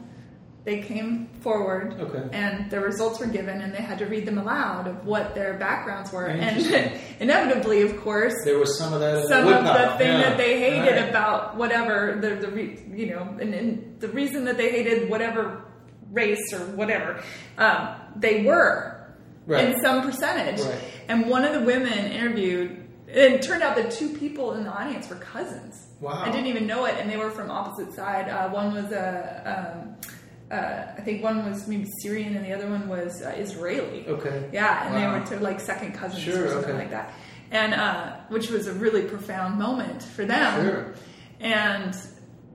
they 0.70 0.82
came 0.82 1.28
forward 1.42 1.96
Okay. 2.00 2.30
and 2.32 2.70
the 2.70 2.80
results 2.80 3.20
were 3.20 3.26
given 3.26 3.62
and 3.62 3.74
they 3.74 3.82
had 3.82 3.98
to 4.00 4.06
read 4.06 4.26
them 4.28 4.38
aloud 4.38 4.88
of 4.88 5.04
what 5.04 5.34
their 5.34 5.56
backgrounds 5.56 6.12
were 6.14 6.28
and 6.28 6.62
inevitably 7.20 7.82
of 7.82 8.00
course 8.02 8.36
There 8.46 8.60
was 8.60 8.78
some 8.78 8.94
of 8.94 9.00
that 9.00 9.28
some 9.28 9.46
the 9.46 9.58
of 9.58 9.64
the 9.64 9.98
thing 9.98 10.14
Yeah. 10.20 10.30
that 10.30 10.38
they 10.38 10.60
hated 10.60 10.96
Right. 11.02 11.10
about 11.10 11.58
whatever 11.58 11.96
the, 12.22 12.36
the 12.36 12.52
re, 12.52 12.80
you 12.94 13.08
know 13.08 13.24
and, 13.42 13.52
and 13.56 14.00
the 14.00 14.10
reason 14.10 14.46
that 14.46 14.58
they 14.58 14.70
hated 14.70 15.10
whatever 15.10 15.66
race 16.12 16.54
or 16.54 16.60
whatever 16.82 17.22
um, 17.58 17.96
they 18.16 18.44
were 18.44 18.96
Right. 19.48 19.70
in 19.70 19.82
some 19.82 20.04
percentage 20.04 20.62
Right. 20.62 20.78
and 21.08 21.28
one 21.28 21.44
of 21.46 21.54
the 21.58 21.62
women 21.62 21.98
interviewed 22.20 22.70
and 23.08 23.34
it 23.36 23.42
turned 23.42 23.64
out 23.64 23.76
that 23.78 23.90
two 23.90 24.10
people 24.10 24.54
in 24.54 24.64
the 24.66 24.70
audience 24.72 25.10
were 25.10 25.16
cousins 25.16 25.88
Wow. 26.00 26.22
I 26.26 26.30
didn't 26.32 26.48
even 26.48 26.66
know 26.68 26.86
it 26.86 26.96
and 27.00 27.10
they 27.12 27.18
were 27.18 27.32
from 27.32 27.50
opposite 27.52 27.92
side 27.94 28.30
uh, 28.30 28.48
one 28.50 28.74
was 28.80 28.90
a 28.92 29.08
um, 29.54 29.96
uh, 30.52 30.94
I 30.98 31.02
think 31.02 31.24
one 31.24 31.50
was 31.50 31.68
maybe 31.68 31.86
Syrian 32.02 32.36
and 32.36 32.44
the 32.46 32.54
other 32.54 32.68
one 32.70 32.88
was 32.88 33.22
uh, 33.22 33.30
Israeli 33.38 34.06
Okay. 34.08 34.50
yeah, 34.52 34.86
and 34.86 34.96
Wow. 34.96 35.00
they 35.14 35.20
were 35.20 35.26
to 35.38 35.44
like 35.44 35.60
second 35.60 35.94
cousins 35.94 36.24
Sure, 36.24 36.46
or 36.46 36.50
something 36.50 36.72
okay. 36.72 36.80
like 36.80 36.92
that, 36.92 37.14
and 37.52 37.74
uh, 37.74 38.16
which 38.30 38.50
was 38.50 38.68
a 38.68 38.74
really 38.74 39.04
profound 39.04 39.60
moment 39.60 40.02
for 40.04 40.26
them. 40.26 40.66
Sure. 40.66 40.94
And 41.40 41.96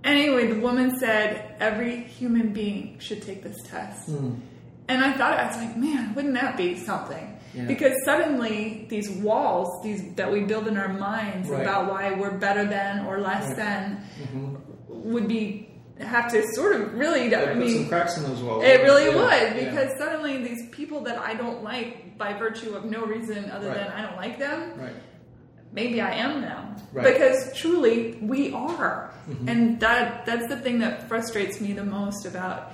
anyway, 0.03 0.49
the 0.53 0.61
woman 0.61 0.99
said 0.99 1.57
every 1.61 2.03
human 2.03 2.53
being 2.53 2.99
should 2.99 3.22
take 3.22 3.42
this 3.42 3.57
test. 3.64 4.09
Hmm. 4.09 4.34
And 4.88 5.03
I 5.03 5.12
thought 5.14 5.38
I 5.38 5.47
was 5.47 5.57
like, 5.57 5.76
man, 5.78 6.14
wouldn't 6.14 6.34
that 6.34 6.59
be 6.59 6.76
something? 6.76 7.40
Yeah. 7.55 7.64
Because 7.64 7.95
suddenly 8.05 8.86
these 8.90 9.09
walls, 9.09 9.82
these 9.82 10.03
that 10.16 10.30
we 10.30 10.40
build 10.40 10.66
in 10.68 10.76
our 10.76 10.92
minds 10.92 11.49
Right. 11.49 11.62
about 11.62 11.90
why 11.90 12.12
we're 12.12 12.36
better 12.36 12.66
than 12.66 13.07
or 13.07 13.18
less 13.20 13.47
Right. 13.49 13.57
than, 13.57 14.03
Mhm. 14.34 14.61
would 14.88 15.26
be 15.28 15.70
have 16.01 16.30
to 16.32 16.42
sort 16.55 16.74
of 16.76 16.95
really. 16.95 17.28
That 17.28 17.42
I 17.45 17.47
put 17.53 17.57
mean, 17.59 17.76
some 17.78 17.88
cracks 17.88 18.16
in 18.16 18.24
those 18.24 18.40
walls. 18.42 18.64
it 18.64 18.82
really 18.82 19.07
Yeah. 19.07 19.16
would 19.16 19.62
Yeah. 19.62 19.70
because 19.70 19.97
suddenly 19.99 20.42
these 20.42 20.68
people 20.70 21.01
that 21.03 21.18
I 21.18 21.34
don't 21.34 21.62
like 21.62 22.18
by 22.18 22.32
virtue 22.34 22.74
of 22.74 22.84
no 22.84 23.05
reason 23.05 23.51
other 23.51 23.68
Right. 23.68 23.76
than 23.76 23.88
I 23.88 24.03
don't 24.03 24.16
like 24.16 24.38
them, 24.38 24.72
Right. 24.78 24.92
maybe 25.72 26.01
I 26.01 26.12
am 26.14 26.40
now. 26.40 26.74
Right. 26.92 27.12
Because 27.12 27.53
truly 27.57 28.18
we 28.20 28.53
are. 28.53 29.11
Mhm. 29.28 29.49
And 29.49 29.80
that 29.80 30.26
that's 30.26 30.49
the 30.49 30.57
thing 30.57 30.78
that 30.80 31.09
frustrates 31.09 31.61
me 31.61 31.72
the 31.72 31.84
most 31.84 32.26
about 32.26 32.72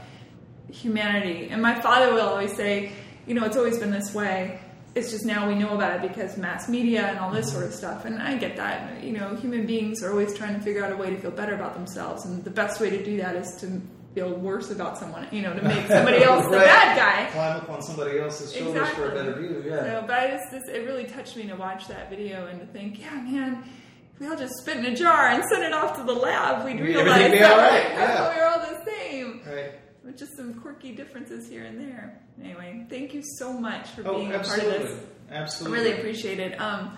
humanity. 0.70 1.48
And 1.50 1.60
my 1.62 1.74
father 1.80 2.12
will 2.14 2.20
always 2.28 2.54
say, 2.54 2.92
you 3.26 3.34
know, 3.34 3.44
it's 3.44 3.56
always 3.56 3.78
been 3.78 3.90
this 3.90 4.14
way. 4.14 4.58
It's 4.94 5.10
just 5.10 5.24
now 5.24 5.48
we 5.48 5.54
know 5.54 5.74
about 5.74 5.96
it 5.96 6.08
because 6.08 6.36
mass 6.36 6.68
media 6.68 7.06
and 7.06 7.18
all 7.18 7.30
this 7.30 7.50
sort 7.52 7.64
of 7.64 7.72
stuff. 7.72 8.04
And 8.04 8.20
I 8.20 8.36
get 8.36 8.56
that. 8.56 9.04
You 9.04 9.12
know, 9.12 9.36
human 9.36 9.64
beings 9.66 10.02
are 10.02 10.10
always 10.10 10.36
trying 10.36 10.54
to 10.54 10.60
figure 10.60 10.84
out 10.84 10.92
a 10.92 10.96
way 10.96 11.10
to 11.10 11.18
feel 11.18 11.30
better 11.30 11.54
about 11.54 11.74
themselves. 11.74 12.24
And 12.24 12.42
the 12.42 12.50
best 12.50 12.80
way 12.80 12.90
to 12.90 13.04
do 13.04 13.16
that 13.18 13.36
is 13.36 13.54
to 13.60 13.80
feel 14.14 14.34
worse 14.34 14.70
about 14.70 14.98
someone, 14.98 15.28
you 15.30 15.42
know, 15.42 15.54
to 15.54 15.62
make 15.62 15.86
somebody 15.86 16.22
else 16.24 16.44
the 16.46 16.58
bad 16.58 16.96
guy. 16.96 17.30
Climb 17.30 17.56
up 17.56 17.70
on 17.70 17.82
somebody 17.82 18.18
else's 18.18 18.52
shoulders 18.52 18.88
for 18.90 19.10
a 19.10 19.14
better 19.14 19.34
view. 19.34 19.62
Yeah. 19.64 19.82
So, 19.82 20.04
but 20.06 20.18
I 20.18 20.28
just, 20.28 20.50
this, 20.50 20.64
it 20.68 20.86
really 20.86 21.04
touched 21.04 21.36
me 21.36 21.46
to 21.46 21.54
watch 21.54 21.86
that 21.88 22.10
video 22.10 22.46
and 22.46 22.60
to 22.60 22.66
think, 22.66 23.00
yeah, 23.00 23.14
man, 23.14 23.64
if 24.12 24.20
we 24.20 24.26
all 24.26 24.36
just 24.36 24.54
spit 24.58 24.78
in 24.78 24.86
a 24.86 24.96
jar 24.96 25.28
and 25.28 25.42
send 25.50 25.62
it 25.62 25.72
off 25.72 25.96
to 25.96 26.02
the 26.02 26.12
lab, 26.12 26.64
we'd 26.64 26.80
realize 26.80 27.06
everything 27.06 27.30
would 27.30 27.32
be 27.32 27.38
that 27.38 27.56
right, 27.56 27.92
yeah. 27.92 28.36
we're 28.36 28.44
all 28.44 28.58
the 28.58 28.84
same. 28.84 29.40
Right. 29.46 29.72
With 30.04 30.18
just 30.18 30.34
some 30.36 30.54
quirky 30.54 30.92
differences 30.94 31.48
here 31.48 31.64
and 31.64 31.78
there. 31.78 32.20
Anyway, 32.42 32.86
thank 32.88 33.12
you 33.12 33.22
so 33.38 33.52
much 33.52 33.88
for 33.90 34.06
Oh, 34.08 34.16
being 34.18 34.32
a 34.32 34.38
part 34.38 34.46
of 34.46 34.64
absolutely. 34.64 34.86
this. 34.94 35.04
I 35.30 35.34
Absolutely. 35.34 35.78
really 35.78 35.98
appreciate 35.98 36.40
it. 36.40 36.60
Um, 36.60 36.96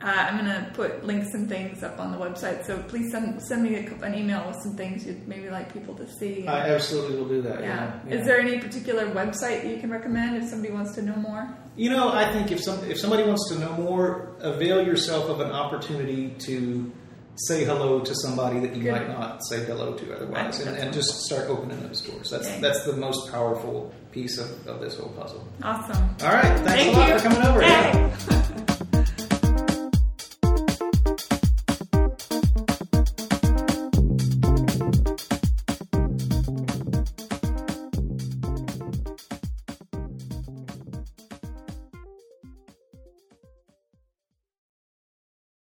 uh, 0.00 0.06
I'm 0.06 0.36
gonna 0.36 0.70
put 0.74 1.04
links 1.04 1.32
and 1.34 1.48
things 1.48 1.82
up 1.82 1.98
on 1.98 2.12
the 2.12 2.18
website, 2.18 2.64
so 2.66 2.78
please 2.84 3.10
send 3.10 3.40
send 3.42 3.62
me 3.62 3.74
a, 3.76 3.94
an 4.04 4.14
email 4.14 4.46
with 4.46 4.56
some 4.62 4.76
things 4.76 5.06
you'd 5.06 5.26
maybe 5.26 5.48
like 5.50 5.72
people 5.72 5.94
to 5.94 6.06
see. 6.18 6.46
I 6.46 6.70
absolutely 6.74 7.16
will 7.16 7.28
do 7.28 7.42
that. 7.42 7.60
yeah. 7.62 7.98
Yeah. 8.06 8.14
Is 8.14 8.26
there 8.26 8.38
any 8.38 8.58
particular 8.58 9.06
website 9.06 9.68
you 9.68 9.78
can 9.80 9.90
recommend 9.90 10.36
if 10.36 10.48
somebody 10.48 10.72
wants 10.72 10.94
to 10.96 11.02
know 11.02 11.16
more? 11.16 11.48
You 11.76 11.90
know, 11.90 12.12
I 12.12 12.30
think 12.32 12.52
if 12.52 12.60
some 12.62 12.78
if 12.88 12.98
somebody 12.98 13.24
wants 13.24 13.48
to 13.52 13.58
know 13.58 13.72
more, 13.72 14.36
avail 14.40 14.84
yourself 14.86 15.28
of 15.30 15.40
an 15.40 15.50
opportunity 15.50 16.30
to 16.40 16.92
say 17.36 17.64
hello 17.64 18.00
to 18.00 18.14
somebody 18.14 18.60
that 18.60 18.76
you 18.76 18.84
Good. 18.84 18.92
might 18.92 19.08
not 19.08 19.44
say 19.44 19.64
hello 19.64 19.94
to 19.94 20.14
otherwise, 20.16 20.60
and, 20.60 20.76
and 20.76 20.92
just 20.92 21.24
start 21.24 21.48
opening 21.48 21.80
those 21.86 22.00
doors. 22.00 22.30
That's 22.30 22.46
Okay. 22.46 22.60
that's 22.60 22.84
the 22.84 22.92
most 22.96 23.30
powerful 23.32 23.92
piece 24.12 24.38
of, 24.38 24.66
of 24.68 24.80
this 24.80 24.96
whole 24.98 25.08
puzzle. 25.10 25.46
Awesome. 25.62 25.96
All 26.22 26.32
right, 26.32 26.42
thanks 26.60 26.82
Thank 26.84 26.96
a 26.96 26.98
lot 26.98 27.08
you. 27.08 27.18
for 27.18 27.28
coming 27.28 27.42
over. 27.42 27.60
Hey. 27.62 28.50